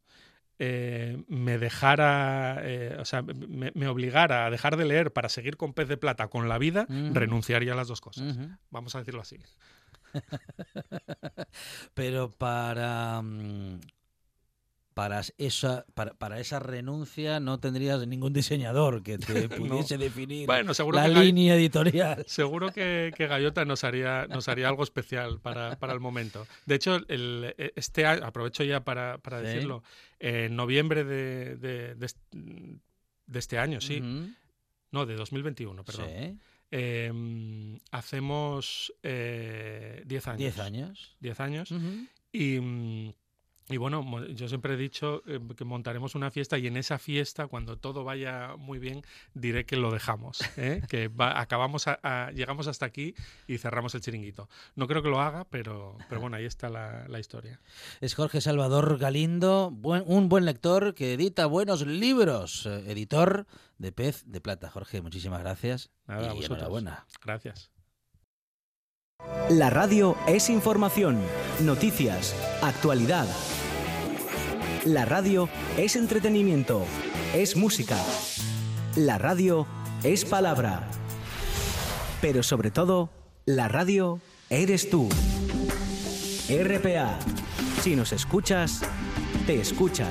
eh, 0.59 1.23
me 1.29 1.59
dejara, 1.59 2.59
eh, 2.63 2.97
o 3.01 3.05
sea, 3.05 3.23
me, 3.23 3.73
me 3.75 3.89
obligara 3.89 4.47
a 4.47 4.51
dejar 4.51 4.77
de 4.77 4.85
leer 4.85 5.13
para 5.13 5.29
seguir 5.29 5.57
con 5.57 5.75
pez 5.75 5.89
de 5.89 5.97
plata 5.97 6.29
con 6.29 6.49
la 6.49 6.59
vida, 6.59 6.87
renunciaría 6.89 7.73
a 7.73 7.77
las 7.77 7.89
dos 7.89 8.01
cosas. 8.01 8.37
Vamos 8.71 8.95
a 8.95 8.99
decirlo 8.99 9.21
así. 9.21 9.39
Pero 11.95 12.31
para 12.31 13.21
mm, 13.23 13.81
para 14.95 15.23
esa 15.39 15.85
para, 15.95 16.15
para 16.15 16.39
esa 16.39 16.61
renuncia 16.61 17.41
no 17.41 17.59
tendrías 17.59 18.07
ningún 18.07 18.33
diseñador 18.33 19.03
que 19.03 19.19
te 19.19 19.49
No. 19.49 19.57
pudiese 19.57 19.99
definir 19.99 20.47
Bueno, 20.47 20.73
seguro 20.73 20.99
la 20.99 21.09
línea 21.09 21.57
editorial. 21.57 22.25
Seguro 22.29 22.71
que, 22.73 23.13
que 23.17 23.27
Gallota 23.27 23.65
nos 23.65 23.83
haría, 23.85 24.27
nos 24.29 24.49
haría 24.49 24.69
algo 24.69 24.85
especial 24.85 25.41
para, 25.41 25.77
para 25.79 25.93
el 25.93 26.01
momento. 26.01 26.47
De 26.67 26.77
hecho, 26.77 27.01
el, 27.09 27.55
este 27.77 28.07
año, 28.07 28.25
aprovecho 28.25 28.63
ya 28.65 28.85
para, 28.85 29.19
para 29.19 29.41
Sí. 29.41 29.47
decirlo, 29.47 29.83
en 30.21 30.55
noviembre 30.57 31.03
de, 31.05 31.57
de- 31.57 31.95
de 31.97 32.07
est- 32.07 32.33
de 32.33 33.39
este 33.39 33.59
año, 33.59 33.81
sí, 33.81 34.01
no, 34.93 35.07
de 35.07 35.17
2021, 35.17 35.83
perdón, 35.85 36.07
Sí. 36.09 36.39
eh, 36.71 37.79
hacemos 37.91 38.93
eh, 39.03 40.03
10 40.07 40.29
años. 40.29 40.39
Diez 40.39 40.59
años. 40.61 41.17
10 41.21 41.41
años. 41.41 41.75
Y, 42.33 43.13
y 43.69 43.77
bueno, 43.79 44.27
yo 44.29 44.47
siempre 44.49 44.75
he 44.75 44.77
dicho 44.77 45.23
eh, 45.27 45.41
que 45.57 45.65
montaremos 45.65 46.15
una 46.15 46.31
fiesta 46.31 46.59
y 46.59 46.67
en 46.67 46.77
esa 46.77 46.99
fiesta, 46.99 47.47
cuando 47.47 47.79
todo 47.79 48.05
vaya 48.05 48.57
muy 48.59 48.79
bien, 48.79 49.03
diré 49.33 49.65
que 49.65 49.77
lo 49.77 49.91
dejamos, 49.91 50.41
¿eh? 50.59 50.83
que 50.91 51.09
va- 51.09 51.41
acabamos 51.41 51.89
a- 51.89 51.99
a- 52.03 52.31
llegamos 52.33 52.67
hasta 52.69 52.85
aquí 52.87 53.15
y 53.47 53.57
cerramos 53.59 53.95
el 53.95 54.03
chiringuito. 54.03 54.49
No 54.77 54.87
creo 54.87 55.03
que 55.03 55.09
lo 55.09 55.21
haga, 55.21 55.45
pero, 55.49 55.97
pero 56.09 56.21
bueno, 56.21 56.37
ahí 56.37 56.45
está 56.45 56.69
la, 56.69 57.09
la 57.09 57.19
historia. 57.19 57.59
Es 58.03 58.15
Jorge 58.15 58.41
Salvador 58.43 58.99
Galindo, 58.99 59.71
buen- 59.73 60.05
un 60.07 60.29
buen 60.29 60.45
lector 60.45 60.95
que 60.95 61.15
edita 61.15 61.47
buenos 61.47 61.87
libros, 61.87 62.67
eh, 62.67 62.85
editor 62.93 63.47
de 63.79 63.93
Pez 63.93 64.25
de 64.27 64.41
Plata. 64.41 64.71
Jorge, 64.71 65.01
muchísimas 65.01 65.41
gracias. 65.41 65.91
Nada, 66.07 66.21
a 66.21 66.25
y 66.33 66.37
vosotros. 66.37 66.59
enhorabuena. 66.59 67.07
Gracias. 67.25 67.71
La 69.49 69.71
radio 69.71 70.17
es 70.27 70.49
información, 70.49 71.21
noticias, 71.61 72.35
actualidad. 72.63 73.27
La 74.85 75.05
radio 75.05 75.49
es 75.77 75.97
entretenimiento, 75.97 76.85
es 77.35 77.57
música. 77.57 77.97
La 78.97 79.19
radio 79.19 79.67
es 80.03 80.25
palabra. 80.25 80.89
Pero 82.21 82.43
sobre 82.43 82.71
todo, 82.71 83.11
la 83.45 83.69
radio 83.69 84.21
eres 84.51 84.89
tú. 84.89 85.09
RPA. 86.49 87.19
Si 87.83 87.97
nos 87.97 88.13
escuchas, 88.13 88.81
te 89.47 89.61
escuchas. 89.61 90.09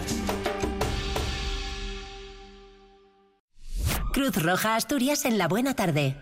Cruz 4.12 4.44
Roja 4.44 4.76
Asturias 4.76 5.26
en 5.26 5.40
la 5.40 5.48
buena 5.48 5.76
tarde. 5.76 6.16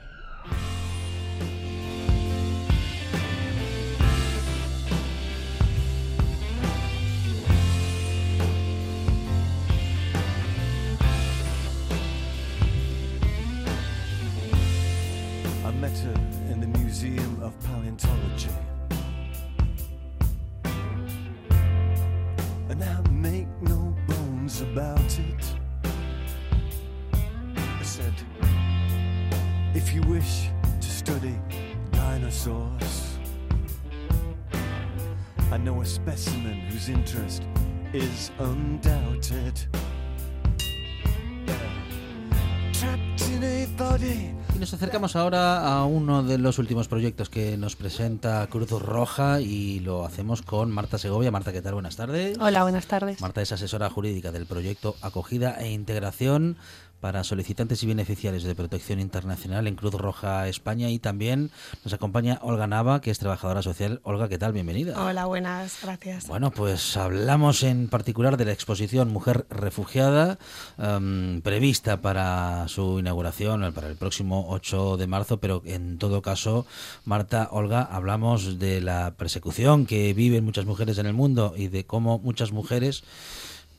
Acercamos 44.82 45.16
ahora 45.16 45.60
a 45.60 45.86
uno 45.86 46.24
de 46.24 46.40
los 46.40 46.58
últimos 46.58 46.88
proyectos 46.88 47.30
que 47.30 47.56
nos 47.56 47.76
presenta 47.76 48.48
Cruz 48.48 48.72
Roja 48.72 49.40
y 49.40 49.80
lo 49.82 50.06
hacemos 50.06 50.42
con 50.42 50.72
Marta 50.72 50.98
Segovia. 50.98 51.30
Marta, 51.30 51.54
¿qué 51.54 51.62
tal? 51.62 51.76
Buenas 51.76 51.98
tardes. 51.98 52.36
Hola, 52.40 52.64
buenas 52.64 52.88
tardes. 52.88 53.22
Marta 53.22 53.44
es 53.44 53.52
asesora 53.52 53.92
jurídica 53.92 54.32
del 54.32 54.48
proyecto 54.48 54.96
Acogida 55.04 55.54
e 55.60 55.70
Integración 55.70 56.58
para 57.02 57.24
solicitantes 57.24 57.82
y 57.84 57.88
beneficiarios 57.88 58.44
de 58.44 58.56
protección 58.56 59.00
internacional 59.00 59.68
en 59.68 59.76
Cruz 59.76 59.96
Roja 59.96 60.48
España 60.48 60.90
y 60.90 61.00
también 61.00 61.50
nos 61.84 61.94
acompaña 61.94 62.40
Olga 62.44 62.68
Nava, 62.68 63.02
que 63.02 63.12
es 63.12 63.20
trabajadora 63.20 63.62
social. 63.62 64.00
Olga, 64.04 64.30
¿qué 64.30 64.38
tal? 64.38 64.54
Bienvenida. 64.54 65.04
Hola, 65.04 65.26
buenas, 65.26 65.80
gracias. 65.82 66.28
Bueno, 66.28 66.52
pues 66.52 66.96
hablamos 66.96 67.64
en 67.64 67.90
particular 67.90 68.38
de 68.38 68.46
la 68.46 68.52
exposición 68.54 69.10
Mujer 69.10 69.48
Refugiada, 69.50 70.38
em, 70.78 71.42
prevista 71.42 72.02
para 72.02 72.68
su 72.68 73.00
inauguración 73.00 73.64
eh, 73.64 73.72
para 73.72 73.88
el 73.88 73.96
próximo 73.96 74.46
8 74.50 74.98
de 74.98 75.08
marzo, 75.08 75.40
pero 75.40 75.64
en 75.66 75.98
todo 75.98 76.22
caso, 76.22 76.68
Marta, 77.04 77.50
Olga, 77.52 77.82
hablamos 77.82 78.60
de 78.60 78.80
la 78.80 79.16
persecución 79.18 79.88
que 79.88 80.14
viven 80.14 80.46
muchas 80.46 80.66
mujeres 80.66 81.00
en 81.00 81.08
el 81.08 81.14
mundo 81.14 81.56
y 81.58 81.68
de 81.68 81.86
cómo 81.86 82.20
muchas 82.20 82.52
mujeres 82.52 83.04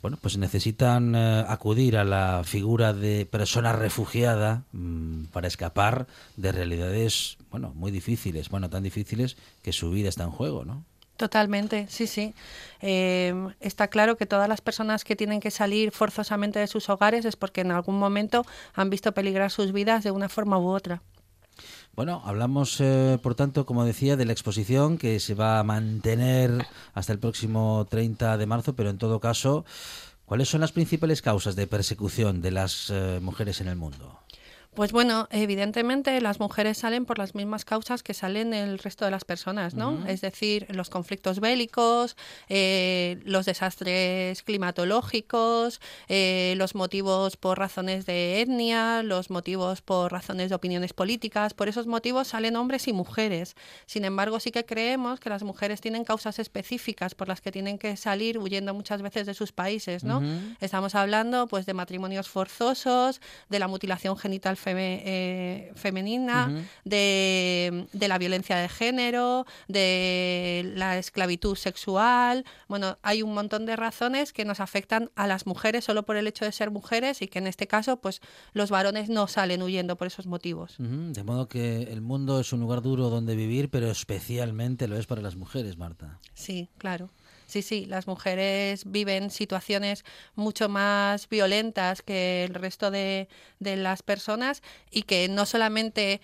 bueno, 0.03 0.19
pues 0.21 0.37
necesitan 0.37 1.15
eh, 1.15 1.45
acudir 1.49 1.97
a 1.97 2.05
la 2.05 2.43
figura 2.45 2.93
de 2.93 3.25
persona 3.25 3.73
refugiada 3.73 4.65
mm, 4.73 5.27
para 5.27 5.47
escapar 5.47 6.09
de 6.37 6.51
realidades, 6.51 7.39
bueno, 7.53 7.73
muy 7.75 7.93
difíciles, 7.93 8.49
bueno, 8.49 8.69
tan 8.69 8.83
difíciles 8.83 9.37
que 9.63 9.73
su 9.73 9.93
vida 9.93 10.09
está 10.09 10.25
en 10.25 10.33
juego, 10.33 10.65
¿no? 10.65 10.85
Totalmente, 11.17 11.87
sí, 11.89 12.09
sí. 12.09 12.35
Eh, 12.81 13.33
está 13.61 13.87
claro 13.87 14.17
que 14.17 14.27
todas 14.27 14.49
las 14.49 14.61
personas 14.61 15.05
que 15.05 15.15
tienen 15.15 15.39
que 15.39 15.53
salir 15.53 15.93
forzosamente 15.93 16.59
de 16.59 16.67
sus 16.67 16.89
hogares 16.89 17.25
es 17.25 17.37
porque 17.37 17.61
en 17.61 17.71
algún 17.71 17.97
momento 17.97 18.45
han 18.75 18.91
visto 18.91 19.13
peligrar 19.13 19.53
sus 19.53 19.73
vidas 19.73 20.03
de 20.03 20.11
una 20.11 20.29
forma 20.29 20.59
u 20.59 20.69
otra. 20.69 21.01
Bueno, 21.95 22.23
hablamos, 22.25 22.81
eh, 22.81 23.19
por 23.23 23.35
tanto, 23.35 23.67
como 23.67 23.85
decía, 23.85 24.17
de 24.17 24.25
la 24.25 24.33
exposición 24.33 24.97
que 24.97 25.21
se 25.21 25.35
va 25.35 25.59
a 25.59 25.63
mantener 25.63 26.67
hasta 26.95 27.13
el 27.13 27.19
próximo 27.19 27.87
30 27.91 28.39
de 28.39 28.47
marzo, 28.47 28.75
pero 28.75 28.89
en 28.89 28.97
todo 28.97 29.21
caso, 29.21 29.67
¿cuáles 30.25 30.49
son 30.49 30.63
las 30.63 30.73
principales 30.73 31.21
causas 31.21 31.55
de 31.55 31.67
persecución 31.67 32.41
de 32.41 32.51
las 32.51 32.89
eh, 32.89 33.21
mujeres 33.21 33.61
en 33.61 33.69
el 33.69 33.77
mundo? 33.77 34.22
Pues 34.75 34.91
bueno, 34.91 35.29
evidentemente 35.31 36.19
las 36.23 36.41
mujeres 36.41 36.79
salen 36.79 37.05
por 37.05 37.19
las 37.19 37.35
mismas 37.35 37.67
causas 37.67 38.03
que 38.03 38.15
salen 38.15 38.55
el 38.55 38.79
resto 38.79 39.05
de 39.05 39.11
las 39.11 39.27
personas, 39.27 39.75
¿no? 39.75 40.03
Es 40.07 40.23
decir, 40.23 40.67
los 40.75 40.89
conflictos 40.89 41.41
bélicos, 41.41 42.17
eh, 42.49 43.19
los 43.27 43.45
desastres 43.45 44.43
climatológicos, 44.43 45.79
eh, 46.09 46.55
los 46.57 46.75
motivos 46.75 47.37
por 47.37 47.59
razones 47.59 48.07
de 48.07 48.41
etnia, 48.41 49.03
los 49.03 49.29
motivos 49.29 49.83
por 49.83 50.11
razones 50.11 50.49
de 50.49 50.55
opiniones 50.55 50.95
políticas. 50.95 51.53
Por 51.53 51.69
esos 51.69 51.87
motivos 51.87 52.29
salen 52.29 52.57
hombres 52.57 52.89
y 52.89 52.95
mujeres. 52.95 53.57
Sin 53.85 54.07
embargo, 54.07 54.41
sí 54.41 54.53
que 54.53 54.65
creemos 54.65 55.21
que 55.21 55.29
las 55.29 55.43
mujeres 55.43 55.83
tienen 55.83 56.05
causas 56.05 56.39
específicas 56.39 57.15
por 57.15 57.29
las 57.29 57.43
que 57.43 57.53
tienen 57.53 57.77
que 57.77 57.99
salir 57.99 58.39
huyendo 58.39 58.73
muchas 58.73 59.03
veces 59.03 59.27
de 59.27 59.35
sus 59.35 59.53
países, 59.53 60.03
¿no? 60.03 60.23
Estamos 60.61 60.95
hablando 60.95 61.47
pues 61.47 61.67
de 61.67 61.75
matrimonios 61.75 62.31
forzosos, 62.31 63.21
de 63.51 63.59
la 63.59 63.69
mutilación 63.69 64.17
genital 64.17 64.57
eh, 64.67 65.73
femenina, 65.75 66.65
de, 66.85 67.87
de, 67.93 68.09
la 68.09 68.19
violencia 68.19 68.57
de 68.57 68.69
género, 68.69 69.47
de 69.69 70.73
la 70.75 70.99
esclavitud 70.99 71.57
sexual. 71.57 72.45
Bueno, 72.69 72.99
hay 73.03 73.23
un 73.23 73.35
montón 73.35 73.67
de 73.67 73.77
razones 73.77 74.33
que 74.33 74.45
nos 74.45 74.61
afectan 74.61 75.11
a 75.17 75.27
las 75.27 75.47
mujeres 75.47 75.85
solo 75.85 76.05
por 76.05 76.17
el 76.17 76.27
hecho 76.27 76.45
de 76.45 76.53
ser 76.53 76.71
mujeres 76.71 77.23
y 77.23 77.29
que 77.29 77.39
en 77.39 77.47
este 77.47 77.67
caso, 77.67 77.99
pues 77.99 78.21
los 78.53 78.71
varones 78.71 79.09
no 79.09 79.27
salen 79.27 79.63
huyendo 79.63 79.97
por 79.97 80.07
esos 80.07 80.27
motivos. 80.27 80.75
De 80.79 81.25
modo 81.25 81.49
que 81.49 81.83
el 81.85 82.01
mundo 82.01 82.41
es 82.41 82.53
un 82.53 82.61
lugar 82.61 82.83
duro 82.83 83.11
donde 83.11 83.37
vivir, 83.37 83.71
pero 83.71 83.91
especialmente 83.91 84.89
lo 84.89 84.97
es 84.97 85.07
para 85.07 85.23
las 85.23 85.37
mujeres, 85.37 85.77
Marta. 85.77 86.21
Sí, 86.35 86.69
claro. 86.79 87.11
Sí, 87.53 87.61
sí, 87.61 87.85
las 87.85 88.07
mujeres 88.07 88.91
viven 88.91 89.31
situaciones 89.31 90.07
mucho 90.37 90.71
más 90.71 91.29
violentas 91.29 92.01
que 92.01 92.45
el 92.45 92.55
resto 92.55 92.91
de, 92.91 93.29
las 93.61 94.03
personas 94.03 94.63
y 94.91 95.03
que 95.03 95.29
no 95.29 95.45
solamente 95.45 96.23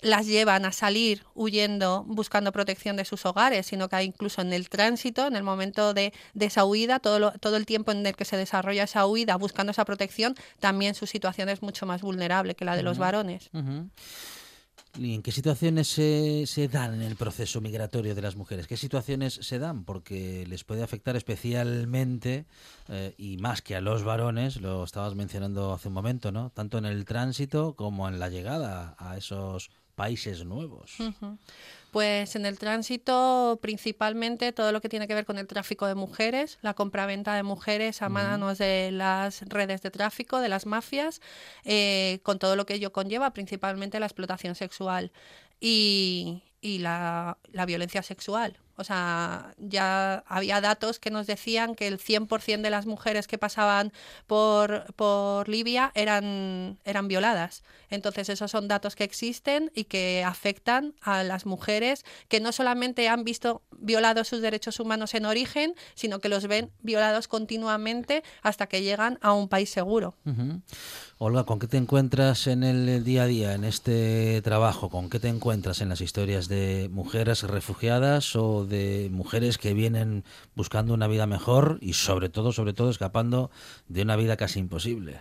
las 0.00 0.28
llevan 0.28 0.64
a 0.64 0.70
salir 0.70 1.24
huyendo, 1.34 2.04
buscando 2.06 2.52
protección 2.52 2.94
de 2.94 3.04
sus 3.04 3.26
hogares, 3.26 3.66
sino 3.66 3.88
que 3.88 4.00
incluso 4.04 4.42
en 4.42 4.52
el 4.52 4.68
tránsito, 4.68 5.26
en 5.26 5.34
el 5.34 5.42
momento 5.42 5.92
de, 5.92 6.12
esa 6.38 6.64
huida, 6.64 7.00
todo, 7.00 7.32
todo 7.40 7.56
el 7.56 7.66
tiempo 7.66 7.90
en 7.90 8.06
el 8.06 8.14
que 8.14 8.24
se 8.24 8.36
desarrolla 8.36 8.84
esa 8.84 9.06
huida, 9.06 9.34
buscando 9.34 9.72
esa 9.72 9.84
protección, 9.84 10.36
también 10.60 10.94
su 10.94 11.08
situación 11.08 11.48
es 11.48 11.62
mucho 11.62 11.84
más 11.84 12.00
vulnerable 12.00 12.54
que 12.54 12.64
la 12.64 12.76
de 12.76 12.84
los 12.84 12.96
varones. 12.96 13.50
¿Y 14.98 15.14
en 15.14 15.22
qué 15.22 15.30
situaciones 15.30 15.88
se, 15.88 16.44
se, 16.46 16.66
dan 16.68 16.94
en 16.94 17.02
el 17.02 17.14
proceso 17.14 17.60
migratorio 17.60 18.14
de 18.14 18.22
las 18.22 18.34
mujeres? 18.34 18.66
¿Qué 18.66 18.76
situaciones 18.76 19.34
se 19.34 19.58
dan? 19.58 19.84
Porque 19.84 20.44
les 20.48 20.64
puede 20.64 20.82
afectar 20.82 21.16
especialmente 21.16 22.44
eh, 22.88 23.14
y 23.16 23.36
más 23.36 23.62
que 23.62 23.76
a 23.76 23.80
los 23.80 24.02
varones, 24.02 24.60
lo 24.60 24.82
estabas 24.82 25.14
mencionando 25.14 25.72
hace 25.72 25.88
un 25.88 25.94
momento, 25.94 26.32
¿no? 26.32 26.50
Tanto 26.50 26.78
en 26.78 26.86
el 26.86 27.04
tránsito 27.04 27.74
como 27.74 28.08
en 28.08 28.18
la 28.18 28.30
llegada 28.30 28.96
a 28.98 29.16
esos 29.16 29.70
países 29.94 30.44
nuevos. 30.44 30.96
Pues 31.90 32.36
en 32.36 32.46
el 32.46 32.58
tránsito, 32.58 33.58
principalmente 33.60 34.52
todo 34.52 34.70
lo 34.70 34.80
que 34.80 34.88
tiene 34.88 35.08
que 35.08 35.14
ver 35.14 35.24
con 35.24 35.38
el 35.38 35.48
tráfico 35.48 35.86
de 35.86 35.96
mujeres, 35.96 36.58
la 36.62 36.74
compraventa 36.74 37.34
de 37.34 37.42
mujeres 37.42 38.00
a 38.02 38.08
manos 38.08 38.58
de 38.58 38.92
las 38.92 39.42
redes 39.48 39.82
de 39.82 39.90
tráfico, 39.90 40.38
de 40.38 40.48
las 40.48 40.66
mafias, 40.66 41.20
eh, 41.64 42.20
con 42.22 42.38
todo 42.38 42.54
lo 42.54 42.64
que 42.64 42.74
ello 42.74 42.92
conlleva, 42.92 43.32
principalmente 43.32 43.98
la 43.98 44.06
explotación 44.06 44.54
sexual 44.54 45.10
y, 45.60 46.42
la, 46.62 47.38
la 47.52 47.66
violencia 47.66 48.02
sexual. 48.02 48.56
O 48.80 48.84
sea, 48.84 49.52
ya 49.58 50.24
había 50.26 50.62
datos 50.62 50.98
que 50.98 51.10
nos 51.10 51.26
decían 51.26 51.74
que 51.74 51.86
el 51.86 51.98
100% 51.98 52.62
de 52.62 52.70
las 52.70 52.86
mujeres 52.86 53.26
que 53.26 53.36
pasaban 53.36 53.92
por, 54.26 54.94
por 54.94 55.50
Libia 55.50 55.92
eran, 55.94 56.78
eran 56.84 57.06
violadas. 57.06 57.62
Entonces, 57.90 58.28
esos 58.28 58.50
son 58.50 58.68
datos 58.68 58.96
que 58.96 59.04
existen 59.04 59.70
y 59.74 59.84
que 59.84 60.24
afectan 60.24 60.94
a 61.00 61.22
las 61.24 61.46
mujeres 61.46 62.04
que 62.28 62.40
no 62.40 62.52
solamente 62.52 63.08
han 63.08 63.24
visto 63.24 63.62
violados 63.78 64.28
sus 64.28 64.40
derechos 64.40 64.80
humanos 64.80 65.14
en 65.14 65.26
origen, 65.26 65.74
sino 65.94 66.20
que 66.20 66.28
los 66.28 66.46
ven 66.46 66.70
violados 66.82 67.28
continuamente 67.28 68.22
hasta 68.42 68.66
que 68.66 68.82
llegan 68.82 69.18
a 69.22 69.32
un 69.32 69.48
país 69.48 69.70
seguro. 69.70 70.14
Olga, 71.18 71.44
¿con 71.44 71.58
qué 71.58 71.66
te 71.66 71.76
encuentras 71.76 72.46
en 72.46 72.62
el 72.62 73.04
día 73.04 73.24
a 73.24 73.26
día, 73.26 73.54
en 73.54 73.64
este 73.64 74.40
trabajo? 74.42 74.88
¿Con 74.88 75.10
qué 75.10 75.18
te 75.18 75.28
encuentras 75.28 75.80
en 75.80 75.88
las 75.88 76.00
historias 76.00 76.48
de 76.48 76.88
mujeres 76.90 77.42
refugiadas 77.42 78.36
o 78.36 78.64
de 78.64 79.08
mujeres 79.10 79.58
que 79.58 79.74
vienen 79.74 80.24
buscando 80.54 80.94
una 80.94 81.08
vida 81.08 81.26
mejor 81.26 81.78
y 81.80 81.94
sobre 81.94 82.28
todo, 82.28 82.52
sobre 82.52 82.72
todo, 82.72 82.90
escapando 82.90 83.50
de 83.88 84.02
una 84.02 84.16
vida 84.16 84.36
casi 84.36 84.60
imposible? 84.60 85.20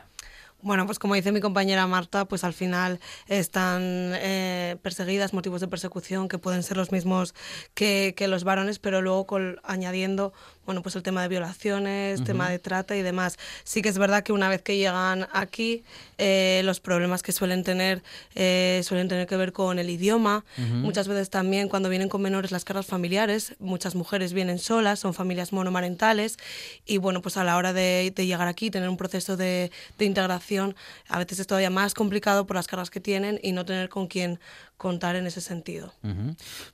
Bueno, 0.62 0.86
pues 0.86 1.00
como 1.00 1.16
dice 1.16 1.32
mi 1.32 1.40
compañera 1.40 1.88
Marta, 1.88 2.26
pues 2.26 2.44
al 2.44 2.52
final 2.52 3.00
están 3.28 3.82
eh, 4.16 4.76
perseguidas, 4.82 5.34
motivos 5.34 5.62
de 5.62 5.70
persecución 5.70 6.28
que 6.28 6.38
pueden 6.38 6.64
ser 6.64 6.76
los 6.76 6.92
mismos 6.92 7.34
que, 7.74 8.14
que 8.18 8.28
los 8.28 8.44
varones, 8.44 8.78
pero 8.78 9.02
luego 9.02 9.26
añadiendo 9.64 10.34
bueno, 10.66 10.84
pues 10.84 10.96
el 10.96 11.04
tema 11.04 11.24
de 11.24 11.28
violaciones, 11.28 12.24
tema 12.24 12.50
de 12.50 12.60
trata 12.60 12.96
y 12.96 13.02
demás. 13.02 13.38
Sí 13.64 13.82
que 13.82 13.90
es 13.90 13.98
verdad 13.98 14.24
que 14.24 14.32
una 14.32 14.50
vez 14.50 14.62
que 14.62 14.78
llegan 14.78 15.28
aquí, 15.34 15.84
eh, 16.18 16.62
los 16.64 16.80
problemas 16.80 17.24
que 17.24 17.32
suelen 17.32 17.64
tener 17.64 18.04
eh, 18.36 18.82
suelen 18.84 19.08
tener 19.08 19.26
que 19.26 19.36
ver 19.36 19.52
con 19.52 19.80
el 19.80 19.90
idioma. 19.90 20.46
Muchas 20.58 21.08
veces 21.08 21.30
también 21.30 21.70
cuando 21.70 21.90
vienen 21.90 22.08
con 22.08 22.22
menores 22.22 22.52
las 22.52 22.66
cargas 22.66 22.86
familiares, 22.86 23.56
muchas 23.60 23.96
mujeres 23.96 24.34
vienen 24.34 24.60
solas, 24.60 25.00
son 25.00 25.14
familias 25.14 25.54
monomarentales 25.54 26.38
y 26.86 26.98
bueno, 26.98 27.22
pues 27.22 27.38
a 27.38 27.44
la 27.44 27.58
hora 27.58 27.74
de, 27.74 28.14
llegar 28.16 28.48
aquí, 28.48 28.70
tener 28.70 28.90
un 28.90 28.98
proceso 28.98 29.38
de, 29.38 29.72
de 29.98 30.06
integración, 30.06 30.76
a 31.08 31.18
veces 31.18 31.40
es 31.40 31.48
todavía 31.48 31.70
más 31.70 31.94
complicado 31.94 32.46
por 32.46 32.56
las 32.56 32.68
cargas 32.68 32.90
que 32.90 33.00
tienen 33.00 33.40
y 33.42 33.54
no 33.54 33.66
tener 33.66 33.90
con 33.90 34.08
quién 34.08 34.40
contar 34.80 35.18
en 35.18 35.28
ese 35.28 35.42
sentido. 35.42 35.94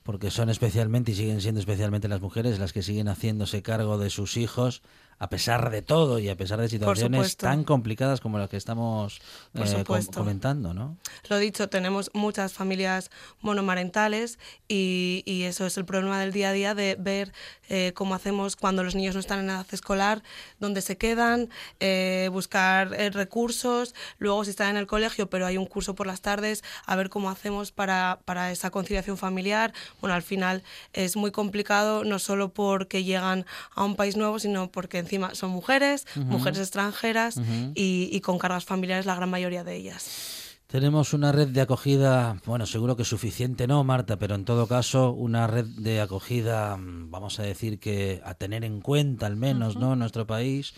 Porque 0.04 0.30
son 0.30 0.48
especialmente 0.48 1.10
y 1.10 1.16
siguen 1.16 1.40
siendo 1.40 1.60
especialmente 1.60 2.06
las 2.08 2.20
mujeres 2.20 2.58
las 2.60 2.72
que 2.72 2.82
siguen 2.82 3.08
haciéndose 3.08 3.62
cargo 3.62 3.98
de 3.98 4.10
sus 4.10 4.36
hijos 4.36 4.80
a 5.18 5.28
pesar 5.28 5.70
de 5.70 5.82
todo 5.82 6.18
y 6.18 6.28
a 6.28 6.36
pesar 6.36 6.60
de 6.60 6.68
situaciones 6.68 7.36
tan 7.36 7.64
complicadas 7.64 8.20
como 8.20 8.38
las 8.38 8.50
que 8.50 8.56
estamos 8.56 9.20
eh, 9.54 9.84
comentando, 10.12 10.74
¿no? 10.74 10.96
Lo 11.28 11.38
dicho, 11.38 11.68
tenemos 11.68 12.10
muchas 12.12 12.52
familias 12.52 13.10
monomarentales 13.40 14.38
y, 14.68 15.22
eso 15.46 15.66
es 15.66 15.76
el 15.76 15.84
problema 15.84 16.18
del 16.20 16.32
día 16.32 16.50
a 16.50 16.52
día 16.52 16.74
de 16.74 16.96
ver 16.98 17.32
eh, 17.68 17.92
cómo 17.94 18.14
hacemos 18.14 18.56
cuando 18.56 18.82
los 18.82 18.94
niños 18.94 19.14
no 19.14 19.20
están 19.20 19.38
en 19.40 19.50
edad 19.50 19.66
escolar, 19.70 20.22
dónde 20.58 20.82
se 20.82 20.96
quedan, 20.96 21.50
eh, 21.78 22.28
buscar 22.32 22.90
recursos, 22.90 23.94
luego 24.18 24.44
si 24.44 24.50
están 24.50 24.70
en 24.70 24.76
el 24.76 24.86
colegio 24.86 25.30
pero 25.30 25.46
hay 25.46 25.56
un 25.56 25.66
curso 25.66 25.94
por 25.94 26.06
las 26.06 26.20
tardes, 26.20 26.64
a 26.84 26.96
ver 26.96 27.10
cómo 27.10 27.30
hacemos 27.30 27.70
para, 27.70 28.18
para 28.24 28.50
esa 28.50 28.70
conciliación 28.70 29.16
familiar. 29.16 29.72
Bueno, 30.00 30.14
al 30.14 30.22
final 30.22 30.62
es 30.92 31.16
muy 31.16 31.30
complicado 31.30 32.04
no 32.04 32.18
solo 32.18 32.52
porque 32.52 33.04
llegan 33.04 33.46
a 33.74 33.84
un 33.84 33.96
país 33.96 34.16
nuevo, 34.16 34.38
sino 34.38 34.70
porque 34.70 35.05
encima 35.06 35.34
son 35.34 35.50
mujeres, 35.50 36.06
mujeres 36.16 36.58
extranjeras 36.58 37.40
y, 37.74 38.20
con 38.20 38.38
cargas 38.38 38.64
familiares 38.64 39.06
la 39.06 39.14
gran 39.14 39.30
mayoría 39.30 39.64
de 39.64 39.76
ellas. 39.76 40.56
Tenemos 40.66 41.14
una 41.14 41.30
red 41.30 41.48
de 41.48 41.60
acogida, 41.60 42.40
bueno, 42.44 42.66
seguro 42.66 42.96
que 42.96 43.04
suficiente 43.04 43.68
no, 43.68 43.84
Marta, 43.84 44.18
pero 44.18 44.34
en 44.34 44.44
todo 44.44 44.66
caso 44.66 45.12
una 45.12 45.46
red 45.46 45.64
de 45.64 46.00
acogida, 46.00 46.76
mm, 46.76 47.08
vamos 47.08 47.38
a 47.38 47.44
decir 47.44 47.78
que 47.78 48.20
a 48.24 48.34
tener 48.34 48.64
en 48.64 48.80
cuenta 48.80 49.26
al 49.26 49.36
menos, 49.36 49.76
¿no? 49.76 49.92
En 49.92 50.00
nuestro 50.00 50.26
país, 50.26 50.74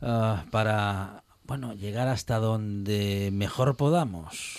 ah, 0.00 0.46
para, 0.50 1.24
bueno, 1.44 1.74
llegar 1.74 2.08
hasta 2.08 2.38
donde 2.38 3.28
mejor 3.30 3.76
podamos. 3.76 4.58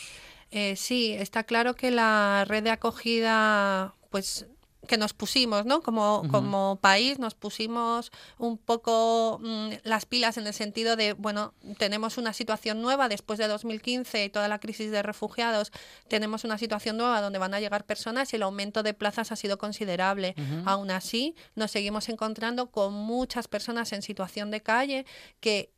Eh, 0.52 0.76
sí, 0.76 1.12
está 1.12 1.44
claro 1.44 1.76
que 1.76 1.90
la 1.90 2.46
red 2.48 2.64
de 2.64 2.70
acogida, 2.70 3.96
pues 4.12 4.46
que 4.88 4.98
nos 4.98 5.14
pusimos, 5.14 5.66
¿no? 5.66 5.82
Como, 5.82 6.24
como 6.32 6.80
país 6.82 7.20
nos 7.20 7.36
pusimos 7.36 8.12
un 8.38 8.58
poco 8.58 9.40
mm, 9.44 9.70
las 9.84 10.06
pilas 10.06 10.38
en 10.38 10.48
el 10.48 10.54
sentido 10.54 10.96
de, 10.96 11.14
bueno, 11.14 11.54
tenemos 11.78 12.18
una 12.18 12.34
situación 12.34 12.82
nueva 12.82 13.10
después 13.10 13.38
de 13.40 13.48
2015 13.48 14.26
y 14.26 14.30
toda 14.30 14.48
la 14.48 14.60
crisis 14.60 14.92
de 14.92 15.04
refugiados, 15.04 15.72
tenemos 16.08 16.44
una 16.44 16.58
situación 16.58 16.98
nueva 16.98 17.22
donde 17.22 17.40
van 17.40 17.54
a 17.54 17.60
llegar 17.60 17.86
personas 17.86 18.34
y 18.34 18.38
el 18.38 18.44
aumento 18.44 18.84
de 18.84 18.94
plazas 18.94 19.32
ha 19.32 19.36
sido 19.36 19.58
considerable. 19.58 20.36
Aún 20.66 20.92
así, 20.92 21.36
nos 21.56 21.72
seguimos 21.72 22.10
encontrando 22.10 22.72
con 22.72 22.94
muchas 22.94 23.48
personas 23.48 23.92
en 23.94 24.02
situación 24.02 24.52
de 24.52 24.62
calle 24.62 25.06
que 25.40 25.77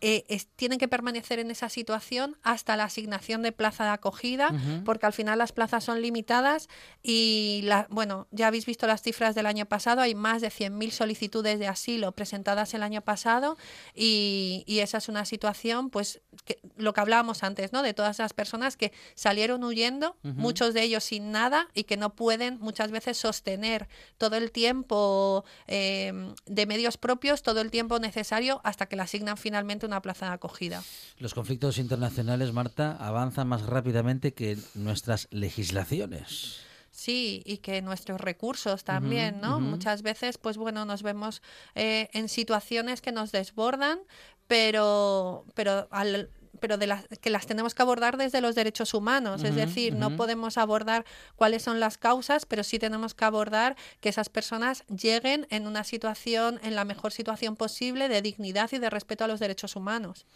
eh, 0.00 0.40
tienen 0.54 0.78
que 0.78 0.86
permanecer 0.86 1.40
en 1.40 1.50
esa 1.50 1.68
situación 1.68 2.36
hasta 2.42 2.76
la 2.76 2.84
asignación 2.84 3.42
de 3.42 3.50
plaza 3.50 3.84
de 3.84 3.90
acogida, 3.90 4.50
porque 4.84 5.06
al 5.06 5.12
final 5.12 5.38
las 5.38 5.50
plazas 5.50 5.82
son 5.82 6.00
limitadas 6.00 6.68
y, 7.02 7.62
la, 7.64 7.88
bueno, 7.90 8.28
ya 8.30 8.46
habéis 8.46 8.64
visto 8.64 8.86
las 8.86 9.02
cifras 9.02 9.34
del 9.34 9.46
año 9.46 9.66
pasado, 9.66 10.00
hay 10.00 10.14
más 10.14 10.40
de 10.40 10.48
100.000 10.48 10.90
solicitudes 10.90 11.58
de 11.58 11.66
asilo 11.66 12.12
presentadas 12.12 12.74
el 12.74 12.84
año 12.84 13.00
pasado 13.00 13.56
y, 13.94 14.64
esa 14.78 14.98
es 14.98 15.08
una 15.08 15.24
situación, 15.24 15.90
pues, 15.90 16.20
que, 16.44 16.60
lo 16.76 16.92
que 16.92 17.00
hablábamos 17.00 17.42
antes, 17.42 17.72
¿no? 17.72 17.82
De 17.82 17.92
todas 17.94 18.20
las 18.20 18.32
personas 18.32 18.76
que 18.76 18.92
salieron 19.16 19.64
huyendo, 19.64 20.16
muchos 20.22 20.74
de 20.74 20.82
ellos 20.82 21.02
sin 21.02 21.32
nada 21.32 21.68
y 21.74 21.84
que 21.84 21.96
no 21.96 22.14
pueden 22.14 22.60
muchas 22.60 22.92
veces 22.92 23.18
sostener 23.18 23.88
todo 24.18 24.36
el 24.36 24.52
tiempo 24.52 25.44
eh, 25.66 26.12
de 26.46 26.66
medios 26.66 26.96
propios, 26.96 27.42
todo 27.42 27.60
el 27.60 27.72
tiempo 27.72 27.98
necesario 27.98 28.60
hasta 28.62 28.86
que 28.86 28.94
le 28.94 29.02
asignan 29.02 29.36
finalmente 29.36 29.87
una 29.88 30.02
plaza 30.02 30.26
de 30.26 30.32
acogida. 30.32 30.82
Los 31.18 31.34
conflictos 31.34 31.78
internacionales, 31.78 32.52
Marta, 32.52 32.96
avanzan 33.00 33.48
más 33.48 33.62
rápidamente 33.62 34.32
que 34.32 34.56
nuestras 34.74 35.26
legislaciones. 35.30 36.60
Sí, 36.90 37.42
y 37.44 37.58
que 37.58 37.80
nuestros 37.80 38.20
recursos 38.20 38.82
también, 38.82 39.40
¿no? 39.40 39.60
Muchas 39.60 40.02
veces, 40.02 40.36
pues 40.36 40.56
bueno, 40.56 40.84
nos 40.84 41.02
vemos 41.02 41.42
eh, 41.76 42.08
en 42.12 42.28
situaciones 42.28 43.00
que 43.00 43.12
nos 43.12 43.30
desbordan, 43.30 44.00
pero, 44.48 45.44
pero 45.54 45.86
al 45.90 46.28
pero 46.58 46.78
de 46.78 46.86
las 46.86 47.06
que 47.20 47.30
las 47.30 47.46
tenemos 47.46 47.74
que 47.74 47.82
abordar 47.82 48.16
desde 48.16 48.40
los 48.40 48.54
derechos 48.54 48.94
humanos. 48.94 49.42
es 49.44 49.54
decir, 49.54 49.94
no 49.94 50.16
podemos 50.16 50.58
abordar 50.58 51.04
cuáles 51.36 51.62
son 51.62 51.80
las 51.80 51.98
causas, 51.98 52.46
pero 52.46 52.64
sí 52.64 52.78
tenemos 52.78 53.14
que 53.14 53.24
abordar 53.24 53.76
que 54.00 54.08
esas 54.08 54.28
personas 54.28 54.84
lleguen 54.86 55.46
en 55.50 55.66
una 55.66 55.84
situación, 55.84 56.60
en 56.62 56.74
la 56.74 56.84
mejor 56.84 57.12
situación 57.12 57.56
posible 57.56 58.08
de 58.08 58.22
dignidad 58.22 58.70
y 58.72 58.78
de 58.78 58.90
respeto 58.90 59.24
a 59.24 59.28
los 59.28 59.40
derechos 59.40 59.76
humanos. 59.76 60.26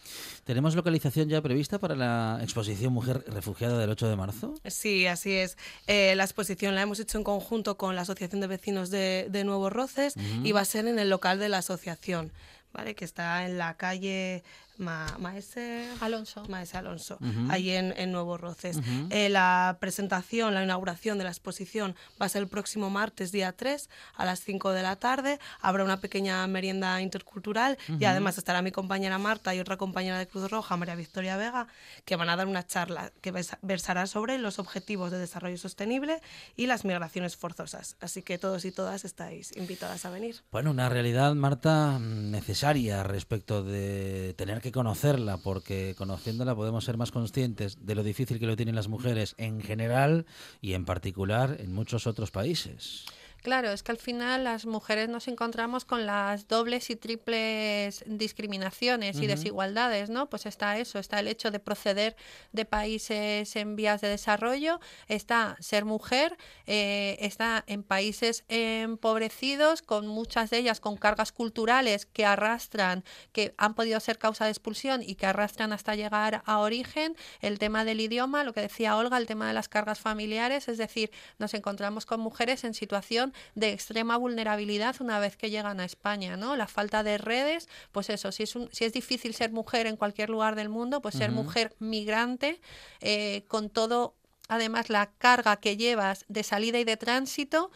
¿Tenemos 0.44 0.74
localización 0.74 1.28
ya 1.28 1.40
prevista 1.40 1.78
para 1.78 1.94
la 1.94 2.38
exposición 2.42 2.92
Mujer 2.92 3.24
Refugiada 3.28 3.78
del 3.78 3.90
8 3.90 4.08
de 4.08 4.16
marzo? 4.16 4.54
Sí, 4.66 5.06
así 5.06 5.32
es. 5.32 5.56
Eh, 5.86 6.14
la 6.16 6.24
exposición 6.24 6.74
la 6.74 6.82
hemos 6.82 7.00
hecho 7.00 7.18
en 7.18 7.24
conjunto 7.24 7.76
con 7.76 7.96
la 7.96 8.02
Asociación 8.02 8.40
de 8.40 8.46
Vecinos 8.46 8.90
de, 8.90 9.28
de 9.30 9.44
Nuevos 9.44 9.72
Roces 9.72 10.14
y 10.42 10.52
va 10.52 10.60
a 10.60 10.64
ser 10.64 10.86
en 10.86 10.98
el 10.98 11.10
local 11.10 11.38
de 11.38 11.48
la 11.48 11.58
asociación, 11.58 12.32
¿vale? 12.72 12.94
Que 12.94 13.04
está 13.04 13.46
en 13.46 13.58
la 13.58 13.76
calle 13.76 14.42
Ma- 14.78 15.16
Maese 15.18 15.88
Alonso. 16.00 16.44
Maese 16.48 16.76
Alonso, 16.78 17.18
Ujú. 17.20 17.50
ahí 17.50 17.70
en, 17.70 17.94
en 17.96 18.10
Nuevos 18.12 18.40
Roces. 18.40 18.76
Ujú. 18.78 19.08
Eh, 19.10 19.28
la 19.28 19.76
presentación, 19.80 20.54
la 20.54 20.64
inauguración 20.64 21.18
de 21.18 21.24
la 21.24 21.30
exposición 21.30 21.94
va 22.20 22.26
a 22.26 22.28
ser 22.28 22.42
el 22.42 22.48
próximo 22.48 22.90
martes, 22.90 23.32
día 23.32 23.52
3, 23.52 23.88
a 24.16 24.24
las 24.24 24.40
5 24.40 24.72
de 24.72 24.82
la 24.82 24.96
tarde. 24.96 25.38
Habrá 25.60 25.84
una 25.84 25.98
pequeña 26.00 26.46
merienda 26.46 27.00
intercultural 27.02 27.76
y 27.88 27.92
Ujú. 27.92 28.06
además 28.06 28.38
estará 28.38 28.62
mi 28.62 28.72
compañera 28.72 29.18
Marta 29.18 29.54
y 29.54 29.60
otra 29.60 29.76
compañera 29.76 30.18
de 30.18 30.26
Cruz 30.26 30.50
Roja, 30.50 30.76
María 30.76 30.94
Victoria 30.94 31.36
Vega, 31.36 31.66
que 32.04 32.16
van 32.16 32.30
a 32.30 32.36
dar 32.36 32.46
una 32.46 32.66
charla 32.66 33.12
que 33.20 33.32
vers- 33.32 33.58
versará 33.62 34.06
sobre 34.06 34.38
los 34.38 34.58
objetivos 34.58 35.10
de 35.10 35.18
desarrollo 35.18 35.58
sostenible 35.58 36.20
y 36.56 36.66
las 36.66 36.84
migraciones 36.84 37.36
forzosas. 37.36 37.96
Así 38.00 38.22
que 38.22 38.38
todos 38.38 38.64
y 38.64 38.72
todas 38.72 39.04
estáis 39.04 39.54
invitadas 39.56 40.04
a 40.06 40.10
venir. 40.10 40.36
Bueno, 40.50 40.70
una 40.70 40.88
realidad, 40.88 41.34
Marta, 41.34 41.98
mm, 41.98 42.30
necesaria 42.30 43.02
respecto 43.02 43.62
de 43.62 44.34
tener 44.38 44.61
que 44.62 44.72
conocerla, 44.72 45.36
porque 45.36 45.94
conociéndola 45.98 46.54
podemos 46.54 46.84
ser 46.86 46.96
más 46.96 47.10
conscientes 47.10 47.84
de 47.84 47.94
lo 47.94 48.02
difícil 48.02 48.38
que 48.38 48.46
lo 48.46 48.56
tienen 48.56 48.74
las 48.74 48.88
mujeres 48.88 49.34
en 49.36 49.60
general 49.60 50.24
y 50.62 50.72
en 50.72 50.86
particular 50.86 51.58
en 51.60 51.74
muchos 51.74 52.06
otros 52.06 52.30
países. 52.30 53.04
Claro, 53.42 53.72
es 53.72 53.82
que 53.82 53.90
al 53.90 53.98
final 53.98 54.44
las 54.44 54.66
mujeres 54.66 55.08
nos 55.08 55.26
encontramos 55.26 55.84
con 55.84 56.06
las 56.06 56.46
dobles 56.46 56.90
y 56.90 56.96
triples 56.96 58.04
discriminaciones 58.06 59.18
y 59.18 59.26
desigualdades, 59.26 60.10
¿no? 60.10 60.30
Pues 60.30 60.46
está 60.46 60.78
eso, 60.78 61.00
está 61.00 61.18
el 61.18 61.26
hecho 61.26 61.50
de 61.50 61.58
proceder 61.58 62.14
de 62.52 62.64
países 62.64 63.56
en 63.56 63.74
vías 63.74 64.00
de 64.00 64.06
desarrollo, 64.06 64.78
está 65.08 65.56
ser 65.58 65.84
mujer, 65.84 66.38
eh, 66.66 67.16
está 67.18 67.64
en 67.66 67.82
países 67.82 68.44
empobrecidos, 68.46 69.82
con 69.82 70.06
muchas 70.06 70.50
de 70.50 70.58
ellas 70.58 70.78
con 70.78 70.96
cargas 70.96 71.32
culturales 71.32 72.06
que 72.06 72.24
arrastran, 72.24 73.02
que 73.32 73.54
han 73.58 73.74
podido 73.74 73.98
ser 73.98 74.18
causa 74.18 74.44
de 74.44 74.52
expulsión 74.52 75.02
y 75.02 75.16
que 75.16 75.26
arrastran 75.26 75.72
hasta 75.72 75.96
llegar 75.96 76.44
a 76.46 76.60
origen, 76.60 77.16
el 77.40 77.58
tema 77.58 77.84
del 77.84 78.00
idioma, 78.00 78.44
lo 78.44 78.52
que 78.52 78.60
decía 78.60 78.96
Olga, 78.96 79.18
el 79.18 79.26
tema 79.26 79.48
de 79.48 79.54
las 79.54 79.68
cargas 79.68 79.98
familiares, 79.98 80.68
es 80.68 80.78
decir, 80.78 81.10
nos 81.40 81.54
encontramos 81.54 82.06
con 82.06 82.20
mujeres 82.20 82.62
en 82.62 82.74
situación 82.74 83.31
de 83.54 83.72
extrema 83.72 84.16
vulnerabilidad 84.16 84.96
una 85.00 85.18
vez 85.18 85.36
que 85.36 85.50
llegan 85.50 85.80
a 85.80 85.84
España, 85.84 86.36
¿no? 86.36 86.56
La 86.56 86.66
falta 86.66 87.02
de 87.02 87.18
redes, 87.18 87.68
pues 87.92 88.10
eso, 88.10 88.32
si 88.32 88.42
es, 88.44 88.54
un- 88.56 88.68
si 88.72 88.84
es 88.84 88.92
difícil 88.92 89.34
ser 89.34 89.50
mujer 89.52 89.86
en 89.86 89.96
cualquier 89.96 90.30
lugar 90.30 90.54
del 90.56 90.68
mundo, 90.68 91.00
pues 91.02 91.14
ser 91.14 91.30
mujer 91.30 91.74
migrante, 91.78 92.60
eh, 93.00 93.44
con 93.48 93.70
todo, 93.70 94.14
además, 94.48 94.88
la 94.90 95.10
carga 95.18 95.56
que 95.56 95.76
llevas 95.76 96.24
de 96.28 96.42
salida 96.42 96.78
y 96.78 96.84
de 96.84 96.96
tránsito, 96.96 97.70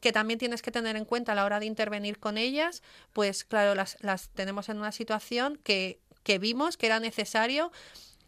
que 0.00 0.12
también 0.12 0.38
tienes 0.38 0.60
que 0.62 0.70
tener 0.70 0.96
en 0.96 1.04
cuenta 1.06 1.32
a 1.32 1.34
la 1.34 1.44
hora 1.44 1.60
de 1.60 1.66
intervenir 1.66 2.18
con 2.18 2.36
ellas, 2.36 2.82
pues 3.12 3.44
claro, 3.44 3.74
las, 3.74 3.96
las 4.00 4.28
tenemos 4.30 4.68
en 4.68 4.78
una 4.78 4.92
situación 4.92 5.58
que, 5.64 5.98
que 6.24 6.38
vimos 6.38 6.76
que 6.76 6.86
era 6.86 7.00
necesario 7.00 7.72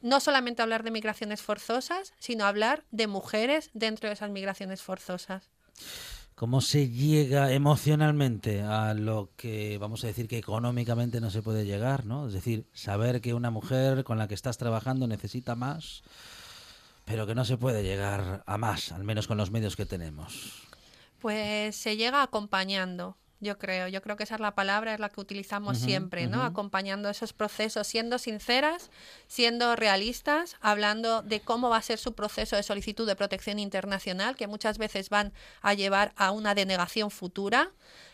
no 0.03 0.21
solamente 0.21 0.63
hablar 0.63 0.83
de 0.83 0.91
migraciones 0.91 1.43
forzosas, 1.43 2.15
sino 2.19 2.47
hablar 2.47 2.85
de 2.91 3.07
mujeres 3.07 3.69
dentro 3.75 4.09
de 4.09 4.15
esas 4.15 4.31
migraciones 4.31 4.81
forzosas. 4.81 5.51
¿Cómo 6.41 6.63
se 6.63 6.89
llega 6.89 7.53
emocionalmente 7.53 8.63
a 8.63 8.95
lo 8.95 9.29
que 9.37 9.77
vamos 9.77 10.03
a 10.03 10.07
decir 10.07 10.27
que 10.27 10.39
económicamente 10.39 11.21
no 11.21 11.29
se 11.29 11.43
puede 11.43 11.67
llegar, 11.67 12.07
¿no? 12.07 12.29
Es 12.29 12.33
decir, 12.33 12.65
saber 12.73 13.21
que 13.21 13.35
una 13.35 13.51
mujer 13.51 14.05
con 14.05 14.17
la 14.17 14.27
que 14.27 14.33
estás 14.33 14.57
trabajando 14.57 15.07
necesita 15.07 15.55
más, 15.55 16.03
pero 17.05 17.27
que 17.27 17.35
no 17.35 17.45
se 17.45 17.59
puede 17.59 17.83
llegar 17.83 18.43
a 18.47 18.57
más, 18.57 18.91
al 18.91 19.05
menos 19.05 19.27
con 19.27 19.37
los 19.37 19.51
medios 19.51 19.77
que 19.77 19.85
tenemos. 19.85 20.67
Pues 21.19 21.77
se 21.77 21.99
llega 21.99 22.23
acompañando, 22.23 23.19
yo 23.41 23.59
creo. 23.59 23.89
Yo 23.89 24.03
creo 24.03 24.17
que 24.17 24.25
esa 24.25 24.35
es 24.35 24.41
la 24.41 24.55
palabra, 24.55 24.95
es 24.95 25.01
la 25.01 25.09
que 25.09 25.21
utilizamos 25.21 25.79
siempre, 25.79 26.27
¿no? 26.27 26.43
Acompañando 26.43 27.09
esos 27.09 27.33
procesos, 27.33 27.87
siendo 27.87 28.19
sinceras, 28.19 28.91
siendo 29.27 29.77
realistas, 29.77 30.57
hablando 30.61 31.23
de 31.23 31.41
cómo 31.41 31.71
va 31.71 31.79
a 31.79 31.83
ser 31.83 31.99
su 31.99 32.15
proceso 32.15 32.57
de 32.57 32.63
solicitud 32.63 33.07
de 33.07 33.17
protección 33.17 33.59
internacional, 33.59 34.37
que 34.37 34.47
muchas 34.47 34.79
veces 34.79 35.09
van 35.09 35.33
a 35.63 35.75
llevar 35.75 36.13
a 36.17 36.31
una 36.31 36.55
denegación 36.55 37.11
futura. 37.11 37.71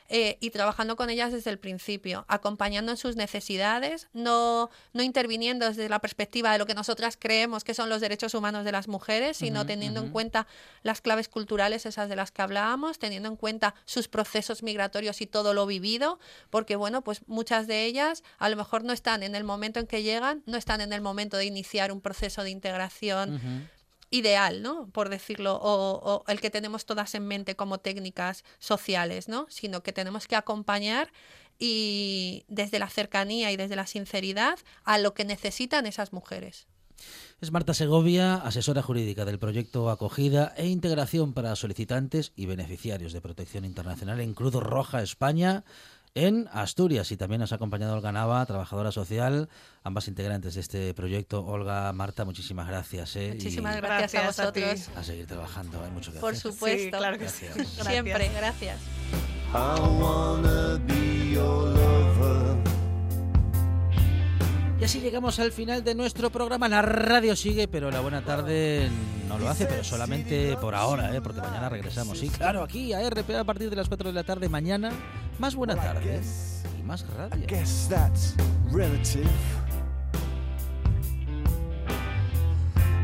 Eh, 0.09 0.39
y 0.41 0.51
trabajando 0.51 0.97
con 0.97 1.11
ellas 1.11 1.33
desde 1.33 1.51
el 1.51 1.59
principio, 1.59 2.25
acompañando 2.29 2.93
en 2.93 2.97
sus 2.97 3.17
necesidades, 3.17 4.09
no, 4.13 4.71
no 4.93 5.03
interviniendo 5.03 5.67
desde 5.67 5.89
la 5.89 5.99
perspectiva 5.99 6.53
de 6.53 6.59
lo 6.59 6.67
que 6.67 6.75
nosotras 6.75 7.17
creemos 7.19 7.65
que 7.65 7.75
son 7.75 7.89
los 7.89 8.01
derechos 8.01 8.35
humanos 8.35 8.65
de 8.65 8.73
las 8.73 8.89
mujeres, 8.89 9.37
sino 9.37 9.67
teniendo 9.67 10.01
en 10.01 10.11
cuenta 10.11 10.47
las 10.83 11.01
claves 11.01 11.29
culturales, 11.29 11.87
esas 11.87 12.09
de 12.09 12.17
las 12.17 12.31
que 12.31 12.43
hablábamos, 12.43 12.99
teniendo 12.99 13.29
en 13.29 13.37
cuenta 13.37 13.75
sus 13.85 14.09
procesos 14.09 14.63
migratorios 14.63 15.21
y 15.21 15.27
todo 15.27 15.55
lo 15.55 15.67
vivido, 15.67 16.19
porque 16.51 16.77
bueno, 16.77 17.03
pues 17.03 17.23
muchas 17.27 17.67
de 17.67 17.85
ellas 17.85 18.23
a 18.39 18.49
lo 18.49 18.57
mejor 18.57 18.85
no 18.85 18.93
están 18.93 19.23
en 19.23 19.35
el 19.35 19.45
momento 19.45 19.81
en 19.81 19.87
que 19.87 20.03
llegan, 20.03 20.43
no 20.47 20.57
están 20.57 20.81
en 20.81 20.93
el 20.93 21.01
momento 21.01 21.37
de 21.37 21.47
iniciar 21.47 21.93
un 21.93 22.01
proceso 22.01 22.43
de 22.43 22.51
integración 22.51 23.67
ideal, 24.11 24.63
¿no? 24.63 24.89
Por 24.91 25.09
decirlo, 25.09 25.59
o, 25.61 26.25
el 26.29 26.41
que 26.41 26.51
tenemos 26.51 26.87
todas 26.87 27.15
en 27.15 27.27
mente 27.27 27.57
como 27.57 27.79
técnicas 27.79 28.45
sociales, 28.59 29.29
¿no? 29.29 29.47
Sino 29.49 29.83
que 29.83 29.93
tenemos 29.93 30.27
que 30.27 30.37
acompañar 30.37 31.13
y 31.59 32.45
desde 32.49 32.79
la 32.79 32.89
cercanía 32.89 33.51
y 33.53 33.57
desde 33.57 33.77
la 33.77 33.87
sinceridad 33.87 34.59
a 34.85 34.99
lo 34.99 35.15
que 35.15 35.25
necesitan 35.25 35.87
esas 35.87 36.13
mujeres. 36.13 36.67
Es 37.41 37.53
Marta 37.53 37.75
Segovia, 37.75 38.37
asesora 38.37 38.81
jurídica 38.81 39.27
del 39.27 39.39
proyecto 39.39 39.91
Acogida 39.91 40.55
e 40.57 40.67
Integración 40.69 41.35
para 41.35 41.55
solicitantes 41.55 42.33
y 42.35 42.47
beneficiarios 42.47 43.13
de 43.13 43.21
protección 43.21 43.67
internacional 43.67 44.21
en 44.21 44.33
Cruz 44.33 44.55
Roja 44.55 45.03
España 45.03 45.65
en 46.17 46.49
Asturias 46.53 47.13
y 47.13 47.17
también 47.19 47.41
nos 47.43 47.53
ha 47.53 47.57
acompañado 47.57 47.95
Olga 47.95 48.11
Nava, 48.11 48.45
trabajadora 48.47 48.91
social, 48.91 49.49
ambas 49.85 50.09
integrantes 50.09 50.55
de 50.55 50.61
este 50.63 50.95
proyecto. 50.95 51.45
Olga, 51.45 51.93
Marta, 51.93 52.25
muchísimas 52.25 52.67
gracias. 52.67 53.15
¿eh? 53.17 53.33
Muchísimas 53.35 53.77
Y 53.77 53.81
gracias, 53.81 54.13
Gracias 54.25 54.41
a 54.41 54.49
a 54.49 54.53
ti. 54.53 54.61
vosotros. 54.63 54.97
a 54.97 55.05
seguir 55.05 55.27
trabajando, 55.27 55.85
hay 55.85 55.91
mucho 55.91 56.13
que 56.13 56.19
Por 56.19 56.33
hacer. 56.35 56.53
supuesto. 56.53 56.97
claro 56.97 57.19
que 57.19 57.29
sí. 57.29 57.47
Gracias. 57.55 57.87
Siempre, 57.87 58.31
gracias. 58.35 58.81
I 59.53 59.81
wanna 60.01 60.79
be 60.87 61.31
your 61.33 61.69
lover. 61.69 62.06
Y 64.79 64.85
así 64.85 65.01
llegamos 65.01 65.39
al 65.39 65.53
final 65.53 65.83
de 65.83 65.95
nuestro 65.95 66.29
programa. 66.29 66.69
La 66.69 66.83
radio 66.83 67.35
sigue, 67.35 67.67
pero 67.67 67.91
la 67.91 68.01
buena 68.01 68.23
tarde 68.23 68.91
no 69.27 69.39
lo 69.39 69.49
hace, 69.49 69.65
pero 69.65 69.83
solamente 69.83 70.57
por 70.61 70.75
ahora, 70.75 71.15
¿eh? 71.17 71.23
porque 71.23 71.41
mañana 71.41 71.71
regresamos. 71.71 72.19
Sí, 72.19 72.29
claro, 72.29 72.63
aquí 72.63 72.93
a 72.93 73.09
RPA 73.09 73.41
a 73.41 73.45
partir 73.45 73.71
de 73.71 73.77
las 73.77 73.89
4 73.89 74.11
de 74.11 74.15
la 74.15 74.25
tarde. 74.25 74.51
Mañana, 74.51 74.93
más 75.39 75.55
buena 75.55 75.77
tarde 75.77 76.21
y 76.79 76.83
más 76.83 77.07
radio. 77.09 77.47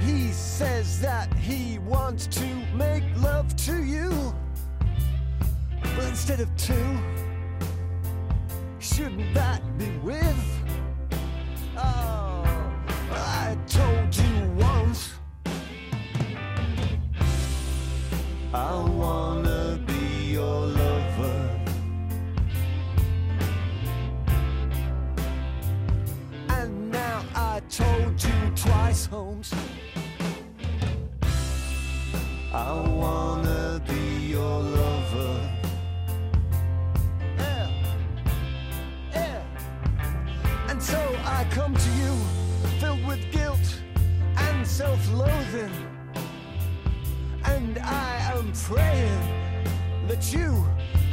He 0.04 0.32
says 0.32 1.00
that 1.00 1.32
he 1.34 1.78
wants 1.78 2.26
to 2.26 2.44
make 2.74 3.04
love 3.22 3.54
to 3.66 3.84
you. 3.84 4.10
But 5.94 6.06
instead 6.06 6.40
of 6.40 6.48
two, 6.56 6.98
shouldn't 8.80 9.32
that 9.34 9.62
be 9.78 9.96
with? 10.02 10.61
Oh, 11.76 12.44
I 13.10 13.56
told 13.66 14.16
you 14.16 14.50
once. 14.58 15.14
I 18.52 18.82
wanna 18.82 19.78
self-loathing. 44.82 45.74
And 47.44 47.78
I 47.78 48.32
am 48.34 48.52
praying 48.68 49.22
that 50.08 50.32
you 50.34 50.48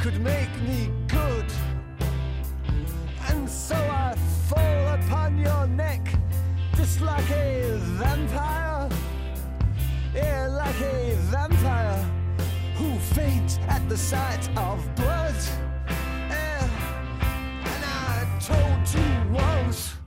could 0.00 0.20
make 0.20 0.52
me 0.68 0.90
good. 1.06 1.48
And 3.28 3.48
so 3.48 3.76
I 3.76 4.16
fall 4.48 4.84
upon 4.98 5.38
your 5.38 5.68
neck 5.68 6.02
Just 6.76 7.00
like 7.00 7.30
a 7.30 7.78
vampire. 8.00 8.88
Yeah, 10.16 10.48
like 10.62 10.80
a 10.80 11.14
vampire 11.30 12.02
Who 12.78 12.98
faints 13.14 13.60
at 13.68 13.88
the 13.88 13.96
sight 13.96 14.44
of 14.68 14.78
blood. 14.96 15.40
Yeah. 16.34 16.66
And 17.72 17.82
I 17.84 18.16
told 18.48 18.82
you 18.96 19.10
once 19.44 19.99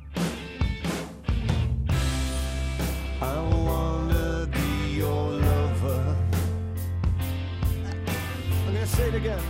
say 9.04 9.10
it 9.10 9.16
again. 9.16 9.44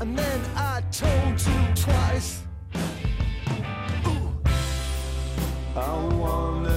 And 0.00 0.18
then 0.18 0.40
I 0.54 0.82
told 0.90 1.40
you 1.40 1.74
twice. 1.74 2.42
Ooh. 4.06 4.32
I 5.76 6.06
wanna. 6.14 6.73